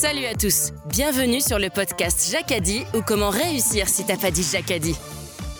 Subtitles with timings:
[0.00, 4.42] Salut à tous, bienvenue sur le podcast Jacadi ou comment réussir si t'as pas dit
[4.50, 4.96] Jacadi,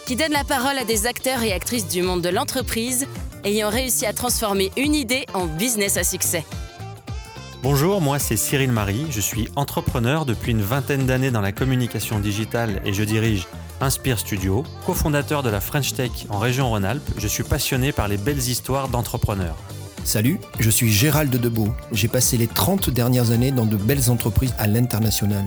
[0.07, 3.07] qui donne la parole à des acteurs et actrices du monde de l'entreprise
[3.45, 6.47] ayant réussi à transformer une idée en business à succès.
[7.63, 12.19] Bonjour, moi c'est Cyril Marie, je suis entrepreneur depuis une vingtaine d'années dans la communication
[12.19, 13.47] digitale et je dirige
[13.83, 18.17] Inspire Studio, cofondateur de la French Tech en région Rhône-Alpes, je suis passionné par les
[18.17, 19.59] belles histoires d'entrepreneurs.
[20.05, 21.69] Salut, je suis Gérald Debeau.
[21.93, 25.45] J'ai passé les 30 dernières années dans de belles entreprises à l'international.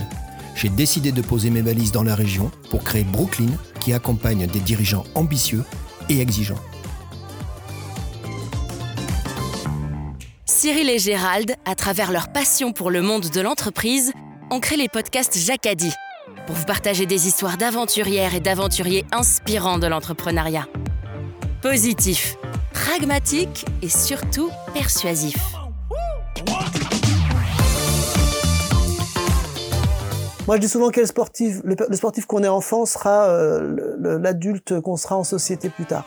[0.56, 4.60] J'ai décidé de poser mes valises dans la région pour créer Brooklyn qui accompagne des
[4.60, 5.64] dirigeants ambitieux
[6.10, 6.60] et exigeants.
[10.46, 14.14] Cyril et Gérald, à travers leur passion pour le monde de l'entreprise,
[14.50, 15.92] ont créé les podcasts Jacadi
[16.46, 20.68] pour vous partager des histoires d'aventurières et d'aventuriers inspirants de l'entrepreneuriat.
[21.62, 22.38] Positif,
[22.74, 25.38] pragmatique et surtout persuasif.
[30.46, 34.20] Moi, je dis souvent que le sportif, le, le sportif qu'on est enfant sera euh,
[34.20, 36.06] l'adulte qu'on sera en société plus tard.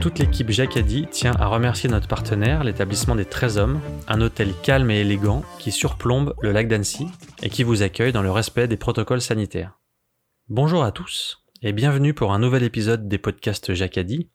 [0.00, 4.90] Toute l'équipe Jacadi tient à remercier notre partenaire, l'établissement des 13 hommes, un hôtel calme
[4.90, 7.06] et élégant qui surplombe le lac d'Annecy
[7.42, 9.78] et qui vous accueille dans le respect des protocoles sanitaires.
[10.48, 14.30] Bonjour à tous et bienvenue pour un nouvel épisode des podcasts Jacadi.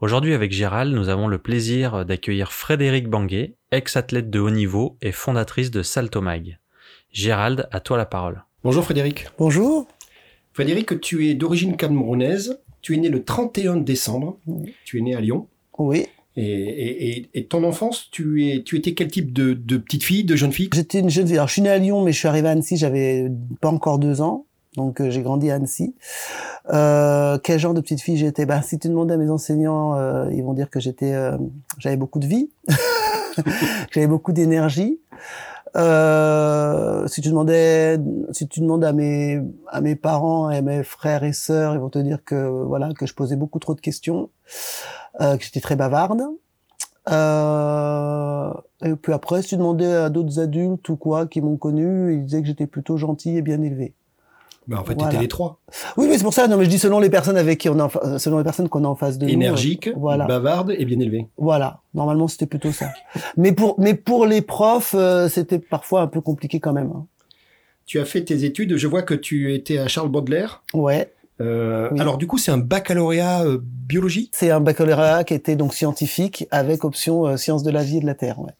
[0.00, 5.12] Aujourd'hui avec Gérald, nous avons le plaisir d'accueillir Frédéric Banguet, ex-athlète de haut niveau et
[5.12, 6.58] fondatrice de Saltomag.
[7.12, 8.44] Gérald, à toi la parole.
[8.64, 9.28] Bonjour Frédéric.
[9.38, 9.86] Bonjour.
[10.52, 12.58] Frédéric, tu es d'origine camerounaise.
[12.82, 14.38] Tu es né le 31 décembre.
[14.84, 15.46] Tu es né à Lyon.
[15.78, 16.06] Oui.
[16.36, 20.34] Et, et, ton enfance, tu, es, tu étais quel type de, de petite fille, de
[20.34, 20.68] jeune fille?
[20.74, 21.36] J'étais une jeune fille.
[21.36, 24.00] Alors, je suis né à Lyon, mais je suis arrivé à Annecy, j'avais pas encore
[24.00, 24.44] deux ans.
[24.76, 25.94] Donc, euh, j'ai grandi à Annecy.
[26.72, 28.46] Euh, quel genre de petite fille j'étais?
[28.46, 31.36] Bah, Si tu demandes à mes enseignants, euh, ils vont dire que j'étais, euh,
[31.78, 32.50] j'avais beaucoup de vie,
[33.92, 35.00] j'avais beaucoup d'énergie.
[35.76, 37.98] Euh, si tu demandais,
[38.30, 41.80] si tu demandes à mes à mes parents et à mes frères et sœurs, ils
[41.80, 44.30] vont te dire que voilà que je posais beaucoup trop de questions,
[45.20, 46.22] euh, que j'étais très bavarde.
[47.10, 48.52] Euh,
[48.82, 52.24] et puis après, si tu demandais à d'autres adultes ou quoi qui m'ont connu, ils
[52.24, 53.94] disaient que j'étais plutôt gentil et bien élevé.
[54.66, 55.20] Bah en fait, voilà.
[55.20, 55.60] les trois.
[55.96, 56.48] Oui, mais c'est pour ça.
[56.48, 58.84] Non, mais je dis selon les personnes avec qui on a, selon les personnes qu'on
[58.84, 60.00] a en face de Énergique, nous.
[60.00, 60.24] Voilà.
[60.26, 61.28] bavarde et bien élevé.
[61.36, 61.80] Voilà.
[61.92, 62.90] Normalement, c'était plutôt ça.
[63.36, 66.92] mais pour, mais pour les profs, euh, c'était parfois un peu compliqué quand même.
[66.94, 67.06] Hein.
[67.86, 68.76] Tu as fait tes études.
[68.76, 70.62] Je vois que tu étais à Charles Baudelaire.
[70.72, 71.12] Ouais.
[71.40, 72.00] Euh, oui.
[72.00, 74.30] Alors du coup, c'est un baccalauréat euh, biologie?
[74.32, 78.00] C'est un baccalauréat qui était donc scientifique avec option euh, sciences de la vie et
[78.00, 78.38] de la terre.
[78.40, 78.52] Ouais.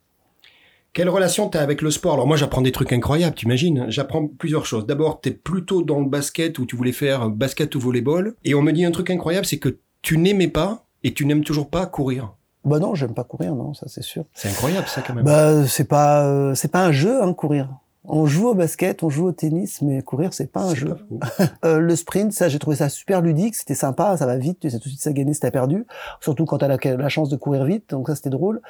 [0.95, 2.15] Quelle relation tu as avec le sport?
[2.15, 3.87] Alors moi j'apprends des trucs incroyables, t'imagines?
[3.89, 4.87] J'apprends plusieurs choses.
[4.87, 8.37] D'abord, tu es plutôt dans le basket où tu voulais faire basket ou volleyball.
[8.45, 11.43] Et on me dit un truc incroyable, c'est que tu n'aimais pas et tu n'aimes
[11.43, 12.35] toujours pas courir.
[12.65, 14.25] Bah non, j'aime pas courir, non, ça c'est sûr.
[14.35, 15.25] C'est incroyable ça quand même.
[15.25, 17.71] Bah c'est pas euh, c'est pas un jeu hein, courir.
[18.07, 20.95] On joue au basket, on joue au tennis, mais courir c'est pas un jeu.
[21.21, 24.61] Pas euh, le sprint, ça j'ai trouvé ça super ludique, c'était sympa, ça va vite,
[24.61, 25.87] tu sais tout de suite ça gagner si t'as perdu,
[26.21, 28.61] surtout quand t'as la, la chance de courir vite, donc ça c'était drôle.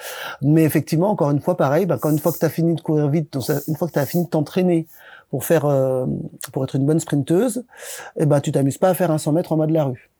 [0.40, 3.08] Mais effectivement, encore une fois, pareil, bah, quand une fois que t'as fini de courir
[3.08, 4.86] vite, donc ça, une fois que t'as fini de t'entraîner
[5.30, 6.06] pour faire, euh,
[6.52, 7.64] pour être une bonne sprinteuse,
[8.16, 10.10] eh ben tu t'amuses pas à faire un 100 mètres en bas de la rue.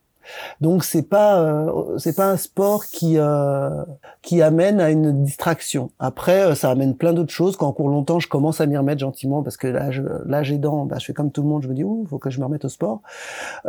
[0.61, 3.85] Donc c'est pas euh, c'est pas un sport qui euh,
[4.25, 5.91] qui amène à une distraction.
[5.99, 7.57] Après euh, ça amène plein d'autres choses.
[7.57, 10.43] Quand on court longtemps, je commence à m'y remettre gentiment parce que là je, là
[10.43, 12.31] j'ai dents, bah, je fais comme tout le monde, je me dis ouh, faut que
[12.31, 13.03] je me remette au sport.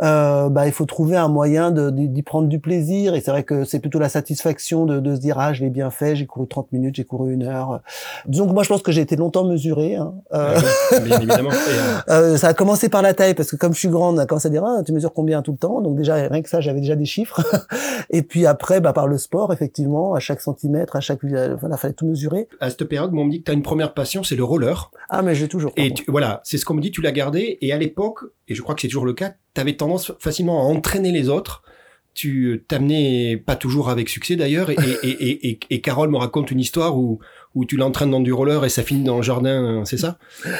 [0.02, 3.42] Euh, bah il faut trouver un moyen de d'y prendre du plaisir et c'est vrai
[3.42, 6.26] que c'est plutôt la satisfaction de, de se dire ah je l'ai bien fait, j'ai
[6.26, 7.80] couru 30 minutes, j'ai couru une heure.
[8.26, 9.96] Disons que moi je pense que j'ai été longtemps mesuré.
[9.96, 10.14] Hein.
[10.32, 10.58] Euh,
[11.02, 11.50] bien évidemment.
[12.36, 14.48] ça a commencé par la taille parce que comme je suis grande, on a commencé
[14.48, 16.80] à dire ah tu mesures combien tout le temps, donc déjà rien que ça j'avais
[16.80, 17.42] déjà des chiffres.
[18.10, 21.94] Et puis après bah par le sport effectivement à chaque centimètre à chaque voilà fallait
[21.94, 22.48] tout mesurer.
[22.60, 24.90] À cette période on me dit que tu as une première passion c'est le roller.
[25.08, 27.58] Ah mais j'ai toujours et tu, voilà c'est ce qu'on me dit tu l'as gardé.
[27.60, 30.60] Et à l'époque et je crois que c'est toujours le cas tu avais tendance facilement
[30.60, 31.62] à entraîner les autres.
[32.12, 34.70] Tu t'amenais pas toujours avec succès d'ailleurs.
[34.70, 37.20] Et, et, et, et, et Carole me raconte une histoire où
[37.56, 40.18] où tu l'entraînes dans du roller et ça finit dans le jardin, c'est ça?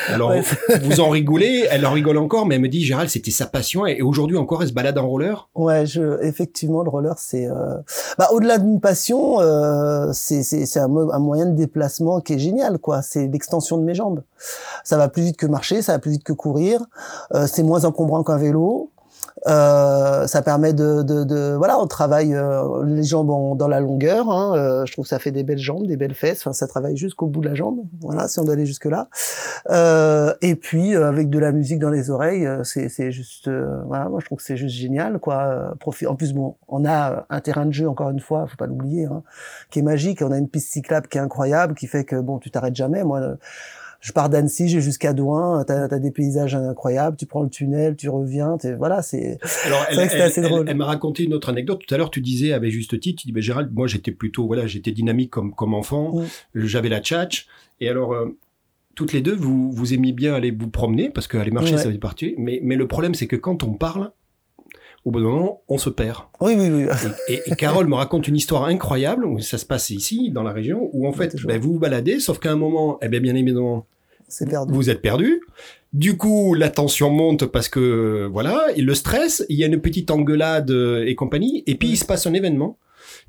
[0.08, 0.42] Alors ouais.
[0.82, 3.86] vous en rigolez, elle en rigole encore, mais elle me dit Gérald, c'était sa passion
[3.86, 5.48] et aujourd'hui encore elle se balade en roller?
[5.54, 7.76] Ouais, je, effectivement le roller c'est, euh...
[8.18, 13.02] bah au-delà d'une passion, euh, c'est un moyen de déplacement qui est génial quoi.
[13.02, 14.22] C'est l'extension de mes jambes.
[14.82, 16.80] Ça va plus vite que marcher, ça va plus vite que courir.
[17.34, 18.90] Euh, c'est moins encombrant qu'un vélo.
[19.46, 23.80] Euh, ça permet de, de, de, voilà, on travaille euh, les jambes en, dans la
[23.80, 24.28] longueur.
[24.30, 26.40] Hein, euh, je trouve que ça fait des belles jambes, des belles fesses.
[26.40, 27.80] Enfin, ça travaille jusqu'au bout de la jambe.
[28.00, 29.08] Voilà, si on doit aller jusque là.
[29.70, 33.48] Euh, et puis avec de la musique dans les oreilles, c'est juste,
[33.86, 35.74] voilà, moi je trouve que c'est juste génial, quoi.
[36.06, 39.04] En plus, bon, on a un terrain de jeu encore une fois, faut pas l'oublier,
[39.06, 39.22] hein,
[39.70, 40.22] qui est magique.
[40.22, 43.04] On a une piste cyclable qui est incroyable, qui fait que bon, tu t'arrêtes jamais.
[43.04, 43.36] Moi
[44.00, 47.96] je pars d'Annecy, j'ai jusqu'à Douin, t'as as des paysages incroyables, tu prends le tunnel,
[47.96, 49.38] tu reviens, voilà, c'est.
[49.90, 50.66] Elle, assez drôle.
[50.68, 51.82] Elle, m'a raconté une autre anecdote.
[51.86, 54.46] Tout à l'heure, tu disais avec juste titre, tu dis, ben, Gérald, moi j'étais plutôt,
[54.46, 56.26] voilà, j'étais dynamique comme comme enfant, mm.
[56.54, 57.46] j'avais la tchatch,
[57.80, 58.12] et alors.
[58.12, 58.36] Euh,
[58.94, 61.98] toutes les deux, vous, vous aimiez bien aller vous promener, parce qu'aller marcher, ça fait
[61.98, 62.34] partie.
[62.38, 64.10] Mais, mais le problème, c'est que quand on parle,
[65.06, 66.24] au bout d'un moment, on se perd.
[66.40, 66.86] Oui, oui, oui.
[67.28, 70.52] Et, et, Carole me raconte une histoire incroyable, où ça se passe ici, dans la
[70.52, 73.36] région, où en fait, ben, vous vous baladez, sauf qu'à un moment, eh bien, bien
[73.36, 73.86] évidemment,
[74.68, 75.42] vous êtes perdu.
[75.92, 79.80] Du coup, la tension monte parce que voilà, et le stress, il y a une
[79.80, 82.76] petite engueulade et compagnie, et puis il se passe un événement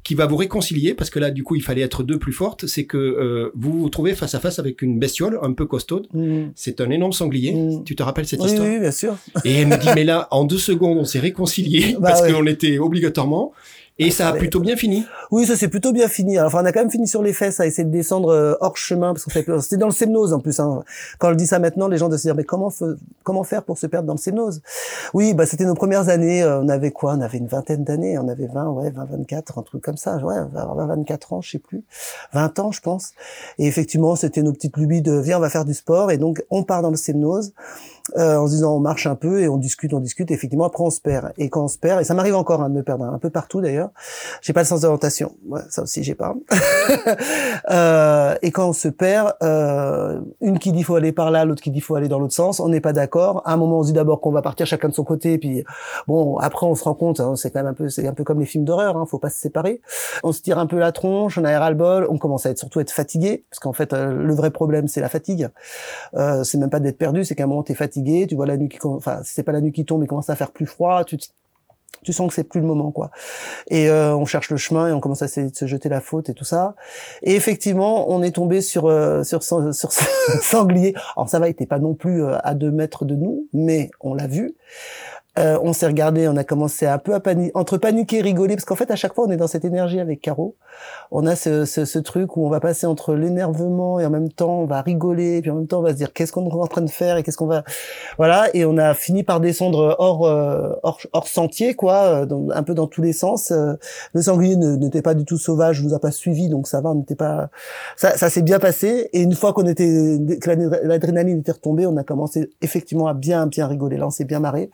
[0.03, 2.65] qui va vous réconcilier parce que là, du coup, il fallait être deux plus fortes.
[2.65, 6.07] C'est que euh, vous vous trouvez face à face avec une bestiole un peu costaude.
[6.13, 6.45] Mm.
[6.55, 7.53] C'est un énorme sanglier.
[7.53, 7.83] Mm.
[7.83, 9.17] Tu te rappelles cette histoire Oui, bien sûr.
[9.43, 12.45] Et elle me dit, mais là, en deux secondes, on s'est réconcilié bah parce qu'on
[12.47, 13.51] était obligatoirement.
[13.99, 15.05] Et ça a plutôt bien fini.
[15.31, 16.39] Oui, ça s'est plutôt bien fini.
[16.39, 18.77] Enfin, on a quand même fini sur les fesses à essayer de descendre euh, hors
[18.77, 20.59] chemin parce que c'était dans le Semnose en plus.
[20.59, 20.83] Hein.
[21.17, 22.71] Quand on dit ça maintenant, les gens doivent se dire mais comment
[23.23, 24.61] comment faire pour se perdre dans le Semnose
[25.15, 26.43] Oui, bah c'était nos premières années.
[26.43, 27.15] Euh, on avait quoi?
[27.15, 28.19] On avait une vingtaine d'années.
[28.19, 30.17] On avait 20, ouais, 20, 24, un truc comme ça.
[30.17, 31.83] Ouais, 20, 24 ans, je sais plus.
[32.33, 33.13] 20 ans, je pense.
[33.57, 36.11] Et effectivement, c'était nos petites lubies de viens, on va faire du sport.
[36.11, 37.53] Et donc, on part dans le Semnose
[38.15, 40.31] euh, en se disant on marche un peu et on discute, on discute.
[40.31, 41.33] Et effectivement, après on se perd.
[41.37, 43.29] Et quand on se perd, et ça m'arrive encore hein, de me perdre un peu
[43.29, 43.89] partout d'ailleurs.
[44.41, 45.33] J'ai pas le sens d'orientation.
[45.47, 46.35] Ouais, ça aussi j'ai pas.
[47.69, 51.61] euh, et quand on se perd, euh, une qui dit faut aller par là, l'autre
[51.61, 52.59] qui dit faut aller dans l'autre sens.
[52.59, 53.41] On n'est pas d'accord.
[53.45, 55.63] À un moment, on se dit d'abord qu'on va partir chacun de son côté, puis
[56.07, 57.19] bon, après on se rend compte.
[57.19, 58.97] Hein, c'est quand même un peu, c'est un peu comme les films d'horreur.
[58.97, 59.81] Hein, faut pas se séparer.
[60.23, 62.07] On se tire un peu la tronche, on a le bol.
[62.09, 65.01] On commence à être surtout être fatigué, parce qu'en fait, euh, le vrai problème c'est
[65.01, 65.49] la fatigue.
[66.15, 68.57] Euh, c'est même pas d'être perdu, c'est qu'à un moment t'es fatigué tu vois la
[68.57, 71.03] nuit qui, enfin, c'est pas la nuit qui tombe, mais commence à faire plus froid,
[71.03, 71.17] tu,
[72.03, 73.11] tu sens que c'est plus le moment, quoi.
[73.69, 76.29] Et euh, on cherche le chemin et on commence à se, se jeter la faute
[76.29, 76.75] et tout ça.
[77.23, 80.93] Et effectivement, on est tombé sur euh, sur sur, sur sanglier.
[81.15, 83.89] Alors ça va, il était pas non plus euh, à deux mètres de nous, mais
[84.01, 84.55] on l'a vu.
[85.37, 88.55] Euh, on s'est regardé, on a commencé un peu à paniquer, entre paniquer et rigoler,
[88.55, 90.55] parce qu'en fait, à chaque fois, on est dans cette énergie avec Caro.
[91.11, 94.31] On a ce, ce, ce truc où on va passer entre l'énervement et en même
[94.31, 96.53] temps, on va rigoler, puis en même temps, on va se dire qu'est-ce qu'on est
[96.53, 97.63] en train de faire et qu'est-ce qu'on va,
[98.17, 98.47] voilà.
[98.53, 102.73] Et on a fini par descendre hors euh, hors, hors sentier, quoi, euh, un peu
[102.73, 103.51] dans tous les sens.
[104.13, 106.95] Le sanglier n'était pas du tout sauvage, nous a pas suivi, donc ça va, on
[106.95, 107.49] n'était pas,
[107.95, 109.09] ça, ça s'est bien passé.
[109.13, 109.85] Et une fois qu'on était,
[110.41, 110.49] que
[110.87, 113.97] l'adrénaline était retombée, on a commencé effectivement à bien bien rigoler.
[113.97, 114.69] Là, on s'est bien marré.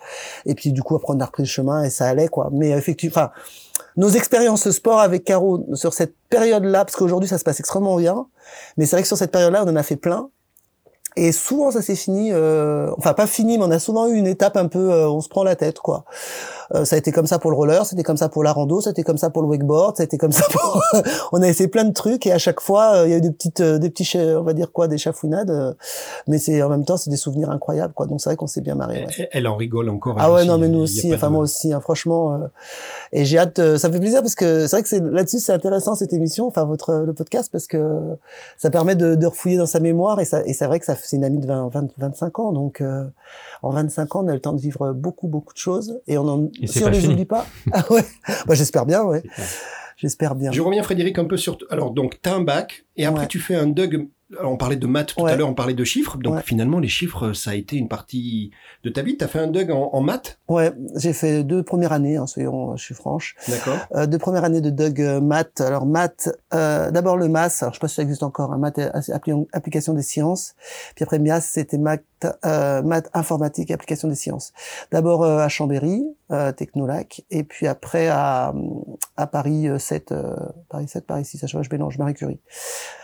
[0.56, 2.50] Puis du coup après on a repris le chemin et ça allait quoi.
[2.52, 3.30] Mais effectivement,
[3.98, 8.28] nos expériences sport avec Caro sur cette période-là, parce qu'aujourd'hui ça se passe extrêmement bien,
[8.78, 10.30] mais c'est vrai que sur cette période-là on en a fait plein.
[11.16, 14.26] Et souvent ça s'est fini, euh, enfin pas fini, mais on a souvent eu une
[14.26, 16.06] étape un peu, euh, on se prend la tête quoi.
[16.74, 18.81] Euh, ça a été comme ça pour le roller, c'était comme ça pour la rando,
[18.81, 20.81] c'était comme ça pour le wakeboard, été comme ça pour.
[21.31, 23.21] on a essayé plein de trucs et à chaque fois euh, il y a eu
[23.21, 25.75] des petites, euh, des petits, on va dire quoi, des chafouinades.
[26.27, 28.06] mais c'est en même temps c'est des souvenirs incroyables quoi.
[28.06, 29.07] Donc c'est vrai qu'on s'est bien marré.
[29.31, 30.15] Elle, en rigole encore.
[30.19, 32.39] Ah ouais non mais nous aussi, enfin moi aussi, hein, franchement.
[33.12, 35.54] et j'ai hâte, ça me fait plaisir parce que c'est vrai que c'est là-dessus c'est
[35.54, 38.00] intéressant cette émission, enfin votre le podcast parce que
[38.57, 40.95] ça permet de, de refouiller dans sa mémoire et ça et c'est vrai que ça
[41.01, 42.81] c'est une amie de 20, 25 ans donc
[43.63, 46.27] en 25 ans on a le temps de vivre beaucoup beaucoup de choses et on
[46.27, 47.48] en si on les oublie pas.
[47.71, 48.04] ah ouais.
[48.45, 49.24] Bah, j'espère bien, ouais.
[49.98, 50.51] J'espère bien.
[50.51, 51.57] Je reviens, Frédéric, un peu sur.
[51.69, 54.07] Alors, donc, t'as un bac, et après, tu fais un DUG alors
[54.42, 56.18] on parlait de maths tout à l'heure, on parlait de chiffres.
[56.18, 58.52] Donc finalement, les chiffres, ça a été une partie
[58.83, 59.18] de ta vie.
[59.18, 60.40] Tu as fait un DUG en, en maths?
[60.47, 63.35] Ouais, j'ai fait deux premières années, hein, soyons, je suis franche.
[63.47, 63.78] D'accord.
[63.95, 65.61] Euh, deux premières années de DUG euh, maths.
[65.61, 68.57] Alors maths, euh, d'abord le MAS, alors je sais pas si ça existe encore, un
[68.57, 68.80] maths
[69.54, 70.56] application des sciences.
[70.95, 72.04] Puis après MIAS, c'était maths,
[72.45, 74.54] euh, maths informatique application des sciences.
[74.92, 78.54] D'abord euh, à Chambéry, euh, Technolac, et puis après à,
[79.18, 80.13] à Paris 7,
[80.69, 82.40] Paris 7, Paris 6, je mélange, Marie Curie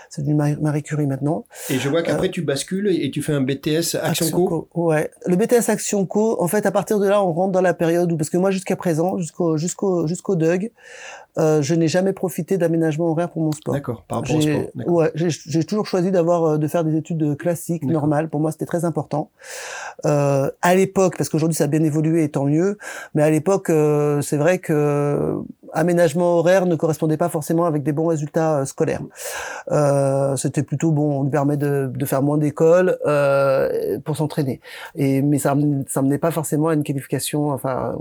[0.10, 1.46] c'est du Marie Curie maintenant.
[1.70, 4.68] Et je vois qu'après euh, tu bascules et tu fais un BTS Action, Co.
[4.74, 6.42] Ouais, le BTS Action Co.
[6.42, 8.52] En fait, à partir de là, on rentre dans la période où parce que moi
[8.52, 10.72] jusqu'à présent, jusqu'au jusqu'au jusqu'au DUG,
[11.38, 13.74] euh, je n'ai jamais profité d'aménagement horaire pour mon sport.
[13.74, 14.64] D'accord, par rapport au sport.
[14.88, 18.30] Ouais, j'ai toujours choisi d'avoir euh, de faire des études classiques, normales.
[18.30, 19.30] Pour moi, c'était très important.
[20.06, 22.78] Euh, à l'époque, parce qu'aujourd'hui ça a bien évolué et tant mieux,
[23.14, 25.36] mais à l'époque, euh, c'est vrai que
[25.74, 29.02] aménagement horaire ne correspondait pas forcément avec des bons résultats scolaires.
[30.38, 32.98] c'était plutôt bon, on lui permet de, faire moins d'école
[34.06, 34.62] pour s'entraîner.
[34.96, 35.56] Et mais ça,
[35.88, 37.96] ça menait pas forcément à une qualification, enfin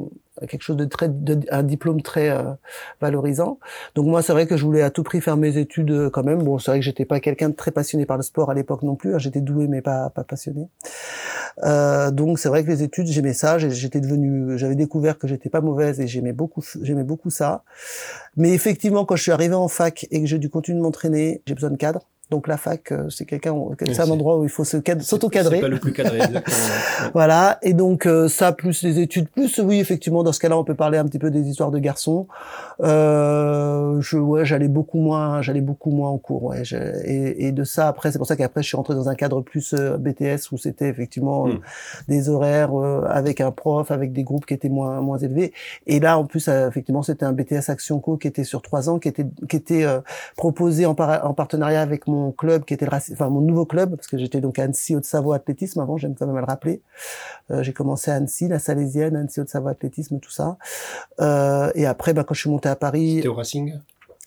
[0.47, 2.53] quelque chose de très, de, un diplôme très euh,
[3.01, 3.59] valorisant.
[3.95, 6.25] Donc moi, c'est vrai que je voulais à tout prix faire mes études euh, quand
[6.25, 6.43] même.
[6.43, 8.83] Bon, c'est vrai que j'étais pas quelqu'un de très passionné par le sport à l'époque
[8.83, 9.15] non plus.
[9.15, 9.19] Hein.
[9.19, 10.69] J'étais doué mais pas pas passionné.
[11.65, 13.59] Euh, donc c'est vrai que les études, j'aimais ça.
[13.59, 17.65] J'étais devenu, j'avais découvert que j'étais pas mauvaise et j'aimais beaucoup, j'aimais beaucoup ça.
[18.37, 21.43] Mais effectivement, quand je suis arrivé en fac et que j'ai dû continuer de m'entraîner,
[21.47, 22.07] j'ai besoin de cadre.
[22.31, 23.55] Donc la fac, euh, c'est quelqu'un,
[23.87, 25.57] c'est un endroit où il faut se cad- s'auto-cadrer.
[25.57, 26.19] C'est pas le plus cadré.
[27.15, 30.65] Voilà, et donc euh, ça plus les études, plus oui effectivement dans ce cas-là on
[30.65, 32.27] peut parler un petit peu des histoires de garçons.
[32.93, 36.63] Euh, je ouais j'allais beaucoup moins, j'allais beaucoup moins en cours, ouais.
[37.05, 39.41] et, et de ça après c'est pour ça qu'après je suis rentré dans un cadre
[39.43, 41.61] plus euh, BTS où c'était effectivement euh, Mm.
[42.09, 45.53] des horaires euh, avec un prof, avec des groupes qui étaient moins moins élevés.
[45.87, 48.89] Et là en plus euh, effectivement c'était un BTS Action Co qui était sur trois
[48.91, 50.01] ans, qui était qui était euh,
[50.37, 54.07] proposé en, en partenariat avec mon club qui était le enfin mon nouveau club parce
[54.09, 56.83] que j'étais donc à Annecy Haute-Savoie athlétisme avant j'aime quand même à le rappeler
[57.51, 60.59] euh, j'ai commencé à Annecy la Salésienne Annecy Haute-Savoie athlétisme tout ça
[61.21, 63.75] euh, et après bah, quand je suis monté à Paris C'était au Racing?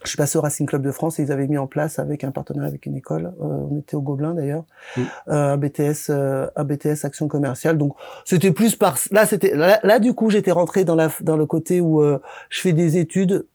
[0.03, 2.24] je suis passé au Racing Club de France et ils avaient mis en place avec
[2.24, 4.63] un partenariat avec une école, euh, on était au Gobelin d'ailleurs,
[4.98, 5.01] Mm.
[5.29, 7.77] euh, un BTS, euh, un BTS action commerciale.
[7.77, 7.93] Donc
[8.25, 11.45] c'était plus par là, c'était là, là, du coup j'étais rentré dans la dans le
[11.45, 13.45] côté où je fais des études.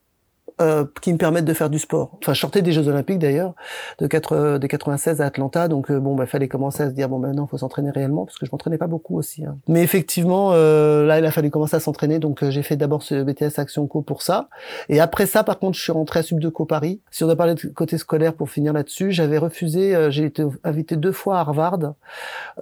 [0.60, 2.10] Euh, qui me permettent de faire du sport.
[2.22, 3.54] Enfin, je sortais des Jeux Olympiques d'ailleurs,
[3.98, 7.08] de, 4, de 96 à Atlanta, donc euh, bon, bah, fallait commencer à se dire
[7.08, 9.44] bon, ben non, faut s'entraîner réellement, parce que je m'entraînais pas beaucoup aussi.
[9.44, 9.58] hein.
[9.68, 13.02] Mais effectivement, euh, là, il a fallu commencer à s'entraîner, donc euh, j'ai fait d'abord
[13.02, 14.48] ce BTS Action Co pour ça.
[14.88, 17.00] Et après ça, par contre, je suis rentré à Subdeco Paris.
[17.10, 20.44] Si on a parlé de côté scolaire pour finir là-dessus, j'avais refusé, euh, j'ai été
[20.64, 21.94] invité deux fois à Harvard.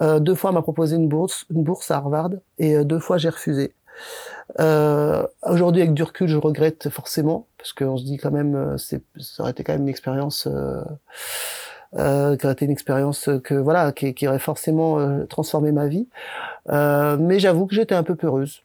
[0.01, 2.99] Euh, deux fois, on m'a proposé une bourse, une bourse à Harvard, et euh, deux
[2.99, 3.73] fois, j'ai refusé.
[4.59, 8.77] Euh, Aujourd'hui, avec du recul, je regrette forcément, parce qu'on se dit quand même, euh,
[8.77, 8.97] ça
[9.39, 10.47] aurait été quand même une expérience...
[10.47, 10.83] Euh,
[11.97, 15.87] euh, qui aurait été une expérience que voilà qui, qui aurait forcément euh, transformé ma
[15.87, 16.09] vie.
[16.67, 18.63] Mais j'avoue que j'étais un peu peureuse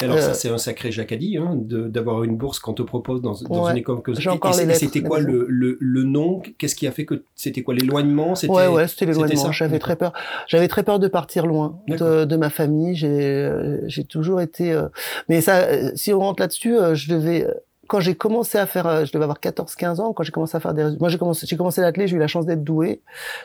[0.00, 3.32] Alors Euh, ça, c'est un sacré jacadi, hein, d'avoir une bourse qu'on te propose dans,
[3.48, 3.72] dans Ouais.
[3.72, 6.40] une école que C'était quoi le, le, le nom?
[6.58, 8.34] Qu'est-ce qui a fait que c'était quoi l'éloignement?
[8.34, 9.50] C'était Ouais, ouais, c'était l'éloignement.
[9.52, 10.12] J'avais très peur.
[10.46, 12.94] J'avais très peur de partir loin de, ma famille.
[12.94, 14.72] J'ai, euh, j'ai toujours été.
[14.72, 14.86] euh,
[15.28, 17.46] Mais ça, euh, si on rentre là-dessus, euh, je devais.
[17.88, 20.56] Euh, Quand j'ai commencé à faire, euh, je devais avoir 14-15 ans, quand j'ai commencé
[20.56, 21.00] à faire des résultats.
[21.00, 23.00] Moi, j'ai commencé, j'ai commencé l'athlé, j'ai eu la chance d'être doué.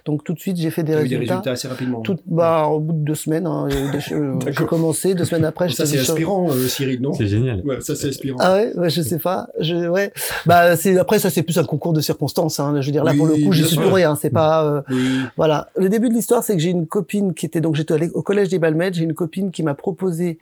[0.05, 1.33] Donc, tout de suite, j'ai fait des eu des résultats.
[1.35, 2.01] résultats assez rapidement.
[2.01, 4.65] Tout, bah, au bout de deux semaines, hein, il y a eu des choses- j'ai
[4.65, 7.13] commencé, deux semaines après, ça, j'étais c'est inspirant, euh, Cyril, non?
[7.13, 7.61] C'est génial.
[7.65, 8.37] Ouais, ça, c'est inspirant.
[8.41, 9.47] Ah ouais, ouais, je sais pas.
[9.59, 10.11] Je, ouais.
[10.45, 12.79] Bah, c'est, après, ça, c'est plus un concours de circonstances, hein.
[12.81, 14.15] Je veux dire, là, Oui, pour le coup, j'y bien suis pour rien.
[14.15, 15.19] C'est pas, euh, Oui.
[15.37, 15.69] Voilà.
[15.75, 18.49] Le début de l'histoire, c'est que j'ai une copine qui était donc j'étais au collège
[18.49, 18.95] des Balmettes.
[18.95, 20.37] J'ai une copine qui m'a proposé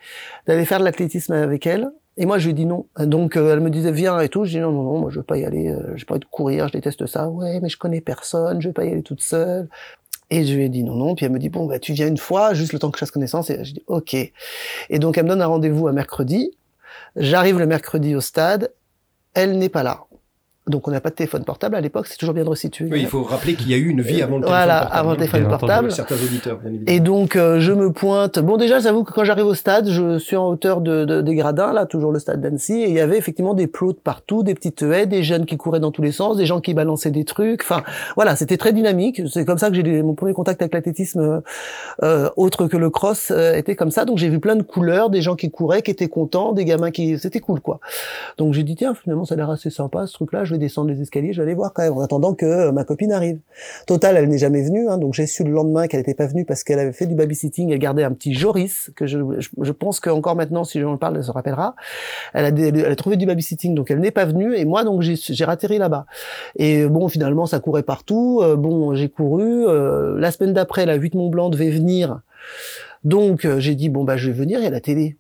[0.48, 1.92] d'aller faire de l'athlétisme avec elle.
[2.18, 2.88] Et moi, je lui dit non.
[3.00, 4.46] Donc, euh, elle me disait viens et tout.
[4.46, 5.70] Je dis non, non, non, moi, je veux pas y aller.
[5.70, 6.68] Euh, j'ai pas envie de courir.
[6.68, 7.30] Je déteste ça.
[7.30, 8.62] Ouais, mais je connais personne.
[8.62, 9.70] Je vais pas y aller toute seule.
[10.30, 11.16] Et je lui ai dit non, non.
[11.16, 13.02] Puis elle me dit bon, bah tu viens une fois, juste le temps que je
[13.02, 13.50] fasse connaissance.
[13.50, 14.14] Et je dis ok.
[14.14, 16.52] Et donc, elle me donne un rendez-vous à mercredi.
[17.16, 18.72] J'arrive le mercredi au stade.
[19.34, 20.06] Elle n'est pas là.
[20.68, 22.06] Donc, on n'a pas de téléphone portable à l'époque.
[22.08, 22.88] C'est toujours bien de resituer.
[22.92, 25.00] Oui, il faut rappeler qu'il y a eu une vie avant le téléphone Voilà, portable,
[25.00, 25.92] avant le téléphone portable.
[25.92, 26.96] certains auditeurs, bien évidemment.
[26.96, 28.38] Et donc euh, je me pointe.
[28.40, 31.34] Bon déjà j'avoue que quand j'arrive au stade, je suis en hauteur de, de- des
[31.36, 34.44] gradins, là toujours le stade d'Annecy, et il y avait effectivement des plots de partout,
[34.44, 37.12] des petites haies, des jeunes qui couraient dans tous les sens, des gens qui balançaient
[37.12, 37.62] des trucs.
[37.64, 37.82] Enfin
[38.16, 39.22] voilà, c'était très dynamique.
[39.32, 41.42] C'est comme ça que j'ai des- mon premier contact avec l'athlétisme euh,
[42.04, 44.06] euh, autre que le cross euh, était comme ça.
[44.06, 46.92] Donc j'ai vu plein de couleurs, des gens qui couraient, qui étaient contents, des gamins
[46.92, 47.80] qui c'était cool quoi.
[48.38, 50.44] Donc j'ai dit tiens finalement ça a l'air assez sympa ce truc-là.
[50.52, 52.72] Je vais descendre les escaliers, je vais aller voir quand même en attendant que euh,
[52.74, 53.40] ma copine arrive.
[53.88, 56.44] Total, elle n'est jamais venue, hein, donc j'ai su le lendemain qu'elle n'était pas venue
[56.44, 59.72] parce qu'elle avait fait du babysitting, elle gardait un petit Joris, que je, je, je
[59.72, 61.76] pense qu'encore maintenant, si j'en parle, elle se rappellera.
[62.34, 62.46] Elle
[62.86, 66.06] a, trouvé du babysitting, donc elle n'est pas venue, et moi, donc j'ai ratterri là-bas.
[66.58, 70.96] Et bon, finalement, ça courait partout, euh, bon, j'ai couru, euh, la semaine d'après, la
[70.96, 72.22] 8 Mont Blanc devait venir,
[73.04, 75.18] donc euh, j'ai dit, bon, bah je vais venir, il y a la télé.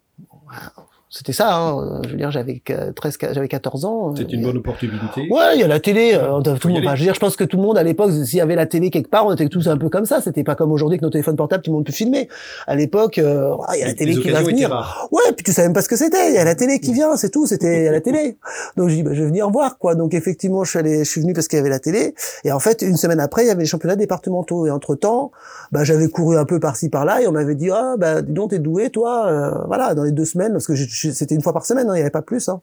[1.13, 4.13] C'était ça, hein, je veux dire, j'avais que- 13, j'avais 14 ans.
[4.15, 5.27] C'est une bonne opportunité.
[5.29, 6.13] Ouais, il y a la télé.
[6.15, 6.87] euh, tout Faut le y monde, aller.
[6.87, 8.55] enfin, je veux dire, je pense que tout le monde à l'époque, s'il y avait
[8.55, 10.21] la télé quelque part, on était tous un peu comme ça.
[10.21, 12.29] C'était pas comme aujourd'hui que nos téléphones portables, tout le monde peut filmer.
[12.65, 15.09] À l'époque, euh, ah, il y a la Les télé qui va venir.
[15.11, 16.29] Ouais, puis tu savais même pas ce que c'était.
[16.29, 17.45] Il y a la télé qui vient, c'est tout.
[17.45, 18.37] C'était à la télé.
[18.77, 19.95] Donc je dis, bah, je vais venir voir quoi.
[19.95, 22.15] Donc effectivement, je suis allé, je suis venu parce qu'il y avait la télé.
[22.45, 24.65] Et en fait, une semaine après, il y avait les championnats départementaux.
[24.65, 25.31] Et entre temps,
[25.73, 28.51] bah, j'avais couru un peu par-ci par-là et on m'avait dit, ah bah dis donc
[28.51, 29.27] t'es doué toi.
[29.27, 31.95] Euh, voilà, dans les deux semaines, parce que je- c'était une fois par semaine, hein,
[31.95, 32.49] il y avait pas plus.
[32.49, 32.61] Hein.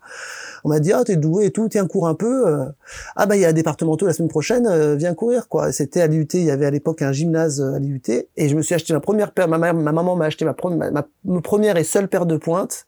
[0.64, 2.48] On m'a dit, ah t'es doué et tout, tiens cours un peu.
[2.48, 2.64] Euh,
[3.16, 5.72] ah bah il y a départementaux la semaine prochaine, euh, viens courir quoi.
[5.72, 8.56] C'était à l'IUT, il y avait à l'époque un gymnase euh, à l'IUT et je
[8.56, 9.48] me suis acheté ma première paire.
[9.48, 12.86] Ma, maman m'a acheté ma, pre- ma, ma- ma première et seule paire de pointes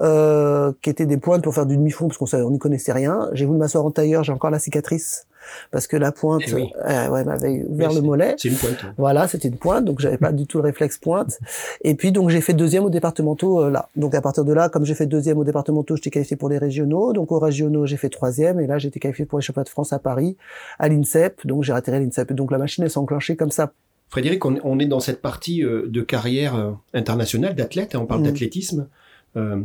[0.00, 3.28] euh, qui étaient des pointes pour faire du demi-fond parce qu'on on n'y connaissait rien.
[3.32, 5.26] J'ai voulu m'asseoir en tailleur, j'ai encore la cicatrice
[5.70, 6.68] parce que la pointe Eh oui.
[6.88, 8.34] euh, ouais, m'avait ouvert Oui, le mollet.
[8.38, 8.76] C'est une pointe.
[8.84, 8.94] hein.
[8.98, 11.38] Voilà, c'était une pointe, donc j'avais pas du tout le réflexe pointe.
[11.82, 13.88] Et puis donc j'ai fait deuxième au départementaux euh, là.
[13.96, 16.58] Donc à partir de là, comme j'ai fait deuxième au départementaux, j'étais qualifié pour les
[16.58, 17.12] régionaux.
[17.12, 19.92] Donc aux régionaux, j'ai fait troisième, et là j'étais qualifié pour les championnats de France
[19.92, 20.36] à Paris,
[20.78, 21.46] à l'INSEP.
[21.46, 22.32] Donc j'ai atterri à l'INSEP.
[22.32, 23.72] Donc la machine elle s'est enclenchée comme ça.
[24.08, 27.94] Frédéric, on, on est dans cette partie euh, de carrière euh, internationale d'athlète.
[27.94, 28.24] hein, on parle Mm.
[28.24, 28.88] d'athlétisme.
[29.36, 29.60] Euh,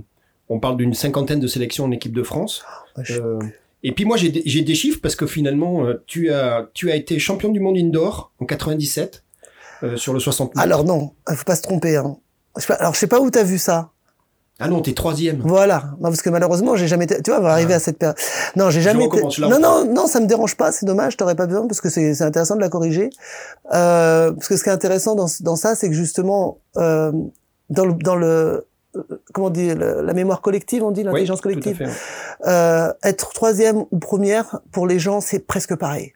[0.49, 2.63] on parle d'une cinquantaine de sélections en équipe de France.
[2.95, 3.39] Ouais, je- Euh,
[3.87, 7.19] Et puis moi, j'ai des, chiffres parce que finalement, euh, tu as, tu as été
[7.19, 9.23] champion du monde indoor en 97
[9.83, 10.59] euh, sur le 60 mètres.
[10.59, 11.95] Alors non, faut pas se tromper.
[11.95, 12.17] Hein.
[12.57, 13.91] Je sais pas- Alors je sais pas où t'as vu ça.
[14.57, 15.41] Ah non, t'es troisième.
[15.45, 15.91] Voilà.
[15.99, 17.77] Non, parce que malheureusement, j'ai jamais été, tu vois, on va arriver Ah.
[17.77, 18.17] à cette période.
[18.55, 19.13] Non, j'ai jamais été...
[19.17, 21.67] recommence, là, Non, on- non, non, ça me dérange pas, c'est dommage, t'aurais pas besoin
[21.67, 23.11] parce que c'est, c'est intéressant de la corriger.
[23.71, 27.11] Euh, parce que ce qui est intéressant dans, dans ça, c'est que justement, euh,
[27.69, 28.65] dans le, dans le,
[29.33, 31.77] comment on dit, la mémoire collective, on dit, Oui, l'intelligence tout à collective.
[31.77, 32.47] fait.
[32.47, 36.13] Euh, être troisième ou première, pour les gens, c'est presque pareil.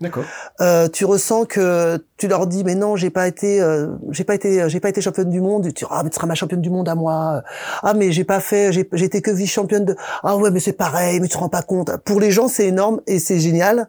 [0.00, 0.24] D'accord.
[0.60, 4.34] Euh, tu ressens que tu leur dis mais non j'ai pas été euh, j'ai pas
[4.34, 5.66] été j'ai pas été championne du monde.
[5.66, 7.42] Et tu dis ah mais tu seras ma championne du monde à moi.
[7.82, 10.72] Ah mais j'ai pas fait j'ai été que vice championne de ah ouais mais c'est
[10.72, 11.96] pareil mais tu te rends pas compte.
[12.04, 13.88] Pour les gens c'est énorme et c'est génial.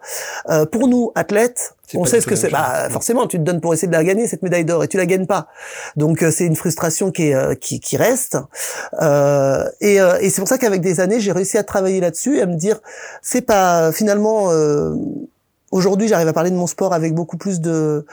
[0.49, 2.49] Euh, pour nous athlètes on sait ce que c'est.
[2.49, 4.97] bah forcément tu te donnes pour essayer de la gagner cette médaille d'or et tu
[4.97, 5.47] la gagnes pas.
[5.95, 8.37] Donc euh, c'est une frustration qui est euh, qui, qui reste.
[9.01, 12.37] Euh, et, euh, et c'est pour ça qu'avec des années j'ai réussi à travailler là-dessus
[12.37, 12.79] et à me dire
[13.21, 14.93] c'est pas finalement euh,
[15.71, 18.05] aujourd'hui j'arrive à parler de mon sport avec beaucoup plus de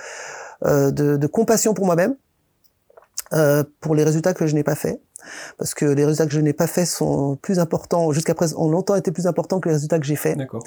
[0.65, 2.17] euh, compassion pour moi-même
[3.33, 5.01] euh, pour les résultats que je n'ai pas faits
[5.59, 8.69] parce que les résultats que je n'ai pas faits sont plus importants jusqu'à présent ont
[8.69, 10.63] longtemps été plus importants que les résultats que j'ai faits D'accord.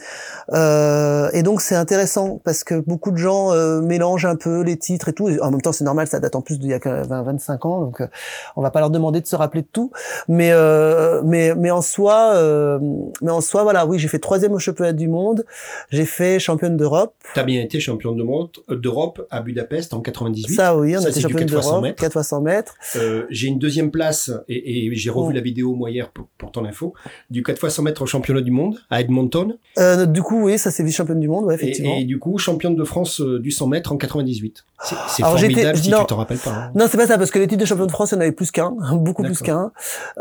[0.53, 4.77] euh, et donc c'est intéressant parce que beaucoup de gens euh, mélangent un peu les
[4.77, 5.29] titres et tout.
[5.29, 7.21] Et en même temps, c'est normal, ça date en plus d'il y a que 20,
[7.23, 8.07] 25 ans, donc euh,
[8.55, 9.91] on va pas leur demander de se rappeler de tout.
[10.27, 12.79] Mais euh, mais mais en soi, euh,
[13.21, 15.45] mais en soi, voilà, oui, j'ai fait troisième au championnat du monde,
[15.89, 17.13] j'ai fait championne d'Europe.
[17.33, 20.55] T'as bien été champion de monde euh, d'Europe à Budapest en 98.
[20.55, 22.01] Ça, oui, on a été championne 4 fois 100 d'Europe, mètres.
[22.01, 22.75] 4 fois 100 mètres.
[22.95, 25.35] Euh, j'ai une deuxième place et, et j'ai revu Oh.
[25.35, 26.93] la vidéo moi hier pour, pour ton info
[27.29, 30.57] du 4 fois 100 mètres au championnat du monde à Edmonton Euh, du coup, oui,
[30.57, 31.95] ça c'est vice championne du monde, ouais, effectivement.
[31.97, 34.65] et, et du coup championne de France euh, du 100 mètres en 98.
[35.09, 35.99] C'est formidable si non.
[35.99, 36.51] tu t'en rappelles pas.
[36.51, 36.71] hein.
[36.75, 38.21] Non, c'est pas ça, parce que les titres de champion de France, il y en
[38.21, 39.71] avait plus qu'un, beaucoup plus qu'un.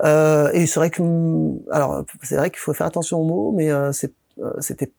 [0.05, 1.03] Euh, et c'est vrai que,
[1.73, 4.91] alors, c'est vrai qu'il faut faire attention aux mots, mais euh, c'est, euh, c'était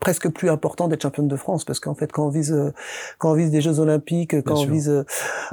[0.00, 2.72] presque plus important d'être championne de France, parce qu'en fait, quand on vise, euh,
[3.18, 4.70] quand on vise des Jeux Olympiques, quand on sûr.
[4.72, 5.04] vise, euh,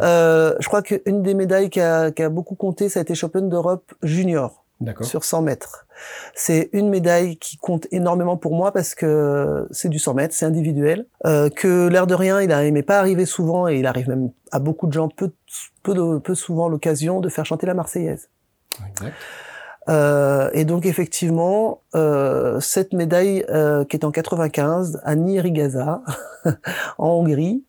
[0.02, 3.16] euh, je crois qu'une des médailles qui a, qui a beaucoup compté, ça a été
[3.16, 4.64] championne d'Europe junior
[5.06, 5.88] sur 100 mètres.
[6.36, 10.46] C'est une médaille qui compte énormément pour moi parce que c'est du 100 mètres, c'est
[10.46, 11.06] individuel.
[11.26, 14.60] Euh, que l'air de rien, il m'est pas arrivé souvent et il arrive même à
[14.60, 15.32] beaucoup de gens peu,
[15.82, 18.28] peu, de- peu souvent l'occasion de faire chanter la Marseillaise.
[18.92, 19.14] Exact.
[19.88, 26.02] Euh, et donc effectivement, euh, cette médaille euh, qui est en 95 à Nyíregyháza,
[26.98, 27.64] en Hongrie,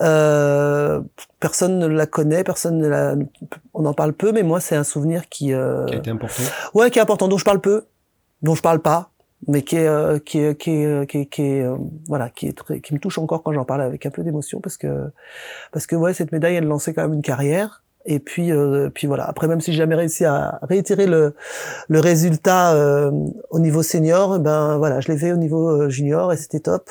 [0.00, 1.00] euh,
[1.40, 3.14] personne ne la connaît, personne ne la,
[3.74, 6.42] on en parle peu, mais moi c'est un souvenir qui, euh, Qui a été important.
[6.74, 7.86] ouais, qui est important, dont je parle peu,
[8.42, 9.10] dont je parle pas,
[9.46, 11.76] mais qui est, euh, qui est, qui est, euh, qui est, qui est, euh,
[12.08, 14.60] voilà, qui est très, qui me touche encore quand j'en parle avec un peu d'émotion
[14.60, 15.10] parce que,
[15.72, 17.84] parce que ouais, cette médaille, elle lançait quand même une carrière.
[18.06, 19.24] Et puis, euh, puis voilà.
[19.28, 21.34] Après, même si j'ai jamais réussi à réitérer le,
[21.88, 23.10] le résultat euh,
[23.50, 26.60] au niveau senior, eh ben voilà, je l'ai fait au niveau euh, junior et c'était
[26.60, 26.90] top.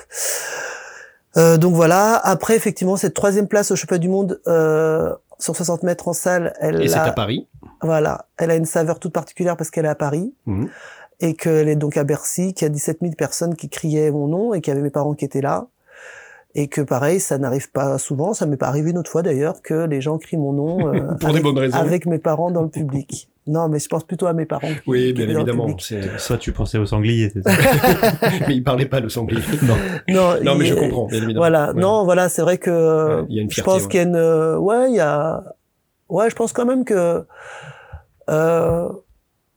[1.38, 2.16] Euh, donc voilà.
[2.24, 6.54] Après, effectivement, cette troisième place au championnat du monde euh, sur 60 mètres en salle,
[6.60, 7.48] elle Et c'est a- à Paris.
[7.82, 10.70] voilà, elle a une saveur toute particulière parce qu'elle est à Paris Mhm.
[11.20, 14.28] et qu'elle est donc à Bercy, qu'il y a 17 000 personnes qui criaient mon
[14.28, 15.68] nom et qu'il y avait mes parents qui étaient là.
[16.60, 19.62] Et que pareil, ça n'arrive pas souvent, ça m'est pas arrivé une autre fois d'ailleurs,
[19.62, 21.78] que les gens crient mon nom euh, Pour des avec, bonnes raisons.
[21.78, 23.30] avec mes parents dans le public.
[23.46, 24.68] Non, mais je pense plutôt à mes parents.
[24.88, 25.68] Oui, bien le évidemment.
[26.18, 27.52] Soit tu pensais au sanglier, c'est ça
[28.48, 29.40] mais il parlait pas de sanglier.
[29.64, 29.76] Non.
[30.10, 31.40] Non, Non, mais je comprends, bien évidemment.
[31.42, 31.80] Voilà, Ouais.
[31.80, 33.88] non, voilà, c'est vrai que Ouais, il y a une je pense ouais.
[33.90, 35.44] qu'il y a une, euh, ouais, il y a,
[36.10, 37.24] ouais, je pense quand même que,
[38.30, 38.90] euh,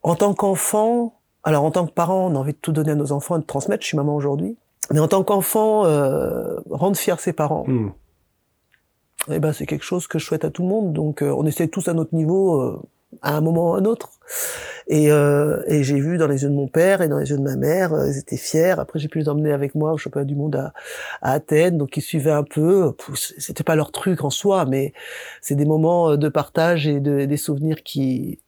[0.02, 2.94] en tant qu'enfant, alors en tant que parent, on a envie de tout donner à
[2.94, 3.82] nos enfants et de transmettre.
[3.82, 4.56] Je suis maman aujourd'hui,
[4.92, 7.90] mais en tant qu'enfant, euh, rendre fier ses parents, Hmm.
[9.30, 10.92] eh ben c'est quelque chose que je souhaite à tout le monde.
[10.92, 12.80] Donc euh, on essaie tous à notre niveau, euh,
[13.22, 14.10] à un moment ou à un autre.
[14.86, 17.36] Et, euh, et j'ai vu dans les yeux de mon père et dans les yeux
[17.38, 18.74] de ma mère, euh, ils étaient fiers.
[18.78, 20.72] Après j'ai pu les emmener avec moi au championnat du monde à,
[21.22, 22.92] à Athènes, donc ils suivaient un peu.
[23.14, 24.92] C'était pas leur truc en soi, mais
[25.42, 28.40] c'est des moments de partage et de, des souvenirs qui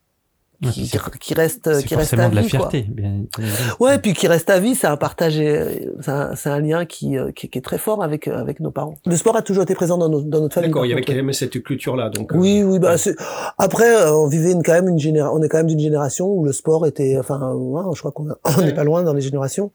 [0.71, 1.35] qui, c'est- qui
[1.79, 2.71] C'est qui restent à de la vie, quoi.
[2.71, 2.83] fierté.
[2.89, 3.49] bien- bien.
[3.81, 7.49] Ouais, puis qui reste à vie, c'est un partage, c'est un, lien qui, euh, qui,
[7.49, 8.95] qui est très fort avec euh, avec nos parents.
[9.07, 10.71] Le sport a toujours été présent dans, nos- dans notre famille.
[10.71, 12.11] D'accord, il y avait quand même cette culture-là.
[12.11, 12.99] Donc, euh, Oui, oui, bah ouais.
[12.99, 13.17] c'est-
[13.59, 16.29] après euh, on vivait une, quand même une génération, on est quand même d'une génération
[16.29, 19.21] où le sport était, enfin, ouais, je crois qu'on on n'est pas loin dans les
[19.23, 19.71] générations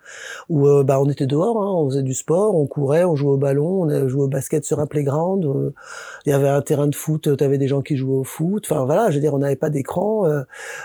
[0.49, 3.31] où euh, bah on était dehors, hein, on faisait du sport, on courait, on jouait
[3.31, 5.73] au ballon, on joué au basket sur un playground, euh,
[6.25, 8.65] il y avait un terrain de foot, tu avais des gens qui jouaient au foot,
[8.69, 10.41] enfin voilà, je veux dire, on n'avait pas d'écran, euh,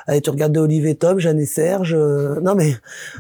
[0.07, 1.95] allez, tu regardais Olivier Tom, Jeanne et Serge.
[1.95, 2.75] euh, non mais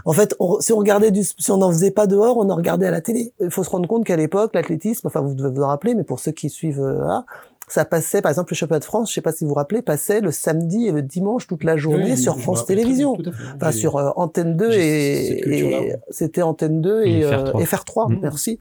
[0.05, 2.57] en fait, on- si on regardait du, si on n'en faisait pas dehors, on en
[2.57, 3.33] regardait à la télé.
[3.41, 6.05] Il faut se rendre compte qu'à l'époque, l'athlétisme, enfin vous devez vous en rappeler, mais
[6.05, 7.25] pour ceux qui suivent, euh, là,
[7.69, 9.81] ça passait, par exemple, le championnat de France, je sais pas si vous vous rappelez,
[9.81, 13.17] passait le samedi et le dimanche toute la journée Oui, sur France Télévisions.
[13.57, 17.61] Enfin, sur euh, Antenne 2 j'ai cette et, c'était Antenne 2 et, Et euh, FR3.
[17.61, 18.19] et FR3, Mm.
[18.21, 18.59] merci.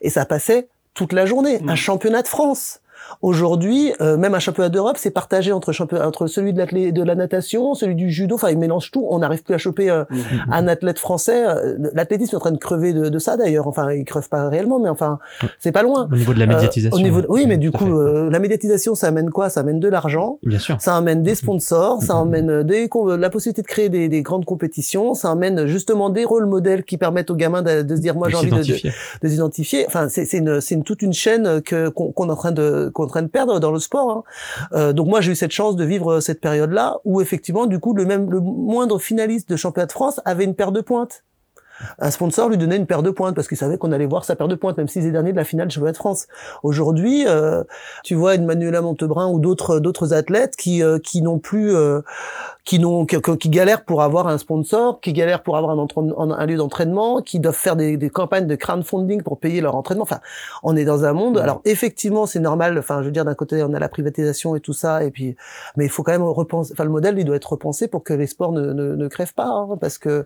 [0.00, 1.60] Et ça passait toute la journée.
[1.68, 2.80] Un championnat de France.
[3.22, 7.74] Aujourd'hui, euh, même un championnat d'Europe, c'est partagé entre, entre celui de, de la natation,
[7.74, 8.34] celui du judo.
[8.34, 9.06] Enfin, ils mélangent tout.
[9.08, 10.44] On n'arrive plus à choper euh, Mhm.
[10.52, 11.44] un athlète français.
[11.46, 13.66] Euh, L'athlétisme est en train de crever de, de ça d'ailleurs.
[13.66, 15.18] Enfin, il creve pas réellement, mais enfin,
[15.58, 16.08] c'est pas loin.
[16.12, 16.96] Au niveau de la Euh, médiatisation.
[16.96, 19.48] au niveau de- oui, mais du coup, euh, la médiatisation, ça amène quoi?
[19.48, 20.38] Ça amène de l'argent.
[20.42, 20.76] Bien sûr.
[20.80, 22.88] Ça amène des sponsors, ça amène des,
[23.18, 26.96] la possibilité de créer des, des grandes compétitions, ça amène justement des rôles modèles qui
[26.98, 28.90] permettent aux gamins de, de se dire moi j'ai envie de, de,
[29.22, 29.84] de s'identifier.
[29.86, 33.02] Enfin, c'est une, une toute une chaîne que qu'on qu'on est en train de qu'on
[33.02, 34.10] est en train de perdre dans le sport.
[34.10, 34.22] hein.
[34.72, 37.92] Euh, donc moi j'ai eu cette chance de vivre cette période-là où effectivement du coup
[37.94, 41.24] le même le moindre finaliste de championnat de France avait une paire de pointes.
[41.98, 44.36] Un sponsor lui donnait une paire de pointes parce qu'il savait qu'on allait voir sa
[44.36, 46.28] paire de pointes, même s'il est dernier de la finale du championnat de France.
[46.62, 47.64] Aujourd'hui, euh,
[48.04, 52.00] tu vois une Manuela Montebrun ou d'autres d'autres athlètes qui euh, qui n'ont plus euh,
[52.64, 56.14] qui n'ont qui, qui galèrent pour avoir un sponsor, qui galèrent pour avoir un, entraîne-
[56.16, 60.02] un, lieu d'entraînement, qui doivent faire des, des campagnes de crowdfunding pour payer leur entraînement.
[60.02, 60.20] Enfin,
[60.62, 61.38] on est dans un monde.
[61.38, 62.78] Alors effectivement, c'est normal.
[62.78, 65.36] Enfin, je veux dire, d'un côté, on a la privatisation et tout ça, et puis,
[65.76, 66.72] mais il faut quand même repenser.
[66.72, 69.34] Enfin, le modèle, il doit être repensé pour que les sports ne, ne, ne crèvent
[69.34, 70.24] pas, hein, parce que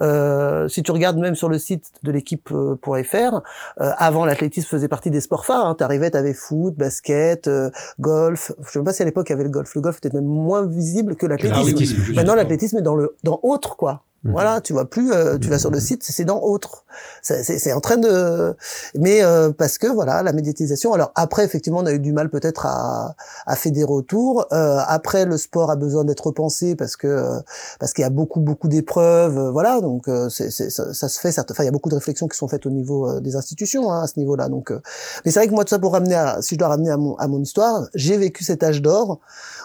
[0.00, 3.40] euh, si tu regardes même sur le site de l'équipe.fr,
[3.80, 5.66] euh, avant l'athlétisme faisait partie des sports phares.
[5.66, 5.74] Hein.
[5.74, 8.52] T'arrivais, t'avais foot, basket, euh, golf.
[8.66, 9.74] Je sais même pas si à l'époque il y avait le golf.
[9.74, 11.77] Le golf était même moins visible que l'athlétisme.
[11.80, 12.14] L'athlétisme.
[12.14, 14.04] Maintenant, l'athlétisme est dans le dans autre quoi.
[14.24, 14.32] Mhm.
[14.32, 16.84] Voilà, tu vois plus, euh, tu vas sur le site, c'est dans autre.
[17.22, 18.56] C'est en train de,
[18.96, 20.92] mais euh, parce que voilà, la médiatisation.
[20.92, 23.14] Alors après, effectivement, on a eu du mal peut-être à
[23.46, 24.46] à fédérer autour.
[24.52, 27.38] Euh, après, le sport a besoin d'être repensé parce que
[27.78, 29.80] parce qu'il y a beaucoup beaucoup d'épreuves, euh, voilà.
[29.80, 31.38] Donc euh, c'est ça, ça se fait.
[31.38, 33.92] Enfin, il y a beaucoup de réflexions qui sont faites au niveau euh, des institutions
[33.92, 34.48] hein, à ce niveau-là.
[34.48, 34.80] Donc, euh,
[35.24, 36.96] mais c'est vrai que moi, tout ça pour ramener, à, si je dois ramener à
[36.96, 39.20] mon à mon histoire, j'ai vécu cet âge d'or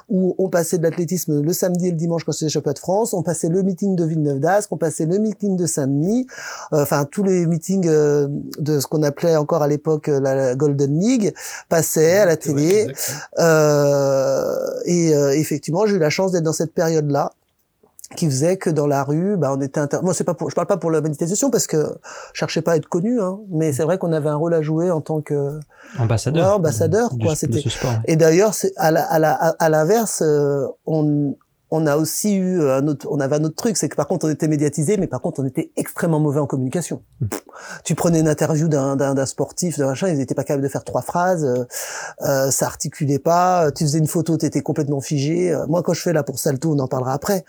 [0.09, 2.79] où on passait de l'athlétisme le samedi et le dimanche quand c'était les championnats de
[2.79, 6.27] France, on passait le meeting de Villeneuve d'Ascq, on passait le meeting de Saint-Denis,
[6.73, 8.27] euh, enfin tous les meetings euh,
[8.59, 11.33] de ce qu'on appelait encore à l'époque euh, la, Golden League
[11.69, 12.87] passaient à la télé.
[13.39, 17.31] Euh, et euh, effectivement, j'ai eu la chance d'être dans cette période-là
[18.15, 19.97] qui faisait que dans la rue, bah, on était inter...
[20.03, 21.77] moi c'est pas pour, je parle pas pour la méditation parce que
[22.33, 24.61] je cherchais pas à être connu, hein, mais c'est vrai qu'on avait un rôle à
[24.61, 25.59] jouer en tant que
[25.99, 26.47] Ambassadeur.
[26.47, 27.61] Ouais, ambassadeur, quoi, c'était-
[28.05, 31.35] et d'ailleurs, c'est à la, à la, à l'inverse, euh, on,
[31.75, 34.27] on a aussi eu un autre, on avait un autre truc, c'est que par contre
[34.27, 37.01] on était médiatisé, mais par contre on était extrêmement mauvais en communication.
[37.19, 37.27] Mm.
[37.83, 40.67] Tu prenais une interview d'un, d'un, d'un sportif, d'un machin, ils n'étaient pas capables de
[40.67, 41.65] faire trois phrases, euh,
[42.21, 43.71] euh, ça articulait pas.
[43.71, 45.51] Tu faisais une photo, t'étais complètement figé.
[45.51, 47.43] Euh, Moi, quand je fais là pour Salto, on en parlera après.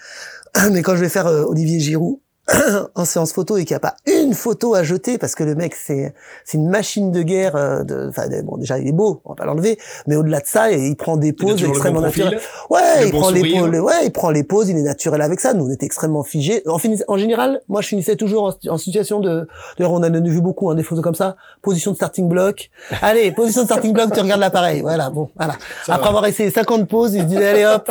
[0.72, 2.18] Mais quand je vais faire euh, Olivier Giroud
[2.94, 5.54] en séance photo et qu'il n'y a pas une photo à jeter parce que le
[5.54, 6.14] mec c'est
[6.44, 9.34] c'est une machine de guerre euh, de enfin bon déjà il est beau on va
[9.34, 12.40] pas l'enlever mais au-delà de ça il prend des poses extrêmement bon naturelles.
[12.70, 13.84] ouais il bon prend les sourire.
[13.84, 15.54] ouais il prend les poses il est naturel avec ça.
[15.54, 16.62] Nous on était extrêmement figés.
[16.66, 19.46] En, en général moi je finissais toujours en, en situation de
[19.78, 21.36] d'ailleurs on en a vu beaucoup hein, des photos comme ça.
[21.62, 22.70] Position de starting block.
[23.02, 24.80] Allez position de starting block tu regardes l'appareil.
[24.80, 25.54] Voilà bon voilà.
[25.84, 26.08] Ça après va.
[26.10, 27.90] avoir essayé 50 poses il se disait allez hop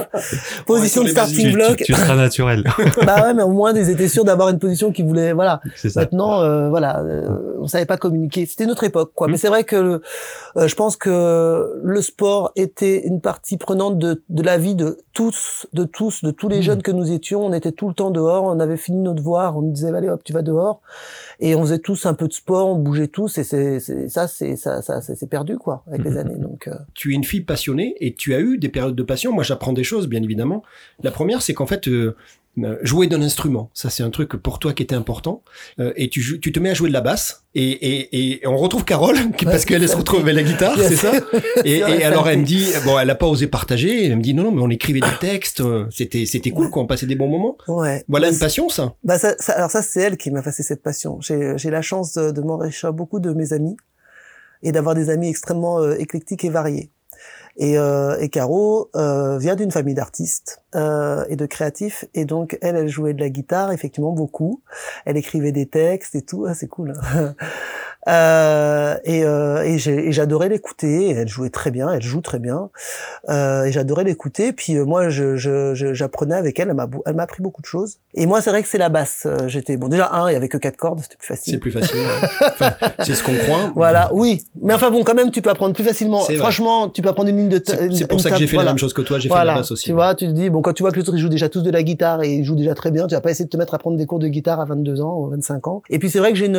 [0.66, 1.78] position de starting block.
[1.78, 2.64] Tu, tu seras naturel.
[3.06, 6.02] bah ouais mais au moins ils étaient sûrs d'avoir une position qui voulait voilà ça.
[6.02, 8.46] Maintenant, euh, voilà, euh, on savait pas communiquer.
[8.46, 9.28] C'était notre époque, quoi.
[9.28, 9.32] Mm.
[9.32, 10.02] Mais c'est vrai que
[10.56, 14.98] euh, je pense que le sport était une partie prenante de, de la vie de
[15.14, 16.62] tous, de tous, de tous les Mm.
[16.62, 17.46] jeunes que nous étions.
[17.46, 18.44] On était tout le temps dehors.
[18.46, 19.58] On avait fini notre devoir.
[19.58, 20.82] On nous disait allez hop, tu vas dehors.
[21.40, 22.68] Et on faisait tous un peu de sport.
[22.70, 23.38] On bougeait tous.
[23.38, 26.18] Et c'est ça, c'est ça, ça, c'est c'est perdu, quoi, avec les Mm.
[26.18, 26.38] années.
[26.38, 29.32] Donc euh, tu es une fille passionnée et tu as eu des périodes de passion.
[29.34, 30.64] Moi, j'apprends des choses, bien évidemment.
[31.02, 31.88] La première, c'est qu'en fait,
[32.84, 35.42] jouer d'un instrument, ça c'est un truc pour toi qui était important.
[35.80, 37.44] Euh, et tu, tu te mets à jouer de la basse.
[37.56, 40.96] Et, et, et on retrouve Carole, qui- parce qu'elle se retrouve avec la guitare, c'est
[40.96, 41.12] ça?
[41.66, 44.06] Et, et alors elle me dit, bon, elle a pas osé partager.
[44.06, 45.62] Elle me dit non, non, mais on écrivait des textes.
[45.62, 46.84] euh, C'était, c'était cool, quoi.
[46.84, 47.58] On passait des bons moments.
[47.68, 48.04] ouais.
[48.08, 48.94] Voilà une passion, ça.
[49.04, 51.20] Bah ça, ça- alors ça c'est elle qui m'a passé cette passion.
[51.22, 53.76] J'ai j'ai la chance de, de m'enrichir beaucoup de mes amis
[54.62, 56.92] et d'avoir des amis extrêmement euh, éclectiques et variés.
[57.58, 62.58] Et, euh, et Caro euh, vient d'une famille d'artistes euh, et de créatifs et donc
[62.62, 64.64] elle elle jouait de la guitare effectivement beaucoup.
[65.06, 66.94] Elle écrivait des textes et tout, ah, c'est cool.
[68.10, 69.78] Euh, et, euh, et
[70.12, 71.12] j'adorais l'écouter.
[71.12, 72.70] Elle jouait très bien, elle joue très bien.
[73.30, 74.52] Euh, et j'adorais l'écouter.
[74.54, 76.70] Puis euh, moi, je, je, je- j'apprenais avec elle.
[77.06, 77.98] Elle m'a, appris beaucoup de choses.
[78.14, 79.24] Et moi, c'est vrai que c'est la basse.
[79.26, 79.88] Euh, J'étais bon.
[79.88, 81.60] Déjà un, il y avait que quatre cordes, c'était plus C'est facile.
[81.60, 81.98] plus facile.
[82.00, 82.48] ouais.
[82.48, 83.72] Enfin, c'est ce qu'on croit.
[83.76, 84.44] Voilà, oui.
[84.62, 86.22] Mais enfin bon, quand même, tu peux apprendre plus facilement.
[86.22, 86.36] C'est.
[86.36, 87.62] Franchement, tu peux apprendre une ligne de.
[87.66, 88.68] C'est c'est pour ça que j'ai fait voilà.
[88.68, 89.20] la même chose que toi.
[89.20, 89.86] J'ai fait la basse aussi.
[89.86, 91.50] tu vois, tu te dis, bon, quand tu vois que les autres, ils jouent déjà
[91.50, 93.50] tous de la guitare et ils jouent déjà très bien, tu vas pas essayer de
[93.50, 95.82] te mettre à prendre des cours de guitare à 22 ans ou 25 ans.
[95.90, 96.50] Et puis c'est vrai que j'ai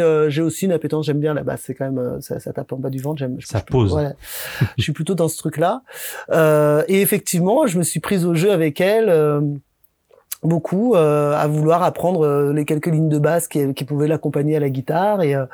[0.00, 2.52] euh, j'ai aussi une appétence, j'aime bien la basse, c'est quand même, euh, ça, ça
[2.52, 3.38] tape en bas du ventre, j'aime.
[3.40, 3.94] Ça je- pose.
[3.94, 4.12] Ouais.
[4.76, 5.82] je suis plutôt dans ce truc-là.
[6.30, 9.08] Euh, et effectivement, je me suis prise au jeu avec elle.
[10.42, 14.56] Beaucoup euh, à vouloir apprendre euh, les quelques lignes de basse qui, qui pouvaient l'accompagner
[14.56, 15.22] à la guitare.
[15.22, 15.44] Et, euh,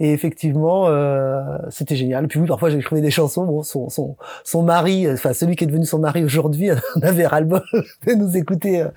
[0.00, 2.28] et effectivement euh, c'était génial.
[2.28, 3.44] Puis oui parfois j'écrivais des chansons.
[3.44, 6.68] Bon son son son mari enfin celui qui est devenu son mari aujourd'hui
[7.02, 7.46] avait ras le
[8.06, 8.88] de nous écouter euh,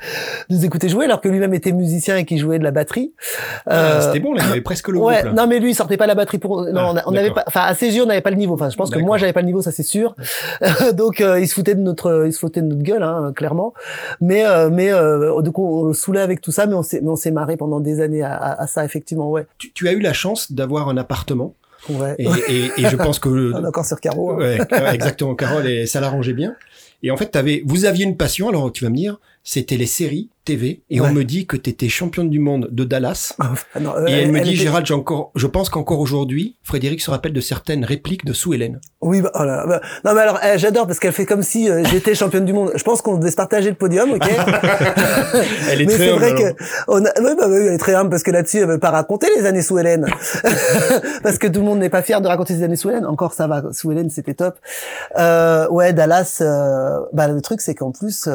[0.49, 3.13] nous écouter jouer alors que lui-même était musicien et qui jouait de la batterie.
[3.65, 5.25] Ah, Euh, C'était bon, là, il avait presque le Ouais, groupe.
[5.25, 5.31] là.
[5.43, 7.61] non mais lui il sortait pas la batterie pour non Ah, on n'avait pas enfin
[7.61, 8.55] à ses yeux on n'avait pas le niveau.
[8.55, 10.15] Enfin je pense que moi j'avais pas le niveau ça c'est sûr.
[10.93, 13.73] Donc euh, il se foutait de notre il se foutait de notre gueule hein, clairement.
[14.21, 14.89] Mais euh, mais
[15.29, 17.31] euh, du coup on le saoulait avec tout ça mais on s'est mais on s'est
[17.31, 20.13] marré pendant des années à, à- à ça effectivement ouais Tu, tu as eu la
[20.13, 21.55] chance d'avoir un appartement.
[21.89, 23.29] ouais Et, et, et je pense que...
[23.55, 24.37] on est encore sur Caro hein.
[24.37, 24.59] Ouais,
[24.93, 26.55] exactement, Carole, et ça l'arrangeait bien.
[27.01, 29.85] Et en fait, avais, vous aviez une passion, alors tu vas me dire, c'était les
[29.87, 31.07] séries TV, et Ouais.
[31.09, 33.33] on me dit que tu étais championne du monde de Dallas.
[33.39, 36.57] Ah non, euh, Et elle, me dit, était- Gérald, j'ai encore, je pense qu'encore aujourd'hui,
[36.63, 38.79] Frédéric se rappelle de certaines répliques de Sue Hélène.
[39.01, 41.69] Oui, bah, oh là bah, non mais alors eh, j'adore parce qu'elle fait comme si
[41.69, 42.71] euh, j'étais championne du monde.
[42.75, 44.27] Je pense qu'on devait se partager le podium, ok?
[45.71, 47.77] Elle est Mais très c'est humble, vrai que on a, oui, bah, oui, elle est
[47.77, 50.07] très humble parce que là-dessus elle veut pas raconter les années sous Hélène
[51.23, 53.05] parce que tout le monde n'est pas fier de raconter les années sous Hélène.
[53.05, 54.55] Encore ça va, sous Hélène c'était top.
[55.17, 56.39] Euh, ouais, Dallas.
[56.41, 58.27] euh, bah le truc c'est qu'en plus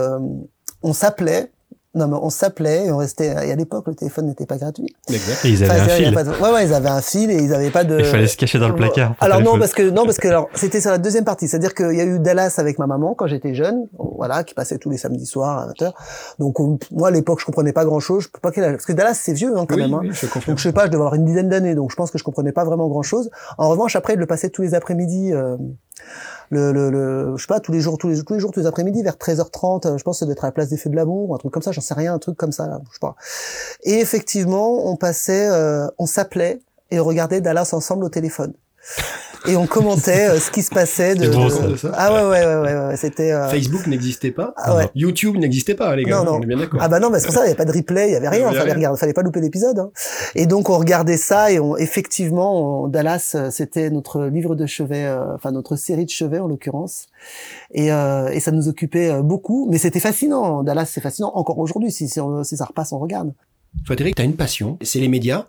[0.85, 1.51] on s'appelait.
[1.97, 3.27] Non mais on s'appelait et on restait.
[3.47, 4.93] Et à l'époque le téléphone n'était pas gratuit.
[5.09, 5.45] Exact.
[5.45, 6.33] Et ils avaient Enfin, un il y avait fil.
[6.33, 8.01] de- Ouais ouais ils avaient un fil et ils avaient pas de.
[8.01, 9.15] Il fallait se cacher dans le placard.
[9.21, 11.95] Alors non parce que non parce que alors c'était sur la deuxième partie, c'est-à-dire qu'il
[11.95, 14.97] y a eu Dallas avec ma maman quand j'étais jeune, voilà, qui passait tous les
[14.99, 15.93] samedis soirs à 20h.
[16.41, 18.87] Donc on- moi à l'époque je comprenais pas grand-chose, je peux pas quel âge parce
[18.87, 19.95] que Dallas c'est vieux hein, quand Oui, même.
[19.95, 20.01] hein.
[20.03, 20.27] oui, je.
[20.49, 22.25] Donc je sais pas, je devais avoir une dizaine d'années, donc je pense que je
[22.25, 23.31] comprenais pas vraiment grand-chose.
[23.57, 25.33] En revanche après il le passait tous les après-midi.
[25.33, 25.57] euh,
[26.51, 28.61] le, le, le, je sais pas, tous les jours, tous les, tous les jours, tous
[28.61, 30.91] les après-midi, vers 13h30, euh, je pense ça doit être à la place des Feux
[30.91, 32.81] de l'amour, ou un truc comme ça, j'en sais rien, un truc comme ça, là,
[32.89, 33.17] je sais pas.
[33.83, 38.55] Et effectivement, on passait, euh, on s'appelait et on regardait Dallas ensemble au téléphone.
[39.47, 41.31] Et on commentait euh, ce qui se passait de,
[41.77, 41.93] ça.
[41.95, 44.55] Ah ouais, ouais, ouais, ouais, ouais, c'était, euh, Facebook n'existait pas.
[44.57, 44.89] ah ouais.
[44.95, 46.19] YouTube n'existait pas, les gars.
[46.19, 46.39] Non, non.
[46.39, 46.81] On est bien d'accord.
[46.83, 48.17] Ah bah non, mais c'est pour ça, il n'y avait pas de replay, il y
[48.17, 49.79] avait rien, Il fallait regarder, fallait pas louper l'épisode.
[49.79, 49.91] hein.
[50.35, 54.67] Et donc on regardait ça et on, effectivement, on- Dallas, euh, c'était notre livre de
[54.67, 57.07] chevet, euh, enfin notre série de chevet en l'occurrence,
[57.73, 59.69] et, euh, et ça nous occupait beaucoup.
[59.71, 61.93] Mais c'était fascinant, Dallas, c'est fascinant encore aujourd'hui.
[61.93, 63.33] Si, si, on- si ça repasse, on regarde.
[63.85, 65.47] Frédéric, tu as une passion, c'est les médias,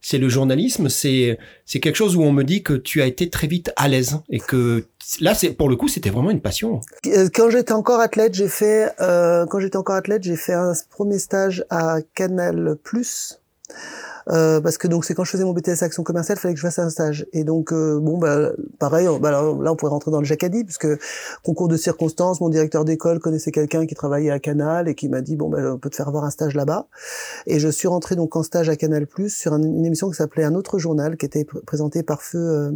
[0.00, 3.28] c'est le journalisme, c'est c'est quelque chose où on me dit que tu as été
[3.28, 4.84] très vite à l'aise et que
[5.20, 6.80] là, c'est pour le coup, c'était vraiment une passion.
[7.06, 10.72] Euh, Quand j'étais encore athlète, j'ai fait, euh, quand j'étais encore athlète, j'ai fait un
[10.90, 13.40] premier stage à Canal Plus.
[14.30, 16.66] Euh, parce que donc c'est quand je faisais mon BTS action commerciale, fallait que je
[16.66, 17.26] fasse un stage.
[17.32, 20.86] Et donc euh, bon bah pareil, bah, là, on pourrait rentrer dans le jacadi puisque
[21.42, 25.20] concours de circonstances, mon directeur d'école connaissait quelqu'un qui travaillait à Canal et qui m'a
[25.22, 26.86] dit bon bah on peut te faire avoir un stage là-bas.
[27.46, 30.16] Et je suis rentré donc en stage à Canal Plus sur un- une émission qui
[30.16, 32.70] s'appelait un autre journal qui était pr- présenté par feu euh,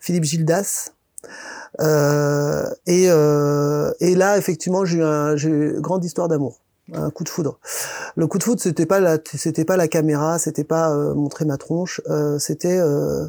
[0.00, 0.90] Philippe Gildas.
[1.80, 6.60] Euh, et, euh, et là, effectivement, j'ai eu une grande histoire d'amour,
[6.92, 7.58] un coup de foudre.
[8.16, 11.44] Le coup de foudre, c'était pas la, c'était pas la caméra, c'était pas euh, montrer
[11.44, 13.26] ma tronche, euh, c'était euh,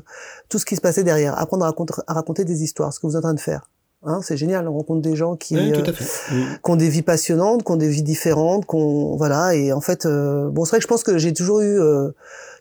[0.49, 3.07] tout ce qui se passait derrière, apprendre à raconter, à raconter des histoires, ce que
[3.07, 3.69] vous êtes en train de faire.
[4.07, 5.81] Hein, c'est génial, on rencontre des gens qui, Oui, euh.
[5.81, 6.57] Mm.
[6.63, 9.55] qui ont des vies passionnantes, qui ont des vies différentes, qu'on voilà.
[9.55, 12.11] Et en fait, euh, bon, c'est vrai que je pense que j'ai toujours eu euh,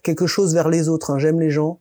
[0.03, 1.11] quelque chose vers les autres.
[1.11, 1.19] hein.
[1.19, 1.81] J'aime les gens,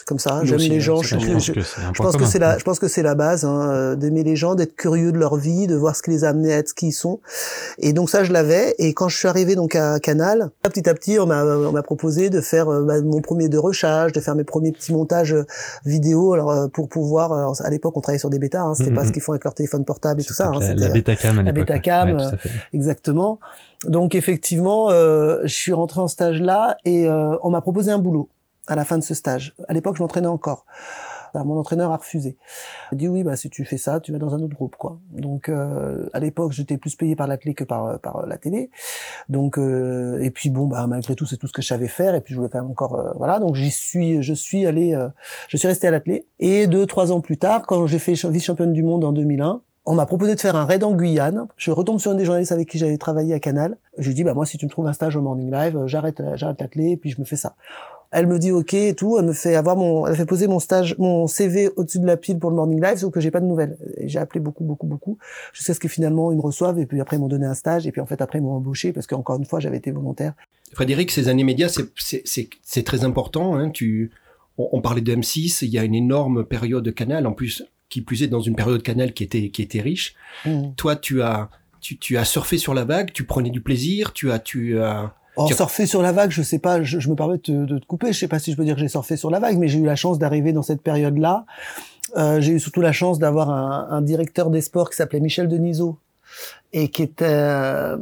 [0.00, 0.40] c'est comme ça.
[0.44, 1.02] J'aime les gens.
[1.02, 3.96] Je, Je je- pense que c'est la, je pense que c'est la base hein, euh,
[3.96, 6.54] d'aimer les gens, d'être curieux de leur vie, de voir ce qui les a amenés
[6.54, 7.20] à être ce qu'ils sont.
[7.78, 8.74] Et donc ça, je l'avais.
[8.78, 11.82] Et quand je suis arrivé donc à Canal, petit à petit, on m'a, on m'a
[11.82, 15.44] proposé de faire euh, bah, mon premier dérochage, de faire mes premiers petits montages euh,
[15.84, 16.32] vidéo.
[16.32, 18.62] Alors pour pouvoir, alors, à l'époque, on travaillait sur des bêtas.
[18.62, 19.08] Hein, c'était pas Mhm.
[19.08, 20.48] ce qu'ils font avec leur téléphone portable et tout ça.
[20.48, 21.52] hein, la, la Betacam à la.
[21.52, 22.24] Betacam, Ouais.
[22.72, 23.38] Exactement.
[23.84, 27.98] Donc effectivement, euh, je suis rentré en stage là et euh, on m'a proposé un
[27.98, 28.28] boulot
[28.66, 29.54] à la fin de ce stage.
[29.68, 30.66] À l'époque, je m'entraînais encore.
[31.34, 32.36] Mon entraîneur a refusé.
[32.90, 34.76] Il a dit oui, bah si tu fais ça, tu vas dans un autre groupe,
[34.76, 34.98] quoi.
[35.12, 38.70] Donc euh, à l'époque, j'étais plus payé par l'athlé que par par la télé.
[39.28, 42.14] Donc euh, et puis bon, bah malgré tout, c'est tout ce que je savais faire.
[42.14, 43.38] Et puis je voulais même encore, euh, voilà.
[43.38, 45.08] Donc j'y suis, je suis allé, euh,
[45.48, 46.26] je suis resté à l'athlé.
[46.38, 49.62] Et deux, trois ans plus tard, quand j'ai fait vice championne du monde en 2001.
[49.86, 51.48] On m'a proposé de faire un raid en Guyane.
[51.56, 53.78] Je retombe sur une des journalistes avec qui j'avais travaillé à Canal.
[53.96, 56.22] Je lui dis, bah moi, si tu me trouves un stage au Morning Live, j'arrête,
[56.34, 57.54] j'arrête l'athlé, et puis je me fais ça.
[58.12, 59.18] Elle me dit OK et tout.
[59.18, 62.16] Elle me fait avoir mon, elle fait poser mon stage, mon CV au-dessus de la
[62.16, 63.76] pile pour le morning live, sauf que j'ai pas de nouvelles.
[64.04, 65.18] J'ai appelé beaucoup, beaucoup, beaucoup,
[65.52, 67.86] jusqu'à ce que finalement ils me reçoivent et puis après ils m'ont donné un stage
[67.86, 70.34] et puis en fait après ils m'ont embauché parce qu'encore une fois j'avais été volontaire.
[70.72, 73.54] Frédéric, ces années médias, c'est- c'est c'est- c'est très important.
[73.56, 73.70] Hein.
[73.70, 74.10] Tu,
[74.58, 77.64] on, on parlait de M6, il y a une énorme période de Canal, en plus,
[77.88, 80.14] qui plus est dans une période Canal qui était, qui était riche.
[80.46, 80.72] Mm.
[80.76, 81.48] Toi, tu as,
[81.80, 85.14] tu, tu as surfé sur la vague, tu prenais du plaisir, tu as, tu as,
[85.44, 87.78] As- surfer sur la vague, je sais pas, je, je me permets de te, de
[87.78, 89.58] te couper, je sais pas si je peux dire que j'ai surfé sur la vague,
[89.58, 91.44] mais j'ai eu la chance d'arriver dans cette période-là.
[92.16, 95.48] Euh, j'ai eu surtout la chance d'avoir un, un directeur des sports qui s'appelait Michel
[95.48, 95.96] Denisot
[96.72, 97.96] et qui était euh,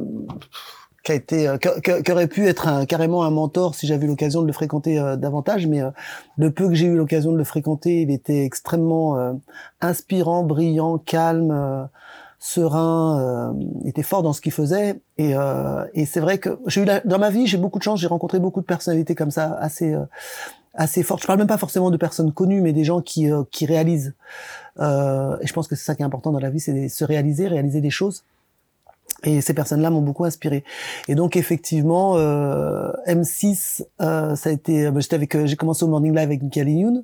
[1.03, 4.09] qui a été euh, qui, aurait pu être un, carrément un mentor si j'avais eu
[4.09, 5.67] l'occasion de le fréquenter euh, davantage.
[5.67, 5.91] Mais euh,
[6.37, 9.33] le peu que j'ai eu l'occasion de le fréquenter il était extrêmement euh,
[9.81, 11.83] inspirant brillant calme euh,
[12.39, 14.99] serein euh, était fort dans ce qu'il faisait.
[15.17, 17.83] Et, euh, et c'est vrai que j'ai eu la- dans ma vie j'ai beaucoup de
[17.83, 20.05] chance j'ai rencontré beaucoup de personnalités comme ça assez euh,
[20.73, 21.21] assez fortes.
[21.21, 24.13] Je parle même pas forcément de personnes connues mais des gens qui euh, qui réalisent.
[24.79, 26.87] Euh, et je pense que c'est ça qui est important dans la vie c'est de
[26.87, 28.23] se réaliser réaliser des choses
[29.23, 30.63] et ces personnes-là m'ont beaucoup inspiré.
[31.07, 34.89] Et donc effectivement, euh, M6, euh, ça a été.
[34.91, 37.03] bah, J'étais avec, euh, j'ai commencé au Morning Live avec Michael Youn.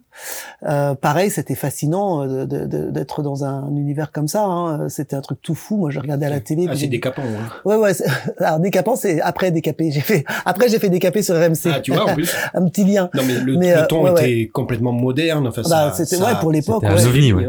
[0.63, 4.43] Euh, pareil, c'était fascinant euh, de- de- d'être dans un univers comme ça.
[4.45, 4.87] hein.
[4.89, 5.77] C'était un truc tout fou.
[5.77, 6.65] Moi, je regardais à la télé.
[6.69, 7.21] ah, c'est j'ai- décapant.
[7.23, 7.51] Hein.
[7.65, 7.91] Ouais, ouais.
[8.39, 9.91] Alors décapant, c'est après décapé.
[9.91, 10.23] J'ai fait.
[10.45, 11.69] Après, j'ai fait décapé sur RMC.
[11.73, 12.33] Ah, tu vois, en plus.
[12.53, 13.09] un petit lien.
[13.13, 15.47] Non, mais le, Mais, le euh, ton ouais, était complètement moderne.
[15.47, 16.83] Enfin, Bah, c'était ouais pour l'époque.
[16.83, 17.45] Ouais.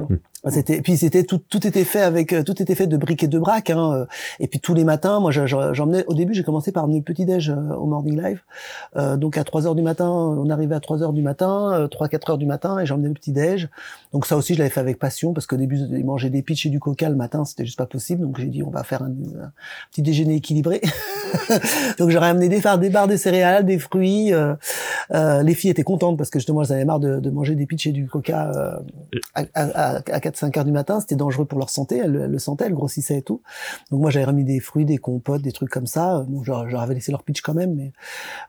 [0.50, 3.28] C'était puis c'était tout tout était fait avec euh, tout était fait de briques et
[3.28, 3.92] de braques hein.
[3.92, 4.06] euh,
[4.38, 6.98] et puis tous les matins moi je- je- j'emmenais au début j'ai commencé par emmener
[6.98, 8.40] le petit déj euh, au morning live.
[8.96, 11.88] Euh, donc à 3 heures du matin on arrivait à 3 heures du matin euh,
[11.88, 13.68] 3 4 heures du matin et j'emmenais le petit déj.
[14.12, 16.70] Donc ça aussi je l'avais fait avec passion parce qu'au début manger des pitchs et
[16.70, 18.22] du coca le matin c'était juste pas possible.
[18.22, 19.10] Donc j'ai dit on va faire un,
[19.90, 20.80] petit déjeuner équilibré.
[21.98, 24.54] Donc j'aurais amené des phares des barres de céréales des fruits euh,
[25.12, 27.66] euh, les filles étaient contentes parce que justement elles avaient marre de, de manger des
[27.66, 28.76] pitchs et du coca euh,
[29.34, 32.38] à, à, à 4-5 heures du matin, c'était dangereux pour leur santé, elles, elles le
[32.38, 33.42] sentaient, elles grossissaient et tout.
[33.90, 36.24] Donc moi j'avais remis des fruits, des compotes, des trucs comme ça.
[36.28, 37.92] Bon, avais laissé leur pitch quand même, mais,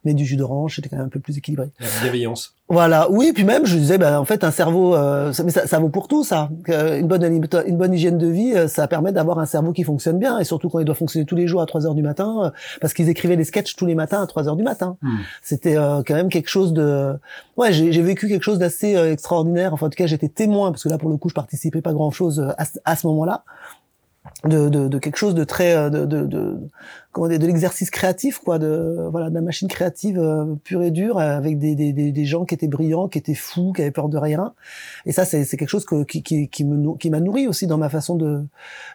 [0.04, 1.70] mais du jus d'orange, c'était quand même un peu plus équilibré.
[1.80, 2.57] La bienveillance.
[2.70, 5.68] Voilà, oui, puis même je disais, ben en fait un cerveau, euh, ça, mais ça,
[5.68, 6.50] ça vaut pour tout ça.
[6.68, 10.20] Une bonne une bonne hygiène de vie, euh, ça permet d'avoir un cerveau qui fonctionne
[10.20, 12.36] bien, et surtout quand il doit fonctionner tous les jours à 3 heures du matin,
[12.44, 12.50] euh,
[12.82, 14.98] parce qu'ils écrivaient des sketchs tous les matins à 3 heures du matin.
[15.02, 15.16] Hmm.
[15.42, 17.14] C'était euh, quand même quelque chose de,
[17.56, 19.74] ouais, j'ai vécu quelque chose d'assez euh, extraordinaire.
[19.74, 21.94] Enfin, en tout cas, j'étais témoin parce que là, pour le coup, je participais pas
[21.94, 23.44] grand chose à, ce- à ce moment-là.
[24.44, 26.60] De, de, de quelque chose de très euh, de, de, de
[27.12, 30.92] comment dire de l'exercice créatif quoi de voilà de la machine créative euh, pure et
[30.92, 34.10] dure avec des, des, des, gens qui étaient brillants qui étaient fous qui avaient peur
[34.10, 34.54] de rien.
[35.08, 37.80] Et ça c'est quelque chose que, qui qui qui me qui m'a nourri aussi dans
[37.80, 38.44] ma façon de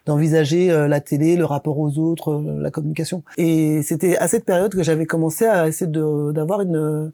[0.06, 3.24] d'envisager euh, la télé le rapport aux autres la communication.
[3.36, 7.10] Et c'était à cette période que j'avais commencé à essayer d'avoir une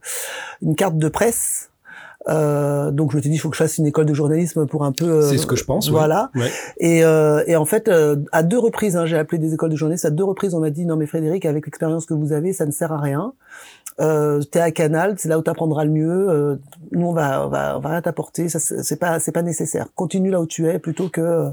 [0.61, 1.71] une carte de presse
[2.29, 4.67] euh, donc je me suis dit il faut que je fasse une école de journalisme
[4.67, 5.89] pour un peu euh, C'est ce que je pense.
[5.89, 6.51] voilà Ouais.
[6.79, 9.77] et, euh, et en fait, euh, à deux reprises, hein, j'ai appelé des écoles de
[9.77, 10.05] journalistes.
[10.05, 12.67] À deux reprises, on m'a dit non mais Frédéric, avec l'expérience que vous avez, ça
[12.67, 13.33] ne sert à rien.
[14.01, 16.29] Euh, T'es à Canal, c'est là où t'apprendras le mieux.
[16.29, 16.57] Euh,
[16.93, 18.49] nous, on va, on va, on va rien t'apporter.
[18.49, 19.87] Ça, c'est pas, c'est pas nécessaire.
[19.95, 21.49] Continue là où tu es plutôt que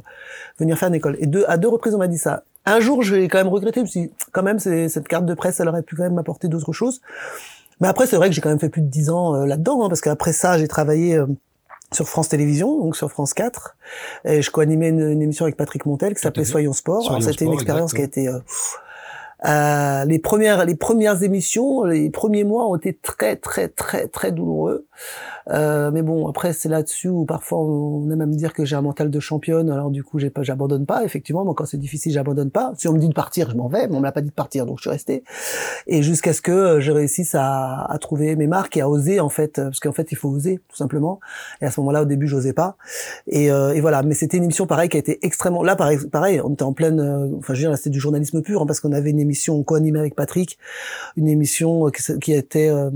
[0.60, 1.16] venir faire une école.
[1.20, 2.44] Et deux, à deux reprises, on m'a dit ça.
[2.68, 3.84] Un jour, je vais quand même regretter.
[3.88, 6.74] Suis dit, quand même, cette carte de presse, elle aurait pu quand même m'apporter d'autres
[6.74, 7.02] choses.
[7.82, 9.84] Mais après, c'est vrai que j'ai quand même fait plus de dix ans euh, là-dedans,
[9.84, 11.26] hein, parce qu'après ça, j'ai travaillé euh,
[11.92, 13.76] sur France Télévisions, donc sur France 4,
[14.26, 16.46] et je co-animais une, une émission avec Patrick Montel qui s'appelait.
[16.46, 17.04] Soyons Sport.
[17.04, 18.40] Soyons Alors, C'était une expérience qui a été euh,
[19.46, 24.32] euh, les premières les premières émissions, les premiers mois ont été très très très très
[24.32, 24.88] douloureux.
[25.50, 28.76] Euh, mais bon, après c'est là-dessus où parfois on aime à me dire que j'ai
[28.76, 29.70] un mental de championne.
[29.70, 31.04] Alors du coup, j'abandonne pas.
[31.04, 32.74] Effectivement, moi quand c'est difficile, j'abandonne pas.
[32.78, 33.88] Si on me dit de partir, je m'en vais.
[33.88, 35.24] Mais on me l'a pas dit de partir, donc je suis resté.
[35.88, 39.30] Et jusqu'à ce que je réussisse à, à trouver mes marques et à oser en
[39.30, 41.20] fait, parce qu'en fait il faut oser tout simplement.
[41.62, 42.78] Et à ce moment-là, au début, j'osais pas.
[43.28, 44.04] Et, euh, et voilà.
[44.04, 45.64] Mais c'était une émission pareil qui a été extrêmement.
[45.64, 47.00] Là, pareil, pareil on était en pleine.
[47.00, 49.62] euh, Enfin, je veux dire, c'était du journalisme pur hein, parce qu'on avait une émission
[49.64, 50.58] co-animée avec Patrick,
[51.18, 52.90] une émission euh, qui, qui était euh,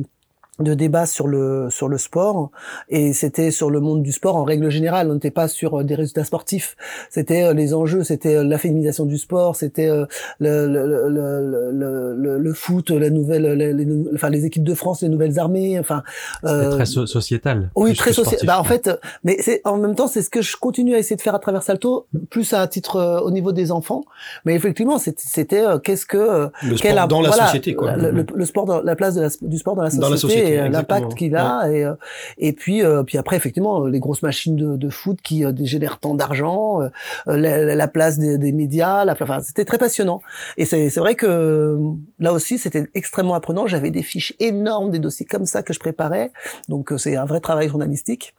[0.60, 2.52] de débat sur le sur le sport
[2.90, 5.84] et c'était sur le monde du sport en règle générale on n'était pas sur euh,
[5.84, 6.76] des résultats sportifs
[7.10, 10.06] c'était euh, les enjeux c'était euh, la féminisation du sport c'était euh,
[10.40, 15.10] le, le, le, le, le, foot la nouvelle les, enfin les équipes de France les
[15.10, 16.04] nouvelles armées enfin
[16.42, 17.70] C'était euh, très so- sociétal.
[17.76, 18.46] oui, très sportif.
[18.46, 18.90] Bah en fait,
[19.24, 21.40] mais c'est en même temps c'est ce que je continue à essayer de faire à
[21.40, 24.04] travers Salto, plus à titre euh, au niveau des enfants.
[24.46, 27.96] Mais effectivement, c'était c'était, euh, qu'est-ce que euh, Le sport dans la société, quoi.
[27.96, 30.10] Le, le- le sport, dans, la place de la- du sport dans la société, Dans
[30.12, 31.96] la société, et euh, l'impact qu'il a et euh,
[32.38, 36.00] et puis euh, puis après effectivement les grosses machines de, de foot qui euh, génèrent
[36.00, 36.90] tant d'argent, euh,
[37.26, 40.22] la, la place des, des médias, la, enfin c'était très passionnant.
[40.58, 41.78] Et c'est c'est vrai que euh,
[42.20, 43.68] là aussi c'était extrêmement apprenant.
[43.68, 46.32] J'avais des fiches énormes, des dossiers comme ça que je préparais,
[46.68, 48.36] donc euh, c'est un vrai travail journalistique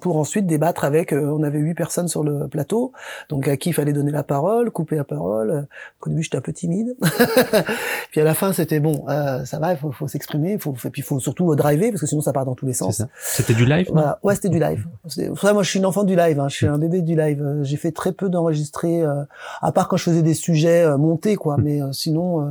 [0.00, 2.92] pour ensuite débattre avec, euh, on avait huit personnes sur le plateau,
[3.28, 5.66] donc à qui il fallait donner la parole, couper la parole.
[6.00, 6.96] Au début, j'étais un peu timide.
[8.10, 10.90] puis à la fin, c'était bon, euh, ça va, il faut, faut s'exprimer, faut, et
[10.90, 13.02] puis il faut surtout driver, parce que sinon ça part dans tous les sens.
[13.20, 14.18] C'était du live, Voilà.
[14.22, 14.86] Ouais, c'était du live.
[15.06, 16.38] Ça, moi, je suis une enfant du live.
[16.40, 16.48] Hein.
[16.48, 17.42] Je suis un bébé du live.
[17.42, 19.22] Euh, J'ai fait très peu d'enregistrés, euh,
[19.60, 21.56] à part quand je faisais des sujets euh, montés, quoi.
[21.58, 22.50] Mais euh, sinon, euh,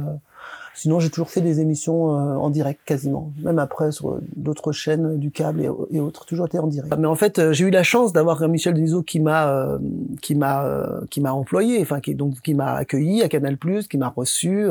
[0.77, 3.31] sinon, j'ai toujours fait des émissions euh, en direct, quasiment.
[3.43, 5.61] Même après sur d'autres chaînes du câble
[5.91, 6.93] et, autres, toujours été en direct.
[6.97, 9.77] Mais en fait, euh, j'ai eu la chance d'avoir Michel Denisot qui m'a, euh,
[10.21, 13.57] qui m'a, qui m'a employé, enfin, qui donc qui m'a accueilli à Canal+,
[13.89, 14.67] qui m'a reçu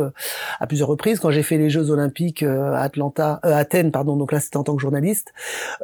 [0.60, 4.16] à plusieurs reprises quand j'ai fait les Jeux Olympiques à Atlanta, euh, Athènes, pardon.
[4.16, 5.32] Donc là, c'était en tant que journaliste.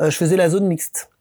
[0.01, 1.12] Je faisais la zone mixte.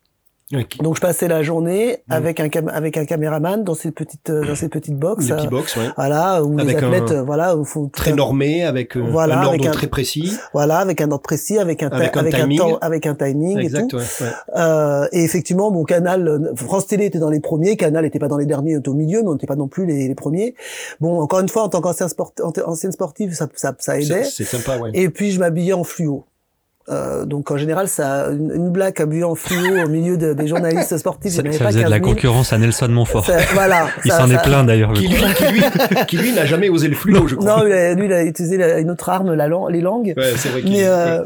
[0.82, 2.16] Donc je passais la journée Mhm.
[2.16, 5.30] avec un cam- avec un caméraman dans ces petites euh, dans ces petites box.
[5.32, 5.90] Euh, box, ouais.
[5.96, 9.36] voilà où Avec les athlètes un- euh, voilà où faut Très normé, avec euh, Voilà,
[9.36, 10.38] un ordre avec un- très précis.
[10.54, 12.58] voilà avec un ordre précis avec un Avec un avec un timing.
[12.60, 13.96] temps avec un timing et tout.
[13.98, 14.04] ouais.
[14.22, 14.28] ouais.
[14.58, 18.38] Euh, et effectivement mon canal France Télé était dans les premiers, Canal était pas dans
[18.38, 20.56] les derniers, était au milieu mais on n'était pas non plus les, les premiers.
[21.00, 22.34] Bon encore une fois en tant qu'ancien sport
[22.66, 24.24] ancienne sportive ça ça, ça aidait.
[24.26, 24.92] C'est sympa, ouais.
[24.94, 26.26] Et puis je m'habillais en fluo.
[26.90, 30.48] Euh, donc en général, ça, une, une blague habillée en fluo au milieu de- des
[30.48, 32.10] journalistes sportifs, il Ça, ça pas faisait 15 de la 000.
[32.10, 33.26] concurrence à Nelson Montfort.
[33.26, 33.88] Ça- voilà.
[34.04, 34.92] Il s'en est plein d'ailleurs.
[34.94, 35.14] Qui qui
[35.52, 35.64] lui,
[36.08, 37.58] qui lui n'a jamais osé le fluo, je crois.
[37.58, 40.14] Non, lui, il a- lui, il a utilisé la- une autre arme, la les langues.
[40.18, 41.24] Ouais, c'est vrai Mais, euh.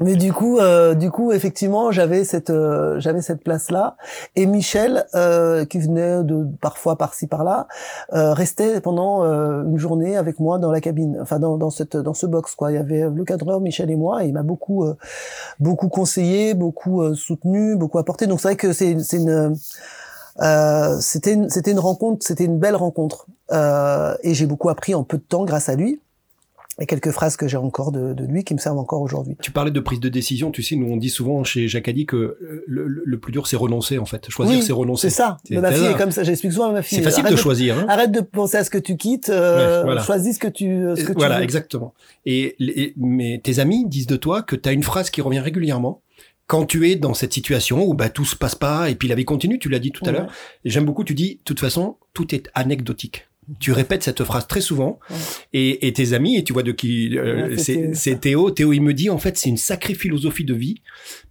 [0.00, 3.96] Mais du coup, euh, du coup, effectivement, j'avais cette, euh, j'avais cette place-là.
[4.36, 7.66] Et Michel, euh, qui venait de parfois par-ci par-là,
[8.12, 11.96] euh, restait pendant euh, une journée avec moi dans la cabine, enfin dans, dans cette,
[11.96, 12.70] dans ce box quoi.
[12.70, 14.96] Il y avait le cadreur Michel et moi, et il m'a beaucoup, euh,
[15.58, 18.28] beaucoup conseillé, beaucoup euh, soutenu, beaucoup apporté.
[18.28, 19.56] Donc c'est vrai que c'est, c'est une
[20.40, 25.02] euh, c'était c'était une rencontre, c'était une belle rencontre, euh, et j'ai beaucoup appris en
[25.02, 26.00] peu de temps grâce à lui.
[26.80, 29.36] Et quelques phrases que j'ai encore de, de lui qui me servent encore aujourd'hui.
[29.42, 32.06] Tu parlais de prise de décision, tu sais, nous on dit souvent chez Jacques Addy
[32.06, 34.30] que euh, le, le- le plus dur c'est renoncer en fait.
[34.30, 35.10] Choisir Oui, c'est renoncer.
[35.10, 35.38] C'est ça.
[35.44, 36.22] C'est- Mais ma fille est comme ça.
[36.22, 36.98] J'explique souvent à ma fille.
[36.98, 37.76] C'est facile de choisir.
[37.78, 39.28] Hein Arrête de penser à ce que tu quittes.
[39.28, 40.02] euh, Ouais, voilà.
[40.02, 40.66] Choisis ce que tu,
[40.96, 41.42] ce que tu voilà, veux.
[41.44, 41.94] exactement.
[42.26, 42.54] Et,
[42.96, 46.00] mais tes amis disent de toi que tu as une phrase qui revient régulièrement
[46.46, 49.14] quand tu es dans cette situation où bah, tout se passe pas et puis la
[49.16, 50.28] vie continue, tu l'as dit tout à l'heure.
[50.64, 53.26] J'aime beaucoup, tu dis, de toute façon, tout est anecdotique.
[53.60, 55.16] Tu répètes cette phrase très souvent Ouais.
[55.54, 58.50] et, et tes amis, et tu vois de qui euh, Ouais, c'est Théo.
[58.50, 60.82] Théo, il me dit en fait c'est une sacrée philosophie de vie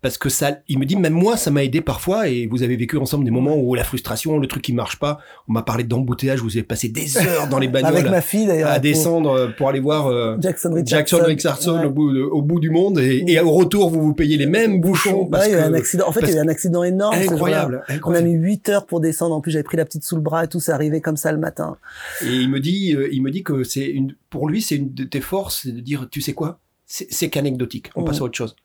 [0.02, 2.76] parce que ça, il me dit même moi ça m'a aidé parfois et vous avez
[2.76, 5.20] vécu ensemble des moments où la frustration, le truc qui marche pas.
[5.48, 8.48] On m'a parlé d'embouteillage, vous avez passé des heures dans les bagnoles Avec ma fille
[8.48, 8.70] d'ailleurs.
[8.72, 10.96] à descendre pour aller voir euh, Jackson Richardson.
[11.18, 11.86] Jackson Richardson Ouais.
[11.86, 14.46] au, bout de- au bout du monde et, et au retour vous vous payez les
[14.48, 16.06] mêmes bouchons parce il y a un accident.
[16.08, 17.14] En fait, il y a eu un accident énorme.
[17.16, 17.32] jour-là.
[17.34, 18.28] incroyable, On a incroyable.
[18.28, 19.36] mis 8 heures pour descendre.
[19.36, 20.60] En plus, j'avais pris la petite sous le bras et tout.
[20.60, 21.78] C'est arrivé comme ça le matin.
[22.24, 24.94] Et il me dit, euh, il me dit que c'est une, pour lui, c'est une
[24.94, 27.90] de tes forces, c'est de dire, tu sais quoi, c'est c'est qu'anecdotique.
[27.96, 28.08] On Mhm.
[28.08, 28.56] passe à autre chose.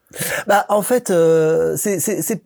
[0.47, 2.43] Bah, en fait, euh, c'est c'est c'est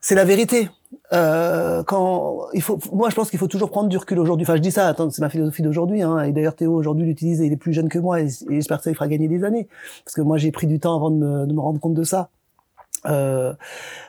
[0.00, 0.68] c'est la vérité.
[1.12, 4.44] Euh, quand il faut, moi, je pense qu'il faut toujours prendre du recul aujourd'hui.
[4.44, 4.88] Enfin, je dis ça.
[4.88, 6.02] Attends, c'est ma philosophie d'aujourd'hui.
[6.02, 8.20] Hein, et d'ailleurs, Théo aujourd'hui l'utilise et il est plus jeune que moi.
[8.20, 9.68] Et, et j'espère que ça lui fera gagner des années.
[10.04, 12.04] Parce que moi, j'ai pris du temps avant de me, de me rendre compte de
[12.04, 12.30] ça.
[13.08, 13.52] Euh,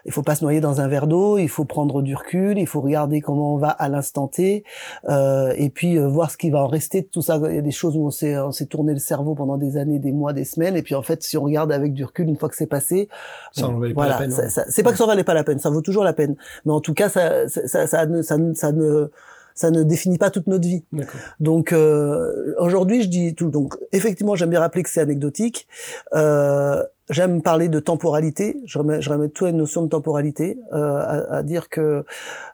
[0.05, 2.65] il faut pas se noyer dans un verre d'eau, il faut prendre du recul, il
[2.67, 4.63] faut regarder comment on va à l'instant T,
[5.09, 7.39] euh, et puis euh, voir ce qui va en rester de tout ça.
[7.49, 9.77] Il y a des choses où on s'est on s'est tourné le cerveau pendant des
[9.77, 12.27] années, des mois, des semaines, et puis en fait, si on regarde avec du recul,
[12.27, 13.09] une fois que c'est passé,
[13.51, 14.49] Ça en valait pas voilà, la peine, ça- hein.
[14.49, 16.35] ça- c'est pas que ça en valait pas la peine, ça vaut toujours la peine,
[16.65, 19.11] mais en tout cas, ça ça ça, ça ne ça ne ça ne
[19.53, 20.83] ça ne définit pas toute notre vie.
[20.91, 21.19] D'accord.
[21.39, 23.49] Donc euh, aujourd'hui, je dis tout.
[23.49, 25.67] Donc effectivement, j'aime bien rappeler que c'est anecdotique.
[26.13, 28.57] Euh, j'aime parler de temporalité.
[28.65, 32.03] Je remets, je remets tout à une notion de temporalité, euh, à, à dire que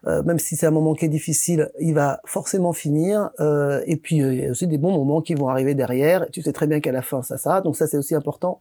[0.07, 3.29] euh, même si c'est un moment qui est difficile, il va forcément finir.
[3.39, 6.25] Euh, et puis euh, il y a aussi des bons moments qui vont arriver derrière.
[6.31, 7.61] Tu sais très bien qu'à la fin, ça, ça.
[7.61, 8.59] Donc ça, c'est aussi important.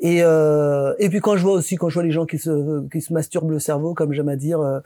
[0.00, 2.86] Et euh, et puis quand je vois aussi, quand je vois les gens qui se
[2.88, 4.80] qui se masturbent le cerveau, comme j'aime à dire, euh,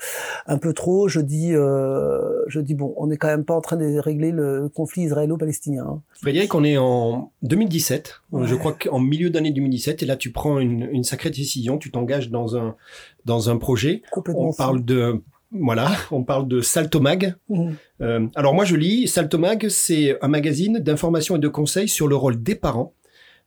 [0.47, 3.61] un peu trop, je dis euh, je dis bon, on n'est quand même pas en
[3.61, 5.85] train de régler le conflit israélo-palestinien.
[5.89, 6.01] hein.
[6.21, 8.21] Frédéric, on est en 2017.
[8.33, 8.47] Ouais.
[8.47, 11.79] Je crois qu'en milieu d'année 2017, et là, tu prends une, une sacrée décision.
[11.79, 12.77] Tu t'engages dans un,
[13.25, 14.03] dans un projet.
[14.35, 15.21] On parle de,
[15.51, 17.35] voilà, on parle de Saltomag.
[17.49, 17.75] Mhm.
[18.03, 22.17] Euh, alors moi, je lis Saltomag, c'est un magazine d'information et de conseils sur le
[22.17, 22.93] rôle des parents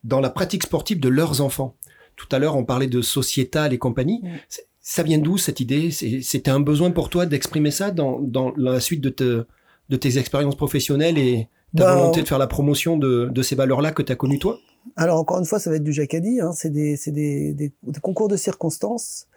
[0.04, 1.76] dans la pratique sportive de leurs enfants.
[2.16, 4.20] Tout à l'heure, on parlait de sociétal et compagnie.
[4.24, 4.28] Mm.
[4.50, 5.92] C'est- Ça vient d'où cette idée?
[6.32, 9.46] C'était un besoin pour toi d'exprimer ça dans, dans la suite de, te,
[9.92, 13.56] de tes expériences professionnelles et ta Bah, volonté de faire la promotion de, de ces
[13.56, 14.58] valeurs-là que tu as connues toi?
[14.96, 17.72] Alors encore une fois, ça va être du Jacadi, hein, c'est des,
[18.02, 19.28] concours de circonstances.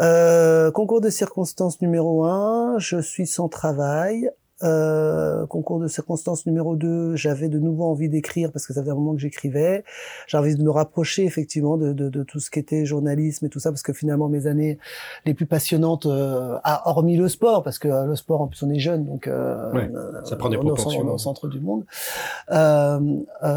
[0.00, 4.30] Euh, concours de circonstances numéro un, je suis sans travail.
[4.64, 8.90] Euh, concours de circonstances numéro 2, j'avais de nouveau envie d'écrire parce que ça faisait
[8.90, 9.84] un moment que j'écrivais.
[10.26, 13.48] J'avais envie de me rapprocher effectivement de, de, de, tout ce qui était journalisme et
[13.50, 14.78] tout ça parce que finalement mes années
[15.26, 18.70] les plus passionnantes, euh, hormis le sport, parce que euh, le sport en plus on
[18.70, 19.90] est jeune donc euh, ouais,
[20.24, 21.06] ça prend des on proportions.
[21.08, 21.84] Au centre du monde.
[22.50, 22.98] Euh,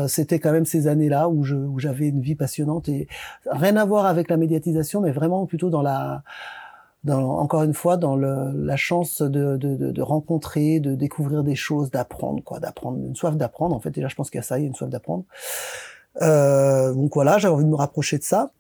[0.08, 3.08] C'était quand même ces années-là où je où j'avais une vie passionnante et
[3.50, 6.24] rien à voir avec la médiatisation, mais vraiment plutôt dans la
[7.10, 11.56] encore une fois, dans le, la chance de, de, de, de, rencontrer, de découvrir des
[11.56, 13.76] choses, d'apprendre, quoi, d'apprendre, une soif d'apprendre.
[13.76, 15.24] En fait, déjà, je pense qu'il y a ça, il y a une soif d'apprendre.
[16.22, 18.52] Euh, donc voilà, j'avais envie de me rapprocher de ça.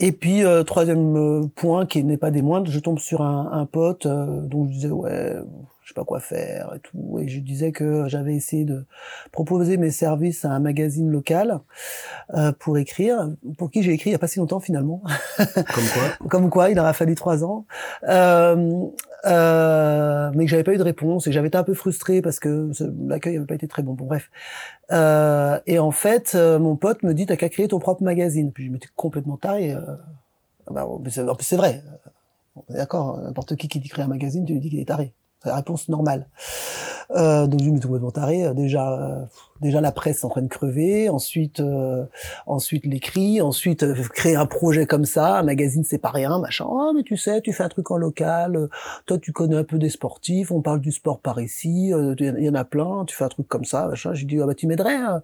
[0.00, 3.50] Et puis euh, troisième euh, point qui n'est pas des moindres, je tombe sur un,
[3.52, 5.36] un pote euh, dont je disais ouais,
[5.88, 8.84] je sais pas quoi faire et tout, et je disais que j'avais essayé de
[9.32, 11.60] proposer mes services à un magazine local
[12.34, 15.02] euh, pour écrire, pour qui j'ai écrit il y a pas si longtemps finalement.
[15.38, 17.64] Comme quoi Comme quoi, il aura fallu trois ans.
[18.06, 18.84] Euh,
[19.24, 22.38] euh, mais que j'avais pas eu de réponse et j'avais été un peu frustré parce
[22.38, 22.70] que
[23.06, 23.94] l'accueil avait pas été très bon.
[23.94, 24.30] Bon bref.
[24.92, 28.52] Euh, et en fait, euh, mon pote me dit t'as qu'à créer ton propre magazine.
[28.52, 29.72] Puis je m'étais complètement taré.
[29.72, 29.80] Euh,
[30.70, 31.82] bah, en plus c'est vrai.
[32.68, 35.14] D'accord, n'importe qui qui dit créer un magazine, tu lui dis qu'il est taré.
[35.44, 36.26] La réponse normale.
[37.12, 38.52] Euh, donc je me complètement taré.
[38.54, 39.24] Déjà, euh,
[39.60, 41.08] déjà la presse en train de crever.
[41.08, 42.04] Ensuite, euh,
[42.46, 43.40] ensuite l'écrit.
[43.40, 46.66] Ensuite euh, créer un projet comme ça, un magazine c'est pas rien, machin.
[46.68, 48.56] Ah mais tu sais, tu fais un truc en local.
[48.56, 48.68] euh,
[49.06, 50.50] toi tu connais un peu des sportifs.
[50.50, 51.94] On parle du sport par ici.
[51.94, 53.04] euh, Il y en a plein.
[53.06, 54.12] Tu fais un truc comme ça, machin.
[54.14, 54.96] J'ai dit ah bah tu m'aiderais.
[54.96, 55.22] hein.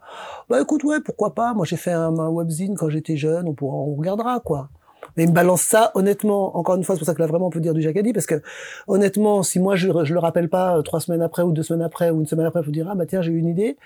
[0.49, 1.55] Bah écoute ouais pourquoi pas.
[1.55, 3.49] Moi j'ai fait un, un webzine quand j'étais jeune.
[3.49, 4.69] On pourra, on regardera quoi.
[5.17, 7.47] Mais il me balance ça, honnêtement, encore une fois, c'est pour ça que là vraiment
[7.47, 8.43] on peut dire du Jacadi, parce que
[8.89, 12.11] honnêtement, si moi je, le rappelle pas euh, trois semaines après ou deux semaines après
[12.11, 13.77] ou une semaine après, il faut dire ah bah tiens j'ai eu une idée,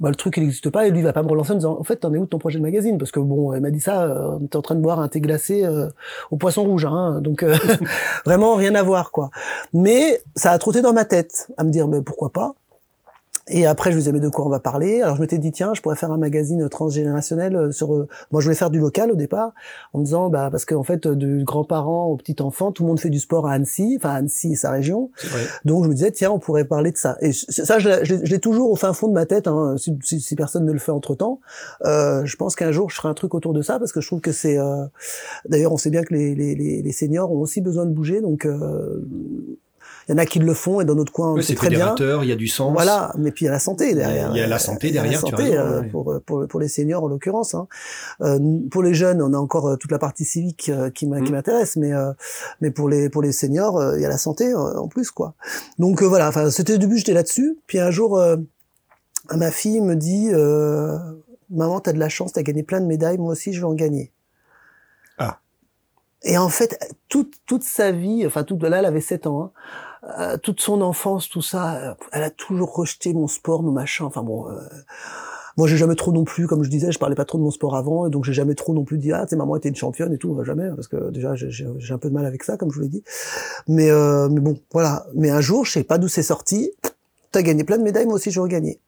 [0.00, 1.76] bah le truc il n'existe pas et lui il va pas me relancer en disant
[1.78, 2.98] en fait t'en es où de ton projet de magazine?
[2.98, 5.20] Parce que bon il m'a dit ça, euh, était en train de boire un thé
[5.20, 5.88] glacé euh,
[6.30, 7.54] au poisson rouge, hein, donc euh,
[8.24, 9.30] vraiment rien à voir quoi.
[9.74, 12.54] Mais ça a trotté dans ma tête à me dire mais pourquoi pas?
[13.52, 15.02] Et après, je me disais, mais de quoi on va parler?
[15.02, 17.94] Alors, je m'étais dit, tiens, je pourrais faire un magazine transgénérationnel euh, sur...
[17.94, 19.52] euh, Moi, je voulais faire du local au départ,
[19.92, 23.10] en me disant, bah, parce qu'en fait, de grands-parents aux petits-enfants, tout le monde fait
[23.10, 25.10] du sport à Annecy, enfin, Annecy et sa région.
[25.24, 25.40] Ouais.
[25.64, 27.16] Donc, je me disais, tiens, on pourrait parler de ça.
[27.20, 29.48] Et ça, je l'ai- je l'ai je l'ai toujours au fin fond de ma tête,
[29.48, 31.40] hein, si, si- si personne ne le fait entre-temps.
[31.84, 34.06] Euh, je pense qu'un jour, je ferai un truc autour de ça, parce que je
[34.06, 34.58] trouve que c'est...
[34.58, 34.84] euh,
[35.48, 38.20] D'ailleurs, on sait bien que les, les, les, les seniors ont aussi besoin de bouger,
[38.20, 38.46] donc...
[38.46, 39.04] euh,
[40.10, 41.68] Il y en a qui le font, et dans notre coin, on sait c'est très
[41.68, 41.94] bien.
[41.96, 42.72] il y a du sens.
[42.72, 44.32] Voilà, mais puis il y a la santé derrière.
[44.34, 45.80] Il y a la santé Il y a derrière, la tu as santé raison, euh,
[45.82, 45.88] ouais.
[45.88, 47.54] pour, pour, pour les seniors en l'occurrence.
[47.54, 47.68] Hein.
[48.20, 48.40] Euh,
[48.72, 51.30] pour les jeunes, on a encore euh, toute la partie civique euh, qui Mm.
[51.30, 52.12] m'intéresse, mais euh,
[52.60, 55.12] mais pour les pour les seniors, euh, il y a la santé euh, en plus
[55.12, 55.34] quoi.
[55.78, 57.58] Donc euh, voilà, enfin c'était au début j'étais là-dessus.
[57.68, 58.36] Puis un jour, euh,
[59.36, 60.98] ma fille me dit, euh,
[61.50, 63.74] maman t'as de la chance, t'as gagné plein de médailles, moi aussi je vais en
[63.74, 64.10] gagner.
[65.18, 65.38] Ah.
[66.24, 69.44] Et en fait, toute toute sa vie, enfin toute là, elle avait 7 ans.
[69.44, 69.50] Hein,
[70.18, 74.04] euh, toute son enfance, tout ça, euh, elle a toujours rejeté mon sport, mon machin.
[74.04, 74.58] Enfin bon, euh,
[75.56, 77.50] moi j'ai jamais trop non plus, comme je disais, je parlais pas trop de mon
[77.50, 79.76] sport avant, et donc j'ai jamais trop non plus dit ah sais maman était une
[79.76, 82.56] championne et tout, bah, jamais, parce que déjà j'ai- un peu de mal avec ça,
[82.56, 83.04] comme je vous l'ai dit.
[83.68, 85.06] Mais euh, mais bon, voilà.
[85.14, 86.72] Mais un jour, je sais pas d'où c'est sorti.
[87.32, 88.80] T'as gagné plein de médailles, moi aussi en gagner.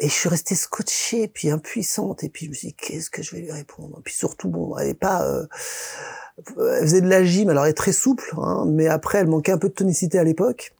[0.00, 3.22] Et je suis restée scotchée, puis impuissante, et puis je me suis dit, qu'est-ce que
[3.22, 4.00] je vais lui répondre?
[4.04, 5.24] Puis surtout, bon, elle est pas...
[5.24, 5.46] euh,
[6.38, 9.52] elle faisait de la gym, alors elle est très souple, hein, mais après, elle manquait
[9.52, 10.74] un peu de tonicité à l'époque.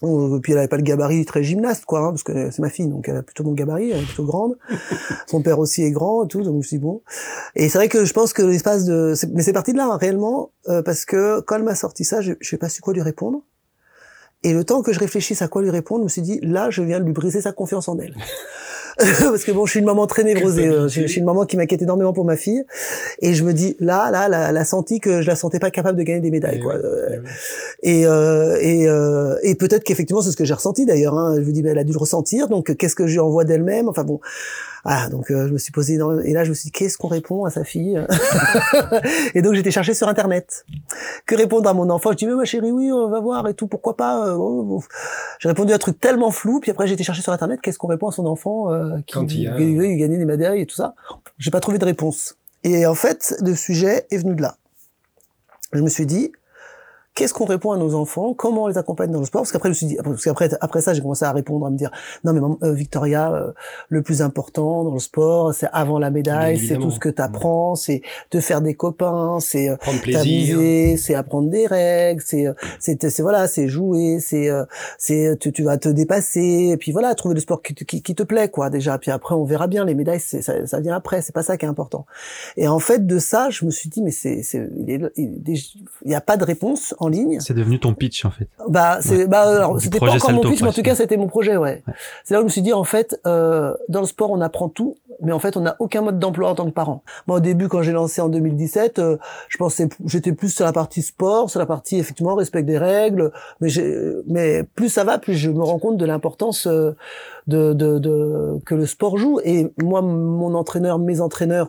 [0.00, 2.88] Puis elle avait pas le gabarit très gymnaste, quoi, hein, parce que c'est ma fille,
[2.88, 4.58] donc elle a plutôt mon gabarit, elle est plutôt grande.
[5.26, 7.00] Son père aussi est grand, et tout, donc je me suis dit, bon.
[7.54, 9.14] Et c'est vrai que je pense que l'espace de...
[9.32, 12.20] Mais c'est parti de là, hein, réellement, euh, parce que quand elle m'a sorti ça,
[12.20, 13.42] je n'ai pas su quoi lui répondre.
[14.42, 16.68] Et le temps que je réfléchisse à quoi lui répondre, je me suis dit, là,
[16.68, 18.14] je viens de lui briser sa confiance en elle.
[19.20, 20.66] Parce que bon, je suis une maman très névrosée.
[20.68, 22.64] euh, Je je suis une maman qui m'inquiète énormément pour ma fille.
[23.20, 25.70] Et je me dis, là, là, là, elle a senti que je la sentais pas
[25.70, 26.74] capable de gagner des médailles, Eh quoi.
[26.76, 27.26] Euh, eh oui.
[27.82, 31.14] Et, euh, et, euh, et peut-être qu'effectivement, c'est ce que j'ai ressenti d'ailleurs.
[31.14, 31.34] Hein.
[31.36, 32.48] Je me dis, ben, elle a dû le ressentir.
[32.48, 33.88] Donc, qu'est-ce que je lui envoie d'elle-même?
[33.88, 34.20] Enfin bon,
[34.84, 35.08] voilà.
[35.08, 36.18] Donc, euh, je me suis posé dans...
[36.20, 38.00] et là, je me suis dit, qu'est-ce qu'on répond à sa fille?
[39.34, 40.64] Et donc, j'étais chercher sur Internet.
[41.26, 42.12] Que répondre à mon enfant?
[42.12, 43.66] Je dis, mais ma chérie, oui, on va voir et tout.
[43.66, 44.26] Pourquoi pas?
[44.28, 44.82] Euh, oh, oh.
[45.40, 46.60] J'ai répondu à un truc tellement flou.
[46.60, 47.60] Puis après, j'ai été chercher sur Internet.
[47.62, 48.72] Qu'est-ce qu'on répond à son enfant?
[48.94, 49.12] Euh, qui
[49.42, 49.56] il a-
[49.96, 50.94] gagner des médailles et tout ça
[51.38, 52.36] J'ai pas trouvé de réponse.
[52.64, 54.56] Et en fait, le sujet est venu de là.
[55.72, 56.32] Je me suis dit,
[57.16, 59.40] qu'est-ce qu'on répond à nos enfants, comment on les accompagne dans le sport.
[59.40, 61.70] Parce qu'après, je me suis dit, parce qu'après, après ça, j'ai commencé à répondre, à
[61.70, 61.90] me dire,
[62.22, 63.52] non mais euh, Victoria, euh,
[63.88, 67.22] le plus important dans le sport, c'est avant la médaille, c'est tout ce que tu
[67.22, 72.46] apprends, c'est de faire des copains, c'est euh, plaisir, c'est apprendre des règles, c'est
[72.78, 74.50] c'est voilà, c'est jouer, c'est
[74.98, 78.14] c'est tu, tu, vas te dépasser, et puis voilà, trouver le sport qui, qui, qui,
[78.14, 78.98] te plaît quoi déjà.
[78.98, 81.64] Puis après, on verra bien les médailles, ça, ça vient après, c'est pas ça qui
[81.64, 82.04] est important.
[82.58, 85.40] Et en fait, de ça, je me suis dit, mais c'est il, il,
[86.04, 87.40] il y a pas de réponse en ligne.
[87.40, 88.48] C'est devenu ton pitch en fait.
[88.68, 91.26] Bah c'est bah alors c'était pas encore mon pitch, mais en tout cas c'était mon
[91.26, 91.82] projet, ouais.
[92.24, 94.68] C'est là où je me suis dit en fait euh, dans le sport on apprend
[94.68, 97.02] tout, mais en fait on n'a aucun mode d'emploi en tant que parent.
[97.26, 99.16] Moi au début quand j'ai lancé en 2017, euh,
[99.48, 103.32] je pensais j'étais plus sur la partie sport, sur la partie effectivement respect des règles,
[103.60, 103.68] mais
[104.26, 106.92] mais plus ça va, plus je me rends compte de l'importance euh,
[107.46, 109.40] de, de, de que le sport joue.
[109.44, 111.68] Et moi mon entraîneur, mes entraîneurs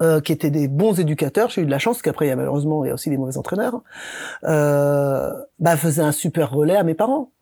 [0.00, 1.50] euh, qui étaient des bons éducateurs.
[1.50, 3.18] J'ai eu de la chance, qu'après, il y a malheureusement, il y a aussi des
[3.18, 3.82] mauvais entraîneurs.
[4.44, 7.32] Euh, bah, faisaient un super relais à mes parents.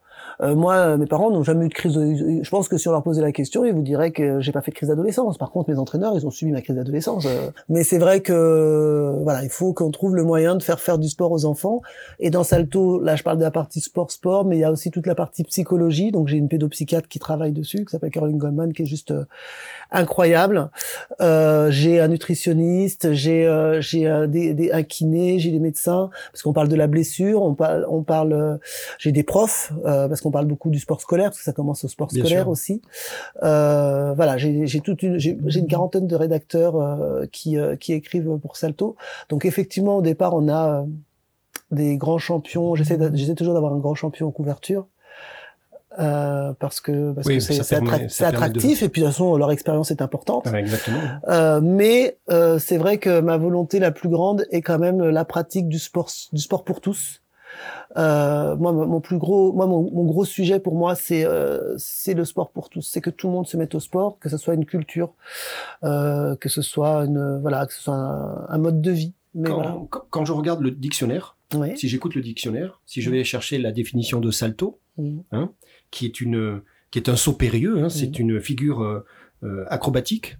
[0.42, 1.94] Euh, moi, mes parents n'ont jamais eu de crise.
[1.94, 4.60] Je pense que si on leur posait la question, ils vous diraient que j'ai pas
[4.60, 5.38] fait de crise d'adolescence.
[5.38, 7.26] Par contre, mes entraîneurs, ils ont subi ma crise d'adolescence.
[7.26, 7.50] Euh.
[7.68, 11.08] Mais c'est vrai que voilà, il faut qu'on trouve le moyen de faire faire du
[11.08, 11.82] sport aux enfants.
[12.18, 14.90] Et dans Salto, là, je parle de la partie sport-sport, mais il y a aussi
[14.90, 16.12] toute la partie psychologie.
[16.12, 19.24] Donc, j'ai une pédopsychiatre qui travaille dessus, qui s'appelle Caroline Goldman, qui est juste euh,
[19.90, 20.70] incroyable.
[21.20, 26.68] Euh, j'ai un nutritionniste, j'ai euh, j'ai un kiné, j'ai des médecins parce qu'on parle
[26.68, 28.58] de la blessure, on parle on parle
[28.98, 31.88] j'ai des profs parce qu'on parle beaucoup du sport scolaire parce que ça commence au
[31.88, 32.82] sport scolaire aussi.
[33.42, 38.38] Euh, voilà, j'ai toute une j'ai une quarantaine de rédacteurs euh, qui euh, qui écrivent
[38.40, 38.96] pour Salto.
[39.28, 40.84] Donc effectivement au départ on a
[41.70, 42.74] des grands champions.
[42.74, 44.86] J'essaie toujours d'avoir un grand champion en couverture.
[45.98, 50.02] Euh, parce que parce que c'est attractif et puis de toute façon leur expérience est
[50.02, 50.46] importante.
[50.52, 50.98] exactement.
[51.28, 55.24] Euh, mais euh, c'est vrai que ma volonté la plus grande est quand même la
[55.24, 57.22] pratique du sport du sport pour tous.
[57.96, 62.14] Euh, moi, mon plus gros, moi, mon, mon gros sujet pour moi, c'est euh, c'est
[62.14, 62.82] le sport pour tous.
[62.82, 65.14] C'est que tout le monde se mette au sport, que ce soit une culture,
[65.84, 69.14] euh, que ce soit une voilà, que ce soit un, mode de vie.
[69.34, 69.80] Mais quand, voilà.
[70.10, 71.36] quand, je regarde le dictionnaire,
[71.76, 74.80] si j'écoute le dictionnaire, si je vais chercher la définition de salto,
[75.32, 75.50] hein,
[75.90, 80.36] qui est une qui est un saut périlleux, hein, c'est une figure euh, acrobatique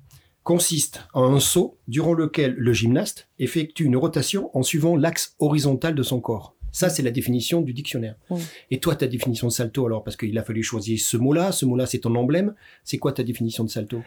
[0.47, 5.97] consiste en un saut durant lequel le gymnaste effectue une rotation en suivant l'axe horizontal
[5.97, 6.56] de son corps.
[6.77, 8.17] Ça, c'est la définition du dictionnaire.
[8.71, 11.65] Et toi, ta définition de salto, alors, parce qu'il a fallu choisir ce mot-là, ce
[11.65, 12.55] mot-là, c'est ton emblème.
[12.85, 14.03] C'est quoi ta définition de salto?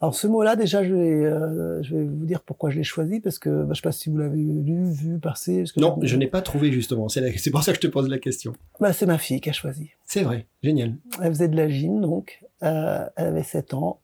[0.00, 3.18] Alors ce mot-là, déjà, je vais, euh, je vais vous dire pourquoi je l'ai choisi,
[3.18, 5.64] parce que bah, je sais pas si vous l'avez lu, vu, passer.
[5.76, 7.08] non, je n'ai pas trouvé justement.
[7.08, 8.52] C'est pour ça que je te pose la question.
[8.78, 9.90] Bah, c'est ma fille qui a choisi.
[10.06, 10.94] C'est vrai, génial.
[11.20, 14.00] Elle faisait de la gym, donc euh, elle avait 7 ans.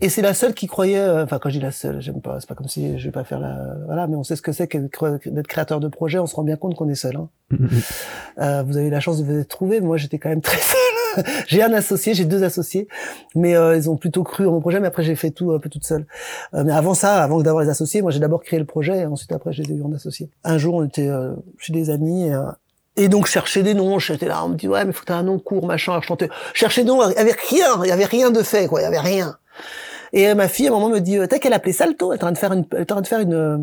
[0.00, 2.38] Et c'est la seule qui croyait, euh, enfin quand je dis la seule, j'aime pas,
[2.38, 4.52] c'est pas comme si je vais pas faire la, voilà, mais on sait ce que
[4.52, 7.16] c'est d'être créateur de projet, on se rend bien compte qu'on est seul.
[7.16, 7.28] Hein.
[8.38, 10.58] euh, vous avez eu la chance de vous être trouvé, moi j'étais quand même très
[11.16, 11.24] seul.
[11.48, 12.86] j'ai un associé, j'ai deux associés,
[13.34, 15.58] mais euh, ils ont plutôt cru en mon projet, mais après j'ai fait tout un
[15.58, 16.06] peu toute seule.
[16.54, 19.06] Euh, mais avant ça, avant d'avoir les associés, moi j'ai d'abord créé le projet, et
[19.06, 20.30] ensuite après j'ai eu en associé.
[20.44, 21.10] Un jour on était
[21.58, 22.28] chez des amis.
[22.28, 25.06] Et, et donc chercher des noms, j'étais là, on me dit ouais mais faut que
[25.06, 27.88] t'aies un nom court, machin, je chantais, chercher des noms, il y avait rien, il
[27.88, 29.36] y avait rien de fait quoi, il y avait rien.
[30.12, 32.12] Et ma fille, à un moment, me dit, euh, t'as qu'elle appelait Salto.
[32.12, 33.58] Elle est en train de faire une, elle est en train de faire une, euh,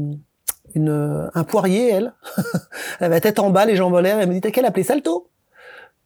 [0.75, 2.13] une, euh, un poirier, elle.
[2.99, 4.19] elle avait la tête en bas, les jambes en.
[4.19, 5.29] Elle me dit, t'as qu'elle appelait Salto.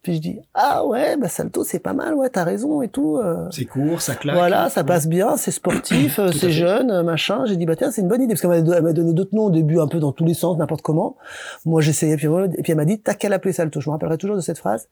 [0.01, 3.17] Puis je dis ah ouais bah salto c'est pas mal ouais t'as raison et tout.
[3.17, 3.47] Euh.
[3.51, 4.35] C'est court ça claque.
[4.35, 7.91] Voilà ça passe bien c'est sportif euh, c'est jeune euh, machin j'ai dit bah tiens
[7.91, 10.13] c'est une bonne idée parce qu'elle m'a donné d'autres noms au début un peu dans
[10.13, 11.17] tous les sens n'importe comment.
[11.65, 13.91] Moi j'essayais puis voilà, et puis elle m'a dit t'as qu'à l'appeler salto je me
[13.91, 14.87] rappellerai toujours de cette phrase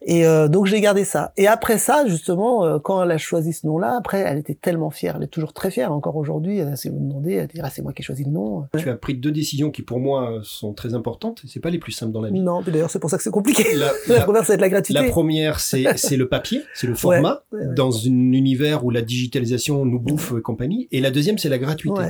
[0.00, 3.78] et donc j'ai gardé ça et après ça justement quand elle a choisi ce nom
[3.78, 6.98] là après elle était tellement fière elle est toujours très fière encore aujourd'hui si vous
[6.98, 8.64] me demandez elle dira c'est moi qui ai choisi le nom.
[8.78, 11.92] Tu as pris deux décisions qui pour moi sont très importantes c'est pas les plus
[11.92, 12.40] simples dans la vie.
[12.40, 13.74] Non d'ailleurs c'est pour ça que c'est compliqué.
[13.74, 13.92] La,
[14.37, 14.37] la
[14.68, 15.00] gratuité.
[15.00, 19.98] La première, c'est le papier, c'est le format, dans un univers où la digitalisation nous
[20.00, 20.88] bouffe et compagnie.
[20.92, 22.02] Et la deuxième, c'est la gratuité.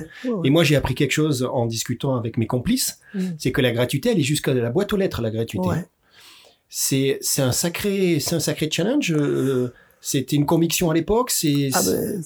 [0.45, 3.21] Et moi, j'ai appris quelque chose en discutant avec mes complices, mm.
[3.39, 5.69] c'est que la gratuité, elle est jusqu'à la boîte aux lettres, la gratuité.
[6.69, 9.13] C'est un sacré, c'est un sacré challenge.
[9.13, 11.31] Euh, c'était une conviction à l'époque.
[11.31, 12.23] C'est ah ben,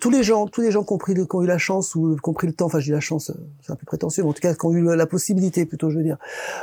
[0.00, 2.16] tous les gens, tous les gens qui ont, pris, qui ont eu la chance ou
[2.16, 2.66] qui ont pris le temps.
[2.66, 4.96] Enfin, dis la chance, c'est un peu prétentieux, mais en tout cas, qui ont eu
[4.96, 6.18] la possibilité, plutôt, je veux dire,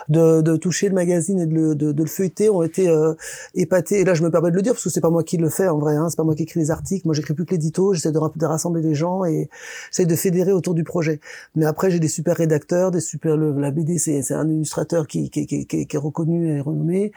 [0.09, 3.13] de, de toucher le magazine et de le, de, de le feuilleter, ont été euh,
[3.55, 4.01] épatés.
[4.01, 5.49] Et là, je me permets de le dire parce que c'est pas moi qui le
[5.49, 5.95] fais en vrai.
[5.95, 7.05] Hein, c'est pas moi qui écris les articles.
[7.05, 7.93] Moi, j'écris plus que l'édito.
[7.93, 9.49] J'essaie de, de, rassembler les gens et
[9.89, 11.19] j'essaie de fédérer autour du projet.
[11.55, 13.37] Mais après, j'ai des super rédacteurs, des super.
[13.37, 17.11] Le, la BD, c'est un illustrateur qui, qui, qui, qui, est reconnu et renommé.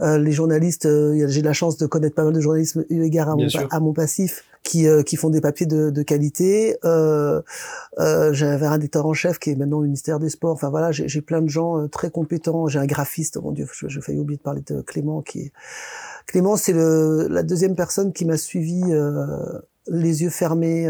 [0.00, 3.28] Euh, les journalistes, euh, j'ai la chance de connaître pas mal de journalistes eu égard
[3.30, 6.76] à, mon, à mon, passif, qui, euh, qui font des papiers de, de qualité.
[6.84, 7.42] Euh,
[7.98, 10.52] euh, J'avais un rédacteur en chef qui est maintenant au ministère des Sports.
[10.52, 12.66] Enfin voilà, j'ai plein de gens euh, très compétents.
[12.68, 15.22] J'ai un graphiste, oh mon Dieu, je, je failli oublier de parler de Clément.
[15.22, 15.52] qui
[16.26, 18.82] Clément, c'est la deuxième personne qui m'a suivi
[19.88, 20.88] les yeux fermés.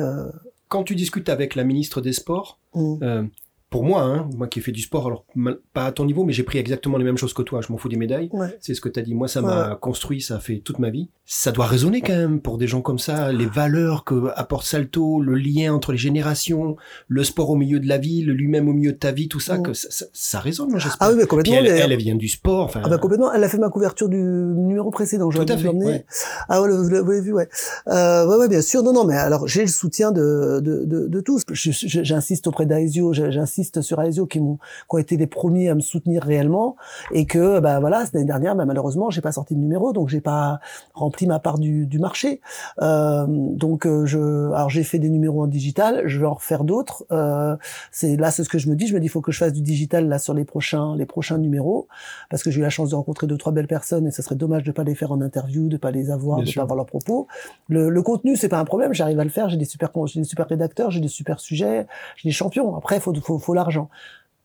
[0.68, 3.28] Quand tu discutes avec la ministre des Sports, mmh
[3.70, 5.24] pour moi, hein, moi qui ai fait du sport, alors
[5.72, 7.60] pas à ton niveau, mais j'ai pris exactement les mêmes choses que toi.
[7.60, 8.28] Je m'en fous des médailles.
[8.60, 9.14] C'est ce que tu as dit.
[9.14, 11.08] Moi, ça m'a construit, ça a fait toute ma vie.
[11.24, 15.20] Ça doit résonner quand même pour des gens comme ça, les valeurs que apporte Salto,
[15.20, 16.74] le lien entre les générations,
[17.06, 19.58] le sport au milieu de la vie, lui-même au milieu de ta vie, tout ça,
[19.58, 20.96] que ça, ça, résonne, j'espère.
[20.98, 21.54] Ah oui, mais complètement.
[21.54, 22.72] elle, elle, vient du sport.
[22.74, 23.32] Ah bah complètement.
[23.32, 25.30] Elle a fait ma couverture du numéro précédent.
[25.30, 26.04] Tout à fait.
[26.48, 27.48] Ah ouais, vous l'avez vu, ouais.
[27.86, 28.82] Euh, ouais, ouais, bien sûr.
[28.82, 31.44] Non, non, mais alors j'ai le soutien de de, de, de tous.
[31.52, 35.80] J'insiste auprès d'Aesio, j'insiste sur Aesio qui m'ont qui ont été les premiers à me
[35.80, 36.76] soutenir réellement
[37.12, 40.20] et que bah voilà l'année dernière bah, malheureusement j'ai pas sorti de numéro donc j'ai
[40.20, 40.60] pas
[40.94, 42.40] rempli ma part du, du marché.
[42.82, 46.64] Euh, donc euh, je alors j'ai fait des numéros en digital je vais en refaire
[46.64, 47.04] d'autres.
[47.12, 47.56] Euh,
[47.90, 49.52] c'est là c'est ce que je me dis je me dis faut que je fasse
[49.52, 51.88] du digital là sur les prochains les prochains numéros
[52.28, 54.34] parce que j'ai eu la chance de rencontrer deux trois belles personnes et ça serait
[54.34, 56.86] dommage de pas les faire en interview de pas les avoir de pas avoir leurs
[56.86, 57.26] propos.
[57.68, 60.20] Le, le contenu c'est pas un problème j'arrive à le faire j'ai des super j'ai
[60.20, 61.86] des super rédacteurs j'ai des super sujets
[62.16, 62.76] j'ai des champions.
[62.76, 63.88] Après faut faut, faut l'argent.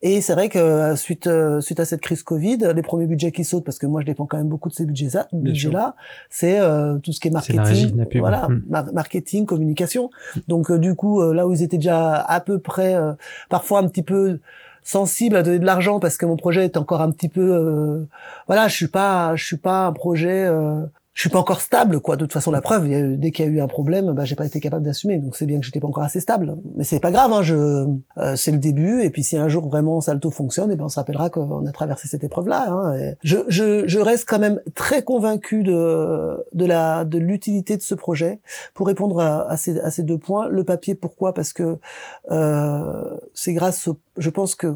[0.02, 3.32] Et c'est vrai que euh, suite euh, suite à cette crise Covid, les premiers budgets
[3.32, 5.96] qui sautent, parce que moi je dépends quand même beaucoup de ces budgets-là, budgets là,
[6.30, 8.92] c'est euh, tout ce qui est marketing, voilà, hmm.
[8.94, 10.12] marketing, communication.
[10.48, 12.96] Donc du coup, là où ils étaient déjà à peu près,
[13.50, 14.40] parfois un petit peu
[14.84, 18.06] sensibles à donner de l'argent parce que mon projet est encore un petit peu,
[18.46, 20.48] voilà, je suis pas, je suis pas un projet
[21.16, 22.18] je suis pas encore stable quoi.
[22.18, 22.88] De toute façon la preuve
[23.18, 25.18] dès qu'il y a eu un problème bah j'ai pas été capable d'assumer.
[25.18, 26.58] Donc c'est bien que j'étais pas encore assez stable.
[26.76, 27.56] Mais c'est pas grave hein, je
[28.18, 29.02] euh, c'est le début.
[29.02, 31.66] Et puis si un jour vraiment Salto fonctionne et eh ben on se rappellera qu'on
[31.66, 36.46] a traversé cette épreuve là hein, je, je, je reste quand même très convaincu de
[36.54, 38.42] de la de l'utilité de ce projet.
[38.74, 41.34] Pour répondre à, à, ces, à ces deux points le papier pourquoi?
[41.34, 41.78] Parce que
[42.32, 44.76] euh, c'est grâce au, je pense que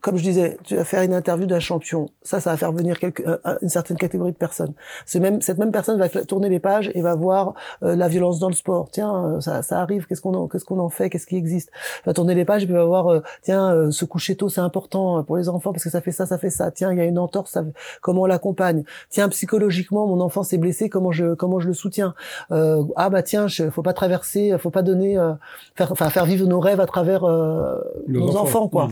[0.00, 2.08] comme je disais, tu vas faire une interview d'un champion.
[2.22, 4.72] Ça, ça va faire venir quelque, euh, une certaine catégorie de personnes.
[5.04, 8.38] C'est même cette même personne va tourner les pages et va voir euh, la violence
[8.38, 8.88] dans le sport.
[8.92, 10.06] Tiens, euh, ça, ça arrive.
[10.06, 11.10] Qu'est-ce qu'on en, qu'est-ce qu'on en fait?
[11.10, 11.70] Qu'est-ce qui existe?
[12.04, 13.22] Va tourner les pages et puis va voir.
[13.42, 16.38] tiens, ce coucher tôt, c'est important pour les enfants parce que ça fait ça, ça
[16.38, 16.70] fait ça.
[16.70, 17.50] Tiens, il y a une entorse.
[17.50, 17.64] Ça,
[18.00, 18.84] comment on l'accompagne?
[19.10, 20.88] Tiens, psychologiquement, mon enfant s'est blessé.
[20.88, 22.14] Comment je comment je le soutiens?
[22.50, 25.18] Ah bah tiens, je, faut pas traverser, faut pas donner,
[25.74, 27.22] faire, enfin faire vivre nos rêves à travers
[28.06, 28.88] nos, enfants, quoi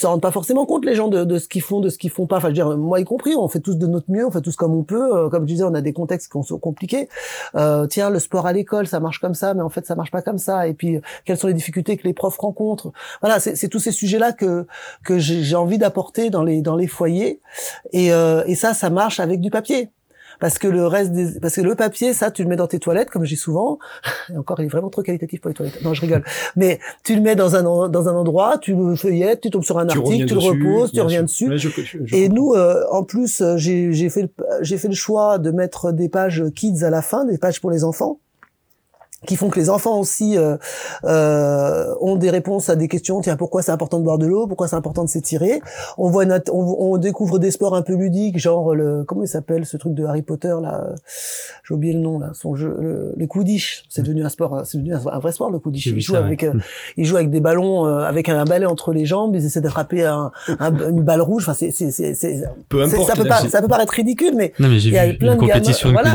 [0.00, 2.10] se rendent pas forcément compte les gens de, de ce qu'ils font, de ce qu'ils
[2.10, 2.38] font pas.
[2.38, 4.40] Enfin, je veux dire, moi y compris, on fait tous de notre mieux, on fait
[4.40, 5.16] tous comme on peut.
[5.16, 7.08] Euh, comme je disais, on a des contextes qui sont compliqués.
[7.54, 10.10] Euh, tiens, le sport à l'école, ça marche comme ça, mais en fait, ça marche
[10.10, 10.66] pas comme ça.
[10.66, 12.92] Et puis, quelles sont les difficultés que les profs rencontrent?
[13.20, 14.66] Voilà, c'est tous ces sujets-là que
[15.04, 17.40] que j'ai envie d'apporter dans les dans les foyers.
[17.92, 19.90] Et, euh, et ça, ça marche avec du papier
[20.40, 22.78] parce que le reste des, parce que le papier, ça, tu le mets dans tes
[22.78, 23.78] toilettes, comme je dis souvent.
[24.32, 25.82] Et encore, il est vraiment trop qualitatif pour les toilettes.
[25.82, 26.24] Non, je rigole.
[26.56, 29.78] Mais tu le mets dans un dans un endroit, tu le feuillettes, tu tombes sur
[29.78, 31.52] un article, tu le reposes, tu reviens dessus.
[32.12, 34.30] et nous, euh, en plus, euh, j'ai j'ai fait
[34.62, 37.70] j'ai fait le choix de mettre des pages kids à la fin, des pages pour
[37.70, 38.18] les enfants
[39.26, 40.56] qui font que les enfants aussi euh,
[41.04, 43.20] euh, ont des réponses à des questions.
[43.20, 44.46] Tiens, pourquoi c'est important de boire de l'eau?
[44.46, 45.60] Pourquoi c'est important de s'étirer?
[45.98, 49.66] On voit, on, on, découvre des sports un peu ludiques, genre le comment il s'appelle
[49.66, 50.94] ce truc de Harry Potter là?
[51.66, 52.30] J'ai oublié le nom là.
[52.34, 53.84] Son jeu, le, les coudiches.
[53.88, 55.86] C'est devenu un sport, c'est devenu un vrai sport le coudiche.
[55.86, 56.54] Il joue avec, euh,
[56.96, 59.34] il joue avec des ballons, euh, avec un, balai entre les jambes.
[59.34, 61.44] Ils essaient d'attraper un, une balle rouge.
[61.44, 63.06] Enfin, c'est, c'est, c'est, peu importe.
[63.06, 66.14] Ça peut, pas, ça peut paraître ridicule, mais il y a plein de gamins, voilà.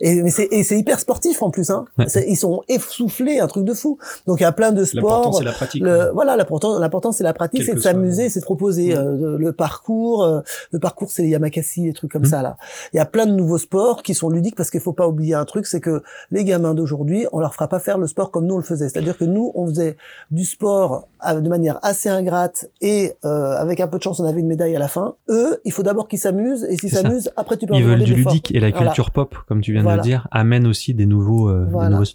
[0.00, 1.70] Et, mais c'est, et c'est hyper sportif en plus.
[1.70, 1.84] Hein.
[2.26, 2.36] Ils
[2.68, 3.98] essoufflés, un truc de fou.
[4.26, 5.02] Donc il y a plein de sports.
[5.02, 5.82] L'important c'est la pratique.
[5.82, 9.52] Le, voilà, l'important, l'important c'est la pratique, c'est de s'amuser, c'est de proposer euh, le
[9.52, 10.24] parcours.
[10.24, 10.40] Euh,
[10.72, 12.26] le parcours, c'est les yamakasi, des trucs comme mmh.
[12.26, 12.56] ça là.
[12.92, 15.34] Il y a plein de nouveaux sports qui sont ludiques parce qu'il faut pas oublier
[15.34, 18.46] un truc, c'est que les gamins d'aujourd'hui, on leur fera pas faire le sport comme
[18.46, 18.88] nous on le faisait.
[18.88, 19.96] C'est-à-dire que nous, on faisait
[20.30, 24.40] du sport de manière assez ingrate et euh, avec un peu de chance, on avait
[24.40, 25.14] une médaille à la fin.
[25.30, 27.74] Eux, il faut d'abord qu'ils s'amusent et s'ils s'amusent, après tu peux.
[27.74, 30.66] Ils veulent du ludique et la culture pop, comme tu viens de le dire, amène
[30.66, 31.52] aussi des nouveaux,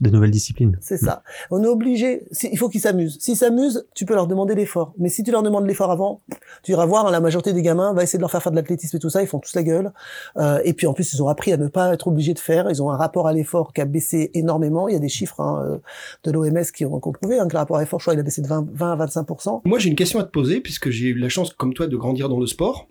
[0.02, 0.78] des nouvelles disciplines.
[0.82, 1.24] C'est ça.
[1.52, 2.24] On est obligé.
[2.44, 3.18] Il faut qu'ils s'amusent.
[3.20, 4.94] S'ils s'amusent, tu peux leur demander l'effort.
[4.98, 6.22] Mais si tu leur demandes l'effort avant,
[6.64, 8.98] tu iras voir la majorité des gamins va essayer de leur faire faire de l'athlétisme
[8.98, 9.22] et tout ça.
[9.22, 9.92] Ils font tous la gueule.
[10.38, 12.70] Euh, et puis en plus, ils ont appris à ne pas être obligés de faire.
[12.70, 14.88] Ils ont un rapport à l'effort qui a baissé énormément.
[14.88, 15.78] Il y a des chiffres hein, euh,
[16.24, 18.24] de l'OMS qui ont prouvé hein, que le rapport à l'effort, je crois, il a
[18.24, 21.08] baissé de 20, 20 à 25% Moi, j'ai une question à te poser puisque j'ai
[21.08, 22.88] eu la chance, comme toi, de grandir dans le sport,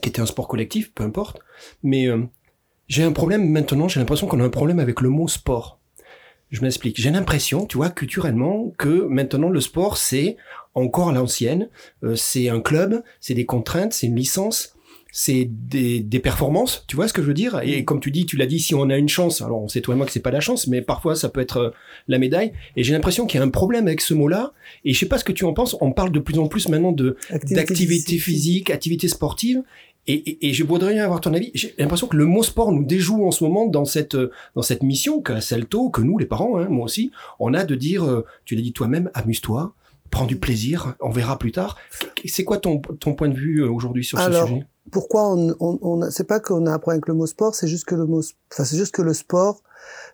[0.00, 1.40] qui était un sport collectif, peu importe.
[1.82, 2.24] Mais euh,
[2.88, 3.88] j'ai un problème maintenant.
[3.88, 5.80] J'ai l'impression qu'on a un problème avec le mot sport.
[6.50, 7.00] Je m'explique.
[7.00, 10.36] J'ai l'impression, tu vois, culturellement, que maintenant le sport, c'est
[10.74, 11.68] encore l'ancienne.
[12.04, 14.76] Euh, c'est un club, c'est des contraintes, c'est une licence.
[15.18, 17.58] c'est des, des performances, tu vois ce que je veux dire?
[17.64, 19.80] Et comme tu dis, tu l'as dit, si on a une chance, alors on sait
[19.80, 21.70] toi et moi que c'est pas la chance, mais parfois ça peut être euh,
[22.06, 22.52] la médaille.
[22.76, 24.52] Et j'ai l'impression qu'il y a un problème avec ce mot-là.
[24.84, 25.74] Et je sais pas ce que tu en penses.
[25.80, 27.16] On parle de plus en plus maintenant de
[27.50, 29.62] d'activité physique, activité sportive.
[30.08, 31.50] Et, et, et, je voudrais bien avoir ton avis.
[31.54, 34.16] J'ai l'impression que le mot sport nous déjoue en ce moment dans cette
[34.54, 37.74] dans cette mission qu'a Salto, que nous les parents, hein, moi aussi, on a de
[37.74, 39.74] dire, euh, tu l'as dit toi-même, amuse-toi,
[40.10, 41.76] prends du plaisir, on verra plus tard.
[42.24, 44.66] C'est quoi ton, ton point de vue euh, aujourd'hui sur ce sujet?
[44.92, 47.66] Pourquoi on, on, on c'est pas qu'on a un problème avec le mot sport, c'est
[47.66, 49.62] juste que le mot, enfin c'est juste que le sport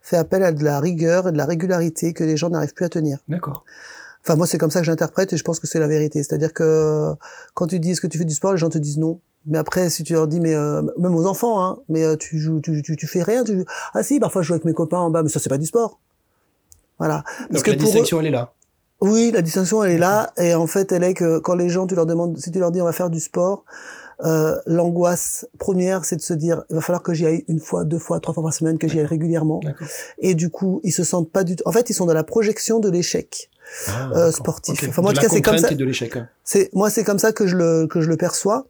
[0.00, 2.86] fait appel à de la rigueur et de la régularité que les gens n'arrivent plus
[2.86, 3.18] à tenir.
[3.28, 3.64] D'accord.
[4.24, 6.22] Enfin moi c'est comme ça que j'interprète et je pense que c'est la vérité.
[6.22, 7.12] C'est-à-dire que
[7.52, 9.20] quand tu dis est-ce que tu fais du sport, les gens te disent non.
[9.46, 12.38] Mais après, si tu leur dis, mais euh, même aux enfants, hein, mais euh, tu
[12.38, 13.64] joues, tu, tu, tu, fais rien, tu
[13.94, 15.66] ah si, parfois je joue avec mes copains en bas, mais ça c'est pas du
[15.66, 15.98] sport.
[16.98, 17.24] Voilà.
[17.24, 18.52] Parce Donc que la distinction elle est là.
[19.00, 21.86] Oui, la distinction elle est là, et en fait elle est que quand les gens,
[21.86, 23.64] tu leur demandes, si tu leur dis on va faire du sport,
[24.24, 27.84] euh, l'angoisse première, c'est de se dire, il va falloir que j'y aille une fois,
[27.84, 29.60] deux fois, trois fois par semaine, que j'y aille régulièrement.
[30.18, 31.64] Et du coup, ils se sentent pas du tout.
[31.66, 33.50] En fait, ils sont dans la projection de l'échec.
[33.88, 34.88] Ah, euh, sportif.
[34.88, 35.68] Enfin, moi, en tout cas, c'est comme ça.
[35.70, 36.28] Hein.
[36.44, 38.66] C'est moi, c'est comme ça que je le que je le perçois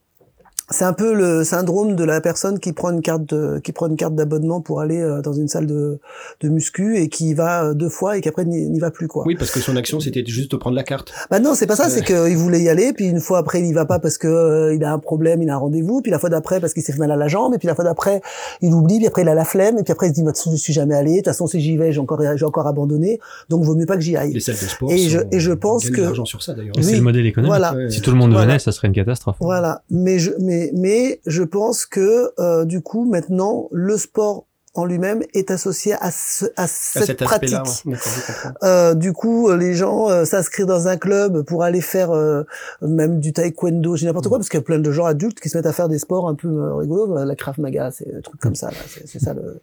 [0.71, 3.89] c'est un peu le syndrome de la personne qui prend une carte de, qui prend
[3.89, 5.99] une carte d'abonnement pour aller euh, dans une salle de,
[6.41, 9.25] de muscu et qui va euh, deux fois et qu'après n'y va plus quoi.
[9.27, 11.13] Oui, parce que son action c'était juste de prendre la carte.
[11.31, 13.67] Bah non, c'est pas ça, c'est qu'il voulait y aller puis une fois après il
[13.67, 16.11] y va pas parce que euh, il a un problème, il a un rendez-vous, puis
[16.11, 17.85] la fois d'après parce qu'il s'est fait mal à la jambe et puis la fois
[17.85, 18.23] d'après
[18.61, 20.31] il oublie, puis après il a la flemme et puis après il se dit bah,
[20.31, 22.23] de toute façon je suis jamais allé, de toute façon si j'y vais, j'ai encore
[22.37, 24.33] j'ai encore abandonné, donc vaut mieux pas que j'y aille.
[24.33, 26.75] Les salles de sport et je et je pense que l'argent sur ça d'ailleurs.
[26.81, 27.51] c'est le modèle économique.
[27.51, 27.75] Voilà.
[27.91, 29.37] Si tout le monde venait, ça serait une catastrophe.
[29.41, 34.87] Voilà, mais je mais mais je pense que euh, du coup maintenant le sport en
[34.87, 37.59] lui-même est associé à, ce, à cette pratique.
[38.63, 42.45] Euh, du coup, euh, les gens euh, s'inscrivent dans un club pour aller faire euh,
[42.81, 45.51] même du taekwondo, j'ai n'importe quoi, parce qu'il y a plein de gens adultes qui
[45.51, 47.23] se mettent à faire des sports un peu rigolos.
[47.23, 48.71] La Krav Maga, c'est un truc comme ça.
[49.05, 49.61] C'est ça, le...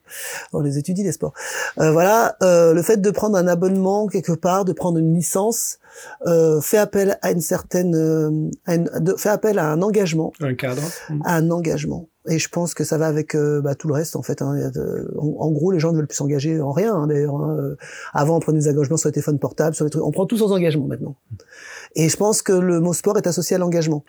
[0.54, 1.34] on les étudie les sports.
[1.76, 5.80] voilà, le fait de prendre un abonnement quelque part, de prendre une licence,
[6.62, 10.84] fait appel à une certaine, à une, de, fait appel à un engagement, un cadre,
[11.26, 12.08] à un engagement.
[12.30, 14.42] Et je pense que ça va avec euh, bah, tout le reste en fait.
[14.42, 14.72] Hein.
[15.18, 16.96] En, gros, les gens ne veulent plus s'engager en rien.
[16.96, 17.76] Hein, D'ailleurs, hein.
[18.14, 20.04] avant on prenait des engagements sur les téléphones portables, sur les trucs.
[20.04, 21.16] On prend tous nos engagements maintenant.
[21.96, 24.04] Et je pense que le mot sport est associé à l'engagement.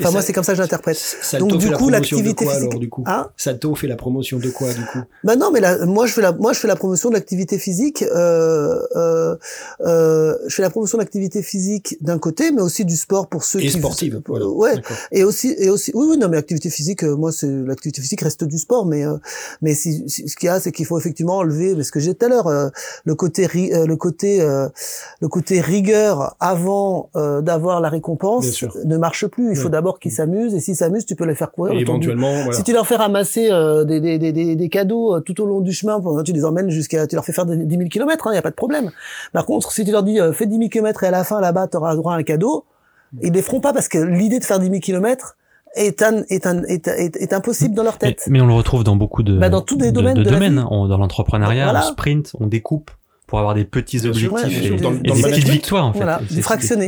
[0.00, 0.98] Enfin, moi, c'est comme ça que j'interprète.
[1.38, 2.68] Donc, du coup, l'activité physique.
[2.68, 3.04] Alors, du coup?
[3.06, 3.30] Hein?
[3.36, 4.98] Salto fait la promotion de quoi, du coup?
[5.24, 7.58] Bah non, mais là, moi, je fais la, moi, je fais la promotion de l'activité
[7.58, 8.02] physique.
[8.02, 9.36] Euh, euh,
[9.80, 13.44] euh, je fais la promotion de l'activité physique d'un côté, mais aussi du sport pour
[13.44, 13.78] ceux et qui.
[13.78, 14.20] sportive.
[14.26, 14.46] Voilà.
[14.48, 14.74] Ouais.
[15.12, 18.20] Et aussi, et aussi, oui, oui, non, mais l'activité physique, euh, moi, c'est l'activité physique
[18.20, 19.16] reste du sport, mais euh,
[19.62, 22.26] mais si, ce qu'il y a, c'est qu'il faut effectivement enlever, ce que j'ai tout
[22.26, 22.68] à l'heure, euh,
[23.04, 24.40] le côté, le côté,
[25.20, 29.52] le côté rigueur avant d'avoir la récompense ne marche plus.
[29.52, 31.74] Il faut d'abord qu'ils s'amusent et s'ils s'amusent, tu peux les faire courir.
[31.74, 32.52] Et éventuellement, voilà.
[32.52, 35.60] si tu leur fais ramasser euh, des, des, des, des, cadeaux euh, tout au long
[35.60, 38.38] du chemin, tu les emmènes jusqu'à, tu leur fais faire 10 000 kilomètres, il n'y
[38.38, 38.90] a pas de problème.
[39.32, 41.40] Par contre, si tu leur dis euh, fais 10 000 kilomètres et à la fin
[41.40, 42.64] là-bas tu auras droit à un cadeau,
[43.22, 45.36] ils les feront pas parce que l'idée de faire 10 000 kilomètres
[45.74, 48.24] est, un, est, un, est, est, impossible dans leur tête.
[48.28, 50.56] Mais, on le retrouve dans beaucoup de, bah dans tous les domaines, de, de domaines.
[50.56, 52.90] dans l'entrepreneuriat, on sprint, on découpe
[53.26, 55.98] pour avoir des petits objectifs et, dans, et des petites victoires en fait.
[55.98, 56.20] Voilà.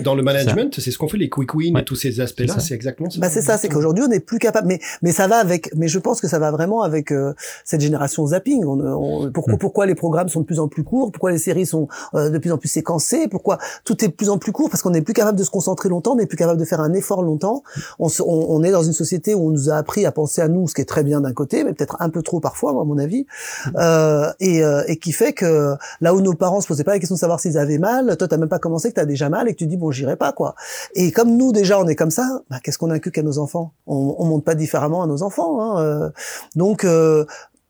[0.05, 2.75] Dans le management, c'est ce qu'on fait les quick wins et tous ces aspects-là, c'est
[2.75, 3.21] exactement ça.
[3.21, 4.69] Bah c'est ça, c'est qu'aujourd'hui on n'est plus capable.
[4.69, 5.71] Mais mais ça va avec.
[5.75, 7.35] Mais je pense que ça va vraiment avec euh,
[7.65, 8.65] cette génération zapping.
[8.65, 9.59] On, on, pourquoi mm.
[9.59, 11.11] pourquoi les programmes sont de plus en plus courts?
[11.13, 13.29] Pourquoi les séries sont euh, de plus en plus séquencées?
[13.29, 14.71] Pourquoi tout est de plus en plus court?
[14.71, 16.81] Parce qu'on n'est plus capable de se concentrer longtemps, on n'est plus capable de faire
[16.81, 17.63] un effort longtemps.
[17.99, 20.69] On, on, est dans une société où on nous a appris à penser à nous,
[20.69, 22.99] ce qui est très bien d'un côté, mais peut-être un peu trop parfois, à mon
[22.99, 23.27] avis,
[23.67, 23.71] mm.
[23.77, 26.99] euh, et, euh, et qui fait que là où nos parents se posaient pas la
[26.99, 28.17] de savoir s'ils avaient mal.
[28.17, 30.17] Toi, t'as même pas commencé, que t'as déjà mal et que tu dis bon, j'irai
[30.17, 30.55] pas quoi.
[30.95, 33.73] Et comme nous déjà, on est comme ça, bah, qu'est-ce qu'on inculque à nos enfants?
[33.87, 35.61] On, on monte pas différemment à nos enfants.
[35.61, 36.11] Hein, euh.
[36.57, 37.25] donc euh,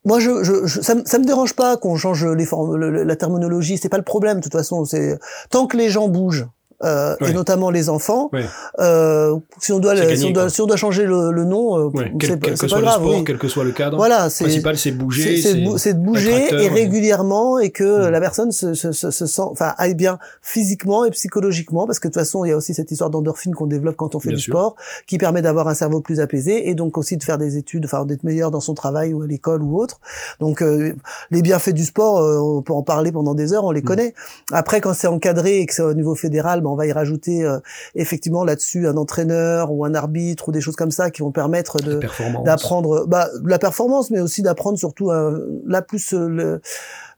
[0.05, 3.77] moi, je, je, ça, ça me dérange pas qu'on change les formes, la terminologie.
[3.79, 4.39] C'est pas le problème.
[4.39, 5.19] De toute façon, c'est
[5.51, 6.47] tant que les gens bougent,
[6.85, 8.31] euh, et notamment les enfants.
[8.79, 11.91] Euh, si on doit, si, on doit si, on doit, changer le, le nom, euh,
[12.20, 13.97] quel, quel, que soit grave, le sport, quel que soit le cadre.
[13.97, 18.11] Voilà, c'est principal, c'est bouger, c'est de bouger et régulièrement et que mm.
[18.11, 22.12] la personne se, se, se, sent, enfin, aille bien physiquement et psychologiquement, parce que de
[22.12, 24.41] toute façon, il y a aussi cette histoire d'endorphine qu'on développe quand on fait du
[24.41, 24.76] sport,
[25.07, 28.05] qui permet d'avoir un cerveau plus apaisé et donc aussi de faire des études, enfin
[28.05, 30.01] d'être meilleur dans son travail ou à l'école ou autre.
[30.39, 30.95] Donc euh,
[31.31, 33.85] les bienfaits du sport, euh, on peut en parler pendant des heures, on les mm.
[33.85, 34.14] connaît.
[34.53, 37.59] Après, quand c'est encadré et que c'est au niveau fédéral, on va y rajouter euh,
[37.95, 41.79] effectivement là-dessus un entraîneur ou un arbitre ou des choses comme ça qui vont permettre
[41.79, 42.01] de
[42.45, 46.61] d'apprendre bah, la performance, mais aussi d'apprendre surtout euh, là plus euh, le,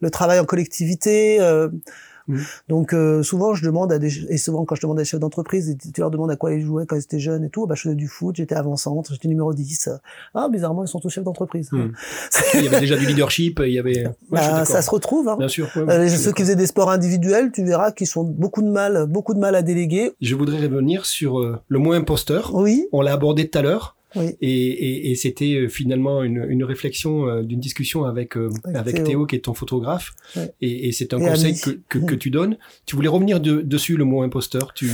[0.00, 1.38] le, travail en collectivité.
[2.30, 2.40] Mhm.
[2.68, 5.20] Donc euh, souvent je demande à des et souvent quand je demande à des chefs
[5.20, 7.74] d'entreprise, tu leur demandes à quoi ils jouaient quand ils étaient jeunes et tout, bah
[7.76, 9.90] je faisais du foot, j'étais avant-centre, j'étais numéro 10.
[10.34, 11.70] Ah bizarrement ils sont tous chefs d'entreprise.
[11.72, 11.92] Mhm.
[12.54, 14.06] il y avait déjà du leadership, il y avait.
[14.06, 15.28] Ouais, Bah, ça se retrouve.
[15.28, 15.36] Hein.
[15.38, 15.68] Bien sûr.
[15.76, 18.68] ouais, ouais, Euh, ceux qui faisaient des sports individuels, tu verras qu'ils sont beaucoup de
[18.70, 20.12] mal, beaucoup de mal à déléguer.
[20.20, 22.54] Je voudrais revenir sur euh, le mot imposteur.
[22.54, 23.96] Oui, On l'a abordé tout à l'heure.
[24.16, 24.36] Oui.
[24.40, 28.76] Et, et, et c'était euh, finalement une, une réflexion euh, d'une discussion avec euh, Avec
[28.76, 29.04] avec Théo.
[29.06, 29.26] Théo.
[29.26, 30.52] qui est ton photographe Ouais.
[30.60, 32.56] et, et c'est un conseil que, que, que tu donnes.
[32.86, 34.72] Tu voulais revenir de- dessus le mot imposteur.
[34.74, 34.90] Tu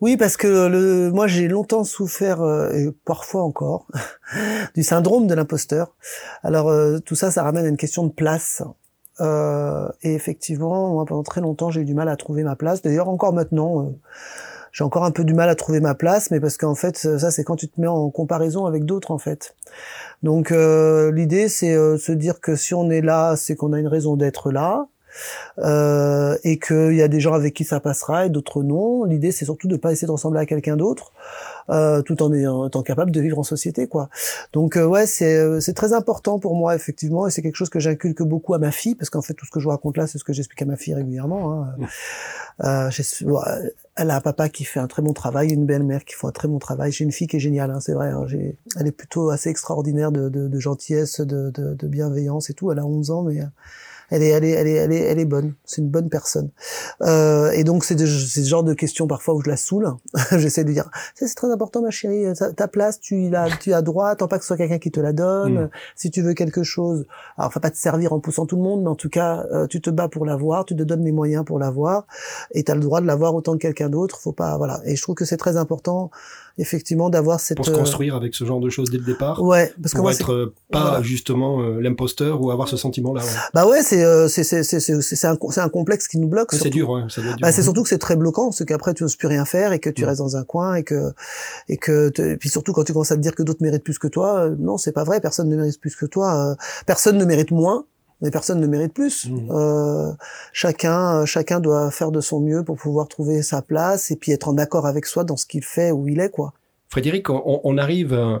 [0.00, 3.86] Oui, parce que le, moi j'ai longtemps souffert, euh, et parfois encore,
[4.74, 5.94] du syndrome de l'imposteur.
[6.42, 8.62] Alors euh, tout ça, ça ramène à une question de place.
[9.20, 12.82] Euh, et effectivement, moi pendant très longtemps, j'ai eu du mal à trouver ma place.
[12.82, 13.90] D'ailleurs, encore maintenant, euh,
[14.74, 17.30] j'ai encore un peu du mal à trouver ma place, mais parce qu'en fait, ça
[17.30, 19.54] c'est quand tu te mets en comparaison avec d'autres en fait.
[20.24, 23.78] Donc euh, l'idée, c'est euh, se dire que si on est là, c'est qu'on a
[23.78, 24.88] une raison d'être là.
[25.58, 29.04] Euh, et qu'il y a des gens avec qui ça passera et d'autres non.
[29.04, 31.12] L'idée, c'est surtout de pas essayer de ressembler à quelqu'un d'autre,
[31.70, 34.08] euh, tout en ayant- étant capable de vivre en société, quoi.
[34.52, 37.70] Donc euh, ouais, c'est euh, c'est très important pour moi effectivement, et c'est quelque chose
[37.70, 39.96] que j'inculque beaucoup à ma fille, parce qu'en fait tout ce que je vous raconte
[39.96, 41.62] là, c'est ce que j'explique à ma fille régulièrement.
[41.62, 41.74] Hein.
[42.64, 42.90] Euh,
[43.22, 46.14] bon, euh, elle a un papa qui fait un très bon travail, une belle-mère qui
[46.14, 46.90] fait un très bon travail.
[46.92, 48.08] J'ai une fille qui est géniale, hein, c'est vrai.
[48.10, 48.26] hein.
[48.78, 52.70] Elle est plutôt assez extraordinaire de, de, de gentillesse, de, de, de bienveillance et tout.
[52.72, 53.44] Elle a 11 ans, mais euh,
[54.14, 55.54] elle est, elle est, elle est, elle est, elle est bonne.
[55.64, 56.50] C'est une bonne personne.
[57.02, 59.92] Euh, et donc c'est ce genre de questions parfois où je la saoule.
[60.30, 62.24] J'essaie de dire, Ça, c'est très important, ma chérie.
[62.56, 64.08] Ta, place, tu l'as, tu as droit.
[64.08, 65.64] Attends pas que ce soit quelqu'un qui te la donne.
[65.64, 65.70] Mm.
[65.96, 67.06] Si tu veux quelque chose,
[67.36, 69.66] alors faut pas te servir en poussant tout le monde, mais en tout cas, euh,
[69.66, 72.06] tu te bats pour l'avoir, tu te donnes les moyens pour l'avoir,
[72.52, 74.20] et tu as le droit de l'avoir autant que quelqu'un d'autre.
[74.20, 74.80] Faut pas, voilà.
[74.84, 76.10] Et je trouve que c'est très important,
[76.58, 77.56] effectivement, d'avoir cette.
[77.56, 79.42] pour se euh, construire avec ce genre de choses dès le départ.
[79.42, 81.02] Ouais, parce que pour moi, c'est être euh, pas voilà.
[81.02, 83.22] justement euh, l'imposteur ou avoir ce sentiment-là.
[83.22, 83.28] Ouais.
[83.54, 86.52] bah ouais, c'est euh, c'est c'est c'est un c'est un complexe qui nous bloque.
[86.52, 87.46] Ouais, c'est dur, ouais, ça doit être dur.
[87.46, 89.78] Bah, c'est surtout que c'est très bloquant, c'est qu'après tu oses plus rien faire et
[89.78, 90.06] que tu Mm.
[90.06, 91.12] restes dans un coin et que
[91.68, 93.84] et que te- et puis surtout quand tu commences à te dire que d'autres méritent
[93.84, 96.54] plus que toi, non c'est pas vrai, personne ne mérite plus que toi, euh,
[96.86, 97.84] personne ne mérite moins,
[98.24, 99.28] mais personne ne mérite plus.
[99.28, 99.50] Mm.
[99.50, 100.12] Euh,
[100.52, 104.48] chacun chacun doit faire de son mieux pour pouvoir trouver sa place et puis être
[104.48, 106.54] en accord avec soi dans ce qu'il fait où il est quoi.
[106.88, 108.38] Frédéric, on, on arrive euh,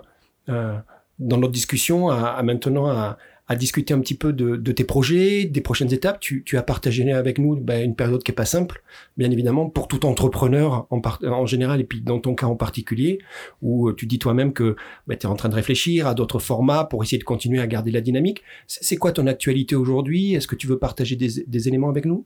[0.48, 0.76] euh,
[1.18, 4.84] dans notre discussion à, à maintenant à, à discuter un petit peu de, de tes
[4.84, 6.18] projets, des prochaines étapes.
[6.20, 8.82] Tu, tu as partagé avec nous ben, une période qui est pas simple,
[9.18, 12.56] bien évidemment, pour tout entrepreneur en, par- en général et puis dans ton cas en
[12.56, 13.18] particulier,
[13.60, 14.76] où euh, tu dis toi-même que
[15.06, 17.66] ben, tu es en train de réfléchir à d'autres formats pour essayer de continuer à
[17.66, 18.42] garder la dynamique.
[18.66, 20.34] C'est quoi ton actualité aujourd'hui?
[20.34, 22.24] Est-ce que tu veux partager des, des éléments avec nous?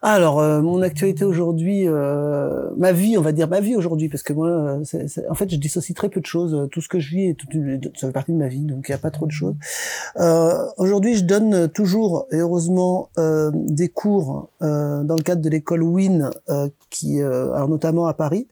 [0.00, 4.22] Alors, euh, mon actualité aujourd'hui, euh, ma vie, on va dire ma vie aujourd'hui, parce
[4.22, 6.68] que moi, euh, c'est- c'est- en fait, je dissocie très peu de choses.
[6.72, 8.88] Tout ce que je vis, est tout une- ça fait partie de ma vie, donc
[8.88, 9.54] il n'y a pas trop de choses.
[10.18, 10.45] Euh,
[10.76, 15.82] aujourd'hui, je donne toujours, et heureusement, euh, des cours euh, dans le cadre de l'école
[15.82, 18.46] WIN, euh, qui, euh, alors notamment à Paris,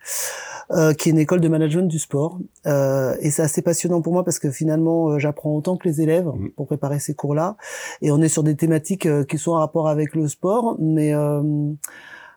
[0.70, 2.38] euh, qui est une école de management du sport.
[2.66, 6.00] Euh, et c'est assez passionnant pour moi parce que finalement, euh, j'apprends autant que les
[6.00, 6.50] élèves Mhm.
[6.56, 7.56] pour préparer ces cours-là.
[8.00, 11.12] Et on est sur des thématiques euh, qui sont en rapport avec le sport, mais
[11.14, 11.42] euh,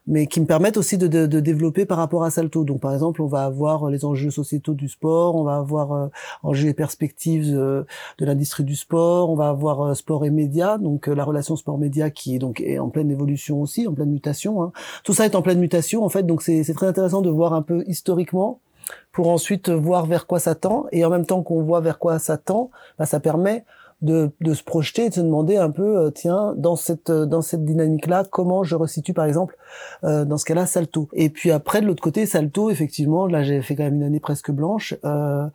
[0.07, 2.63] mais qui me permettent aussi de, de, de développer par rapport à Salto.
[2.63, 6.07] Donc, par exemple, on va avoir les enjeux sociétaux du sport, on va avoir euh,
[6.43, 7.83] enjeux et perspectives euh,
[8.17, 11.55] de l'industrie du sport, on va avoir euh, sport et médias, donc euh, la relation
[11.55, 14.63] sport-média qui est donc est en pleine évolution aussi, en pleine mutation.
[14.63, 14.71] Hein.
[15.03, 17.53] Tout ça est en pleine mutation, en fait, donc c'est c'est très intéressant de voir
[17.53, 18.59] un peu historiquement
[19.11, 20.85] pour ensuite voir vers quoi ça tend.
[20.91, 23.65] Et en même temps qu'on voit vers quoi ça tend, bah, ça permet
[24.01, 27.25] de, de se projeter et de se demander un peu, euh, tiens, dans cette euh,
[27.25, 29.57] dans cette dynamique-là, comment je resitue par exemple
[30.03, 31.09] euh, dans ce cas-là Salto.
[31.13, 34.19] Et puis après de l'autre côté Salto, effectivement, là j'ai fait quand même une année
[34.19, 34.95] presque blanche.
[35.03, 35.47] Euh,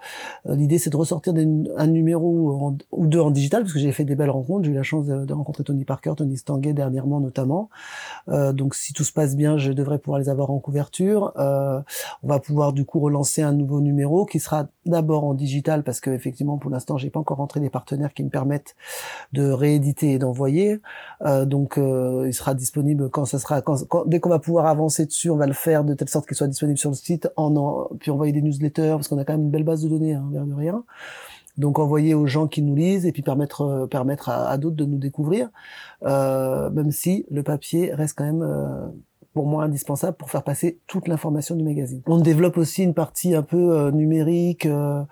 [0.46, 4.04] L'idée c'est de ressortir des- un numéro ou deux en digital parce que j'ai fait
[4.04, 4.64] des belles rencontres.
[4.64, 7.70] J'ai eu la chance de, rencontrer Tony Parker, Tony Stanguet dernièrement notamment.
[8.28, 11.32] Euh, donc si tout se passe bien, je devrais pouvoir les avoir en couverture.
[11.36, 16.00] On va pouvoir du coup relancer un nouveau numéro qui sera d'abord en digital parce
[16.00, 18.74] que effectivement pour l'instant j'ai pas encore rentré des partenaires qui me permettent
[19.32, 20.80] de rééditer et d'envoyer.
[21.24, 23.62] Euh, donc euh, il sera disponible quand ça sera
[24.06, 26.48] dès qu'on va pouvoir avancer dessus, on va le faire de telle sorte qu'il soit
[26.48, 29.42] disponible sur le site en, en puis envoyer des newsletters parce qu'on a quand même
[29.42, 30.84] une belle base de données hein, de rien.
[31.58, 34.86] Donc envoyer aux gens qui nous lisent et puis permettre euh, permettre à, d'autres de
[34.86, 35.50] nous découvrir,
[36.02, 38.92] même si le papier reste quand même
[39.32, 42.02] pour moi indispensable pour faire passer toute l'information du magazine.
[42.06, 45.02] On développe aussi une partie un peu euh, numérique, euh,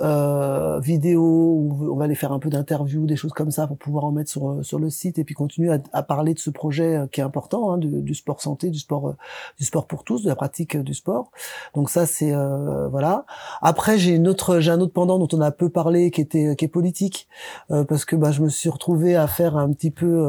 [0.00, 3.78] euh, vidéo, où on va aller faire un peu d'interviews, des choses comme ça pour
[3.78, 6.50] pouvoir en mettre sur sur le site et puis continuer à, à parler de ce
[6.50, 9.14] projet euh, qui est important, hein, du, du, sport santé, du sport
[9.58, 11.30] du sport pour tous, de la pratique du sport.
[11.74, 12.32] Donc ça c'est
[12.90, 13.24] voilà.
[13.62, 16.54] Après j'ai une autre j'ai un autre pendant dont on a peu parlé qui était
[16.56, 17.28] qui est politique
[17.68, 20.26] parce que bah je me suis retrouvé à faire un petit peu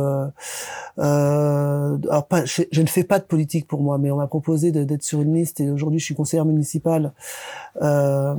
[0.97, 4.71] alors pas je, je ne fais pas de politique pour moi, mais on m'a proposé
[4.71, 7.13] d'être sur une liste et aujourd'hui je suis conseillère municipale,
[7.81, 8.35] euh,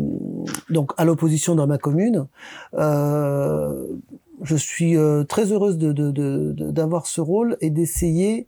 [0.70, 2.26] donc à l'opposition dans ma commune.
[2.74, 3.86] Euh,
[4.42, 8.46] je suis euh, très heureuse d'avoir de, ce rôle et d'essayer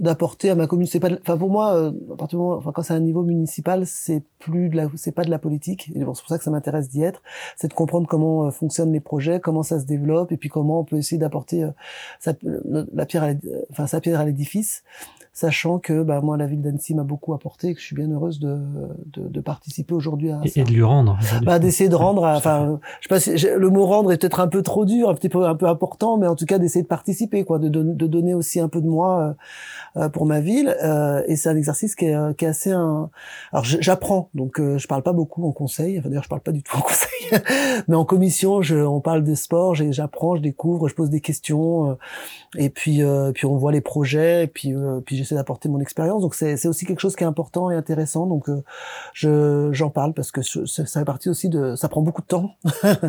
[0.00, 0.86] d'apporter à ma commune.
[0.86, 3.22] C'est pas enfin pour moi euh, à partir du moment, enfin quand c'est un niveau
[3.22, 5.90] municipal c'est plus de la c'est pas de la politique.
[5.94, 7.22] Et c'est pour ça que ça m'intéresse d'y être.
[7.56, 10.80] C'est de comprendre comment euh, fonctionnent les projets comment ça se développe et puis comment
[10.80, 11.70] on peut essayer d'apporter euh,
[12.18, 13.30] sa, la pierre à
[13.70, 14.82] enfin sa pierre à l'édifice
[15.34, 18.08] sachant que bah, moi la ville d'Annecy m'a beaucoup apporté et que je suis bien
[18.08, 18.56] heureuse de,
[19.12, 20.60] de, de participer aujourd'hui à et, ça.
[20.60, 21.18] Et de lui rendre.
[21.44, 24.46] Bah, d'essayer de rendre, enfin, je sais pas si le mot rendre est peut-être un
[24.46, 26.88] peu trop dur, un petit peu un peu important, mais en tout cas d'essayer de
[26.88, 29.34] participer, quoi, de, de, donner aussi un peu de moi
[29.96, 30.76] euh, pour ma ville.
[30.84, 33.10] Euh, et c'est un exercice qui est, euh, qui est assez un.
[33.52, 35.98] Alors j'apprends, donc je parle pas beaucoup en conseil.
[35.98, 37.42] Enfin, d'ailleurs, je parle pas du tout en conseil,
[37.88, 41.98] mais en commission, je, on parle de sport, j'apprends, je découvre, je pose des questions,
[42.56, 43.02] et puis
[43.34, 44.74] puis on voit les projets, et puis
[45.04, 46.22] puis j'essaie d'apporter mon expérience.
[46.22, 48.26] Donc c'est aussi quelque chose qui est important et intéressant.
[48.26, 48.48] Donc
[49.12, 51.74] je j'en parle parce que ça fait partie aussi de.
[51.76, 52.50] Ça prend beaucoup de temps.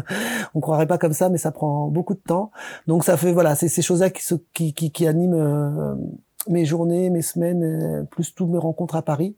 [0.55, 2.51] on croirait pas comme ça, mais ça prend beaucoup de temps.
[2.88, 5.95] Donc ça fait voilà, c'est ces choses-là qui, qui, qui, qui animent
[6.47, 9.36] mes journées, mes semaines, euh, plus toutes mes rencontres à Paris,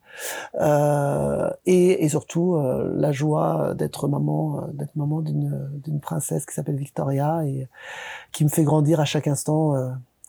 [0.56, 6.54] euh, et, et, surtout euh, la joie d'être maman, euh, d'être maman d'une princesse qui
[6.54, 7.68] s'appelle Victoria et
[8.32, 9.74] qui me fait grandir à chaque instant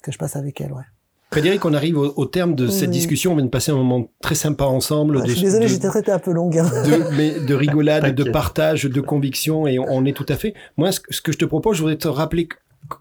[0.03, 0.73] que je passe avec elle.
[0.73, 0.85] Ouais.
[1.31, 3.33] Frédéric, on arrive au, terme de cette discussion.
[3.33, 5.23] On vient de passer un moment très sympa ensemble.
[5.27, 6.59] je suis désolé, j'étais traité un peu longue.
[6.59, 6.71] Hein.
[6.85, 10.55] De, mais de rigolade, de partage, de conviction, et on, est tout à fait.
[10.77, 12.49] Moi, ce, ce, que je te propose, je voudrais te rappeler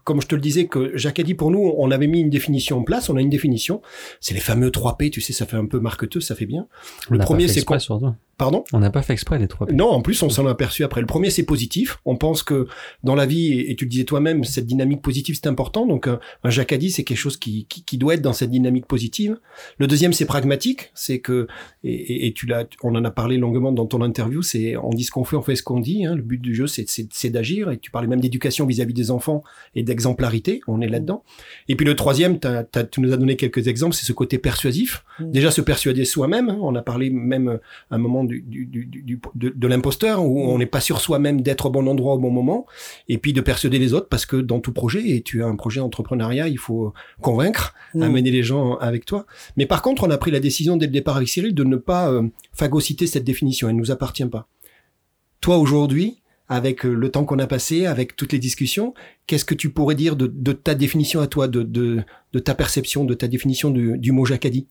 [0.04, 2.30] comme je te le disais, que Jacques a dit pour nous, on avait mis une
[2.30, 3.80] définition en place, on a une définition.
[4.20, 6.66] C'est les fameux 3 P, tu sais, ça fait un peu marqueteux, ça fait bien.
[7.10, 7.78] Le premier, c'est quoi
[8.38, 8.62] Pardon?
[8.72, 11.00] On n'a pas fait exprès les trois Non, en plus on s'en a aperçu après.
[11.00, 11.98] Le premier c'est positif.
[12.04, 12.68] On pense que
[13.02, 15.86] dans la vie, et tu le disais toi-même, cette dynamique positive c'est important.
[15.86, 18.86] Donc un, un Jacadi c'est quelque chose qui, qui, qui, doit être dans cette dynamique
[18.86, 19.38] positive.
[19.78, 21.48] Le deuxième c'est pragmatique, c'est que
[21.82, 24.40] et, et, tu l'as, on en a parlé longuement dans ton interview.
[24.40, 26.06] C'est on dit ce qu'on fait, on fait ce qu'on dit.
[26.06, 26.14] Hein.
[26.14, 27.72] Le but du jeu c'est d'agir.
[27.72, 29.42] Et tu parlais même d'éducation vis-à-vis des enfants
[29.74, 30.60] et d'exemplarité.
[30.68, 31.24] On est là-dedans.
[31.68, 35.04] Et puis le troisième, tu nous as donné quelques exemples, c'est ce côté persuasif.
[35.18, 35.32] Mmh.
[35.32, 36.50] Déjà se persuader soi-même.
[36.50, 36.58] Hein.
[36.62, 37.58] On a parlé même
[37.90, 41.40] à un moment du, du, du, de, de l'imposteur, où on n'est pas sûr soi-même
[41.40, 42.66] d'être au bon endroit au bon moment,
[43.08, 45.56] et puis de persuader les autres, parce que dans tout projet, et tu as un
[45.56, 48.02] projet d'entrepreneuriat, il faut convaincre, mm.
[48.02, 49.26] amener les gens avec toi.
[49.56, 51.76] Mais par contre, on a pris la décision dès le départ avec Cyril de ne
[51.76, 54.48] pas euh, phagocyter cette définition, elle ne nous appartient pas.
[55.40, 58.94] Toi, aujourd'hui, avec euh, le temps qu'on a passé, avec toutes les discussions,
[59.26, 62.04] qu'est-ce que tu pourrais dire de, de ta définition à toi, de,
[62.44, 64.66] ta perception, de ta définition du, du mot Jacadi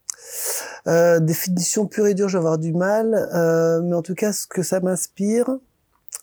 [0.88, 4.48] euh, définition pure et dure, je avoir du mal, euh, mais en tout cas, ce
[4.48, 5.50] que ça m'inspire,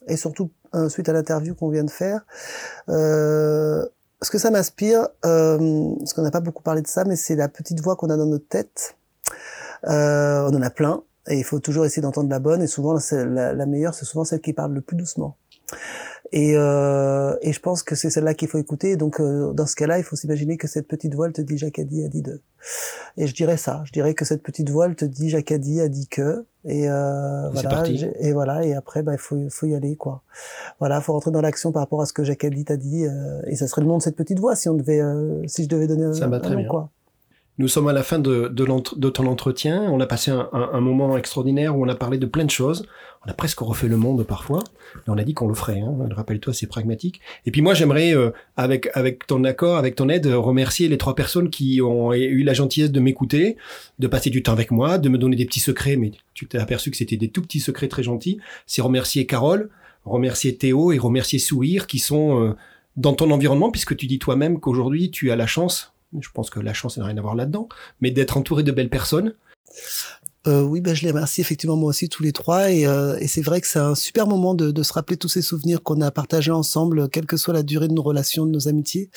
[0.08, 2.24] et surtout euh, suite à l'interview qu'on vient de faire,
[2.88, 7.48] ce que ça m'inspire, parce qu'on n'a pas beaucoup parlé de ça, mais c'est la
[7.48, 8.96] petite voix qu'on a dans notre tête.
[9.82, 9.90] On
[10.54, 13.94] en a plein, et il faut toujours essayer d'entendre la bonne, et souvent la meilleure,
[13.94, 15.36] c'est souvent celle qui parle le plus doucement.
[16.32, 18.96] Et, euh, et je pense que c'est celle-là qu'il faut écouter.
[18.96, 21.58] Donc, euh, dans ce cas-là, il faut s'imaginer que cette petite voix, elle te dit
[21.58, 22.40] Jacques a dit, a dit de.
[23.16, 23.82] Et je dirais ça.
[23.84, 26.44] Je dirais que cette petite voix, elle te dit Jacques a dit, que.
[26.64, 27.84] Et euh, voilà.
[28.18, 28.64] Et voilà.
[28.64, 30.22] Et après, bah, il faut, faut y aller, quoi.
[30.80, 33.06] Voilà, faut rentrer dans l'action par rapport à ce que dit, t'a dit.
[33.06, 35.62] Euh, et ça serait le nom de cette petite voix si on devait, euh, si
[35.62, 36.90] je devais donner un, ça un très nom, quoi.
[37.56, 39.82] Nous sommes à la fin de, ton entretien.
[39.82, 42.84] On a passé un, moment extraordinaire où on a parlé de plein de choses.
[43.24, 44.62] On a presque refait le monde parfois,
[45.06, 45.80] on a dit qu'on le ferait.
[45.80, 45.94] Hein.
[46.10, 47.20] Rappelle-toi, c'est pragmatique.
[47.46, 51.48] Et puis moi, j'aimerais, euh, avec ton accord, avec ton aide, remercier les trois personnes
[51.48, 53.56] qui ont eu la gentillesse de m'écouter,
[54.00, 55.96] de passer du temps avec moi, de me donner des petits secrets.
[55.96, 58.40] Mais tu t'es aperçu que c'était des tout petits secrets très gentils.
[58.66, 59.70] C'est remercier Carole,
[60.04, 62.56] remercier Théo et remercier Sourire qui sont euh,
[62.96, 66.60] dans ton environnement, puisque tu dis toi-même qu'aujourd'hui tu as la chance je pense que
[66.60, 67.68] la chance n'a rien à voir là-dedans,
[68.00, 69.34] mais d'être entouré de belles personnes.
[70.46, 73.28] Euh, oui, ben, je les remercie effectivement moi aussi tous les trois et, euh, et
[73.28, 76.02] c'est vrai que c'est un super moment de, de, se rappeler tous ces souvenirs qu'on
[76.02, 79.08] a partagés ensemble, quelle que soit la durée de nos relations, de nos amitiés.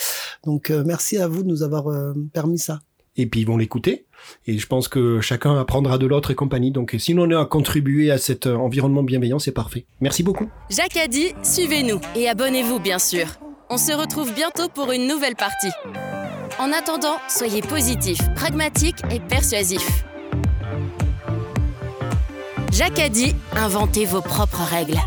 [0.46, 2.80] Donc euh, merci à vous de nous avoir euh, permis ça.
[3.18, 4.06] Et puis ils vont l'écouter
[4.46, 6.72] et je pense que chacun apprendra de l'autre et compagnie.
[6.72, 9.86] Donc si l'on a contribué à cet environnement bienveillant, c'est parfait.
[10.00, 10.50] Merci beaucoup.
[10.70, 13.26] Jacques a dit, suivez-nous et abonnez-vous bien sûr.
[13.70, 15.72] On se retrouve bientôt pour une nouvelle partie.
[16.60, 20.06] En attendant, soyez positif, pragmatique et persuasif.
[22.72, 24.98] Jacques a dit, inventez vos propres règles.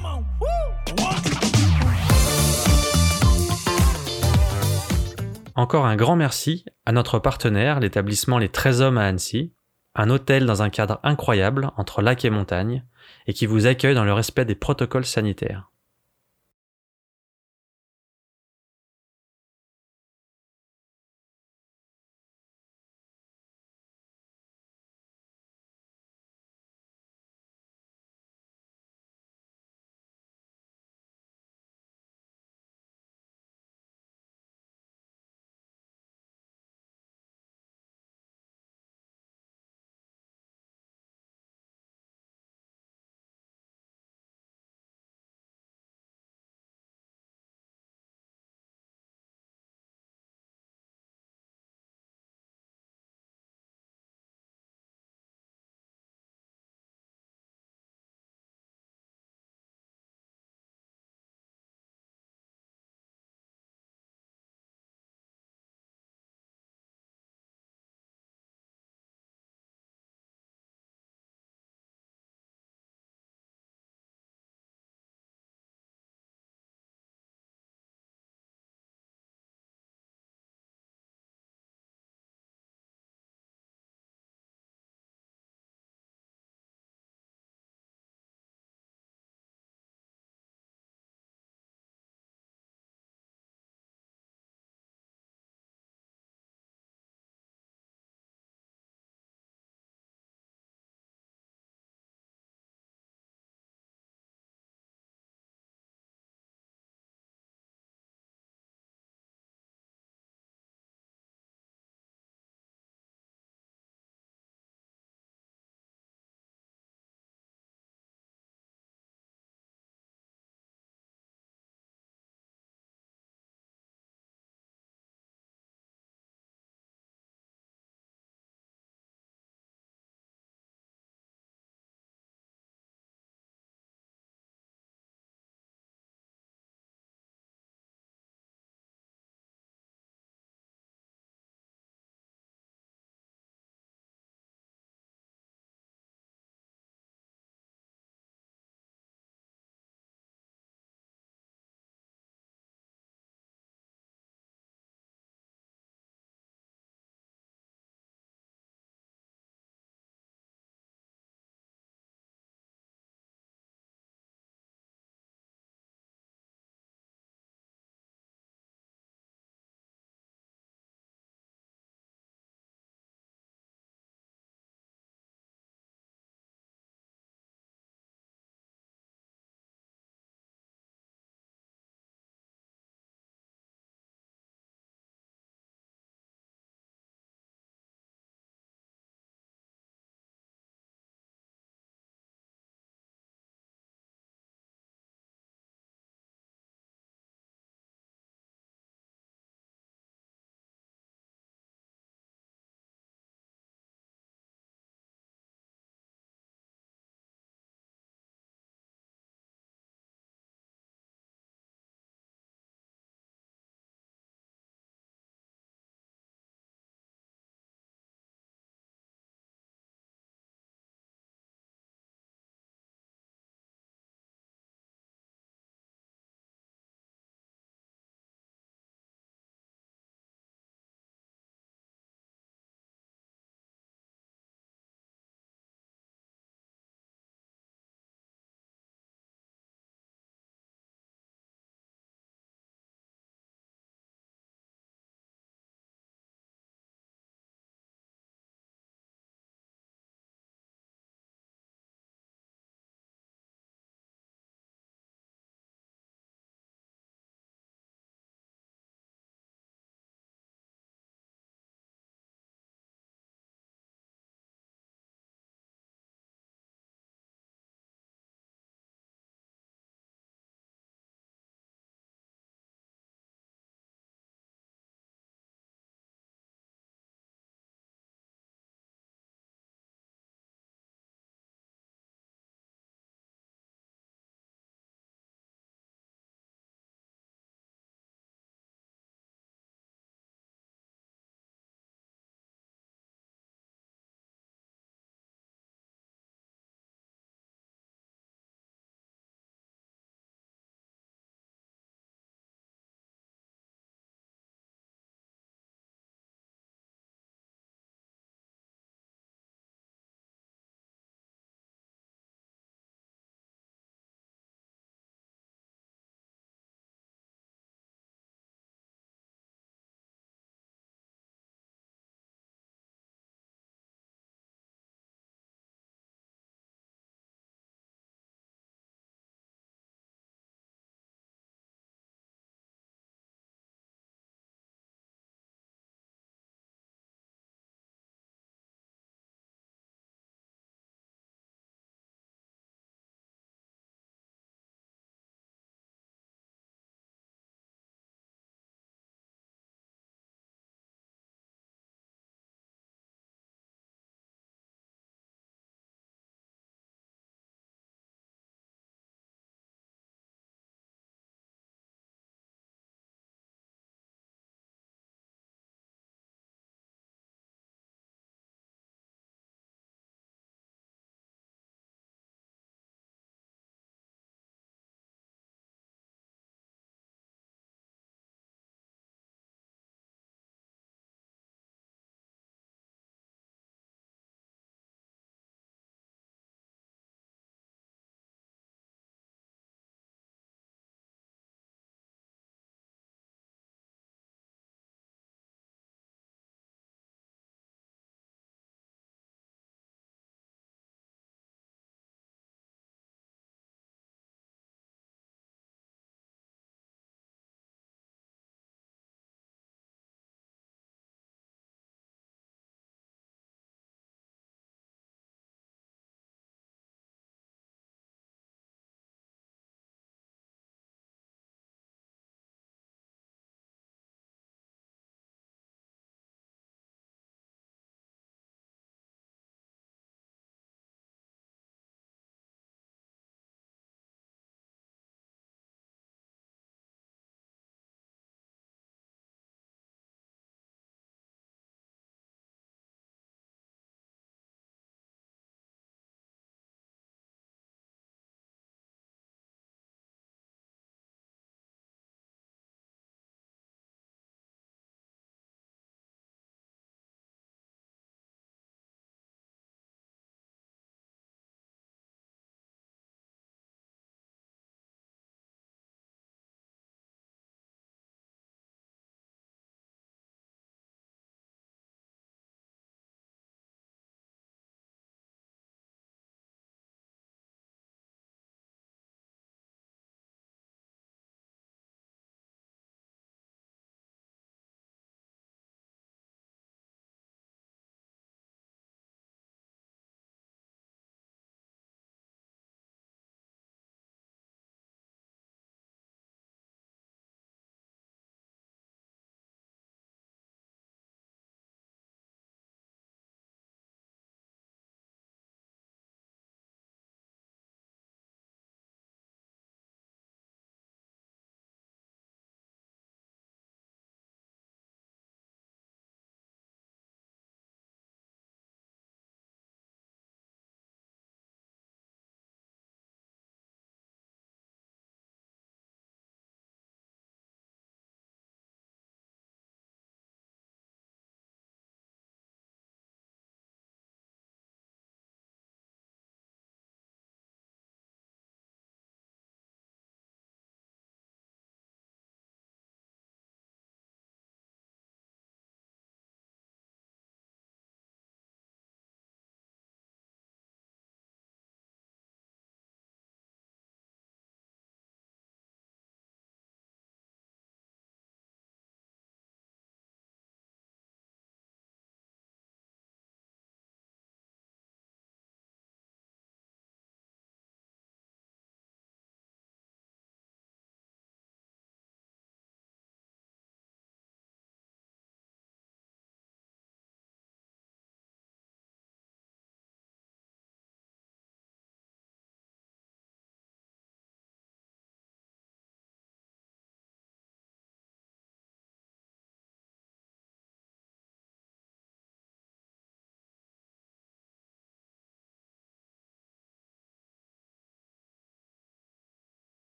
[5.57, 9.53] Encore un grand merci à notre partenaire, l'établissement Les 13 Hommes à Annecy,
[9.97, 12.85] un hôtel dans un cadre incroyable entre lac et montagne,
[13.27, 15.70] et qui vous accueille dans le respect des protocoles sanitaires.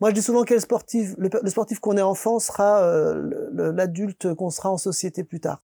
[0.00, 4.50] Moi, je dis souvent quel sportif, le, sportif qu'on est enfant sera euh, l'adulte qu'on
[4.50, 5.62] sera en société plus tard.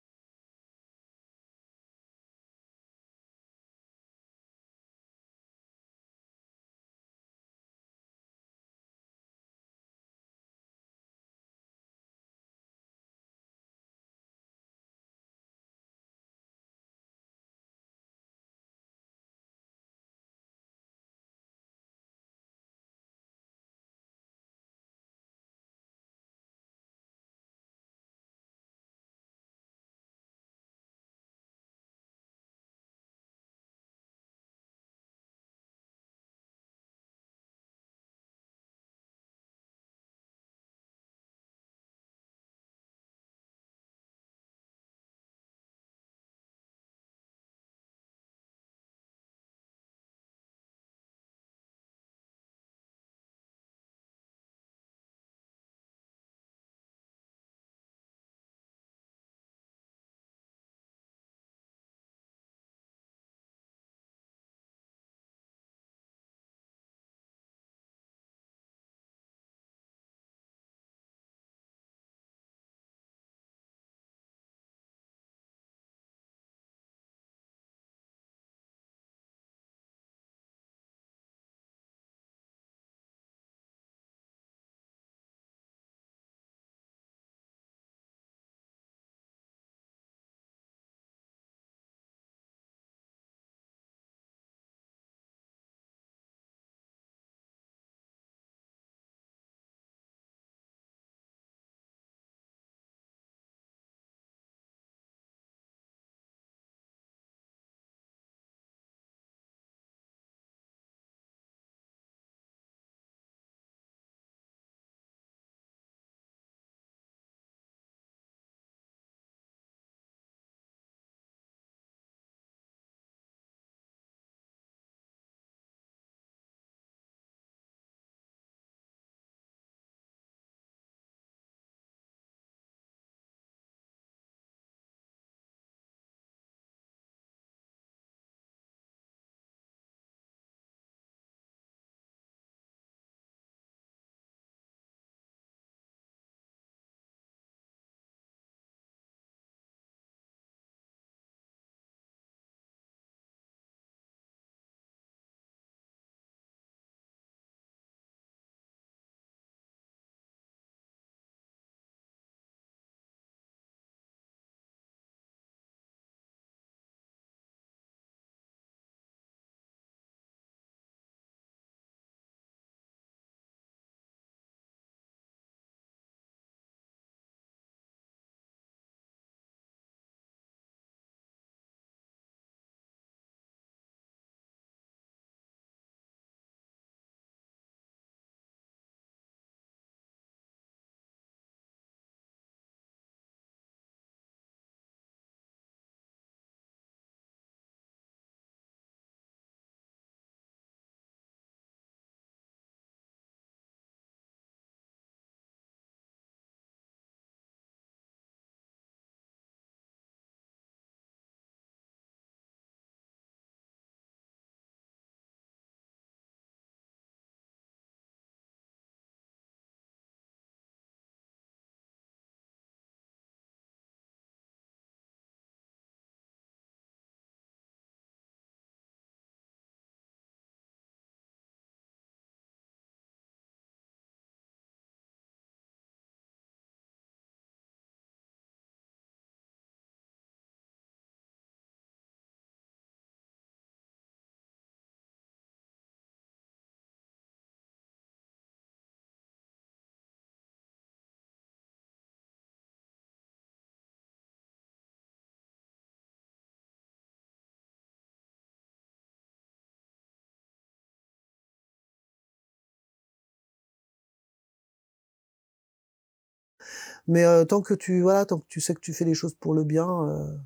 [267.08, 269.34] Mais euh, tant que tu voilà, tant que tu sais que tu fais les choses
[269.34, 270.36] pour le bien, euh,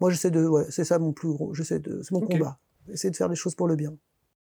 [0.00, 2.58] moi j'essaie de, ouais, c'est ça mon plus gros, j'essaie de, c'est mon combat,
[2.88, 3.96] essayer de faire les choses pour le bien.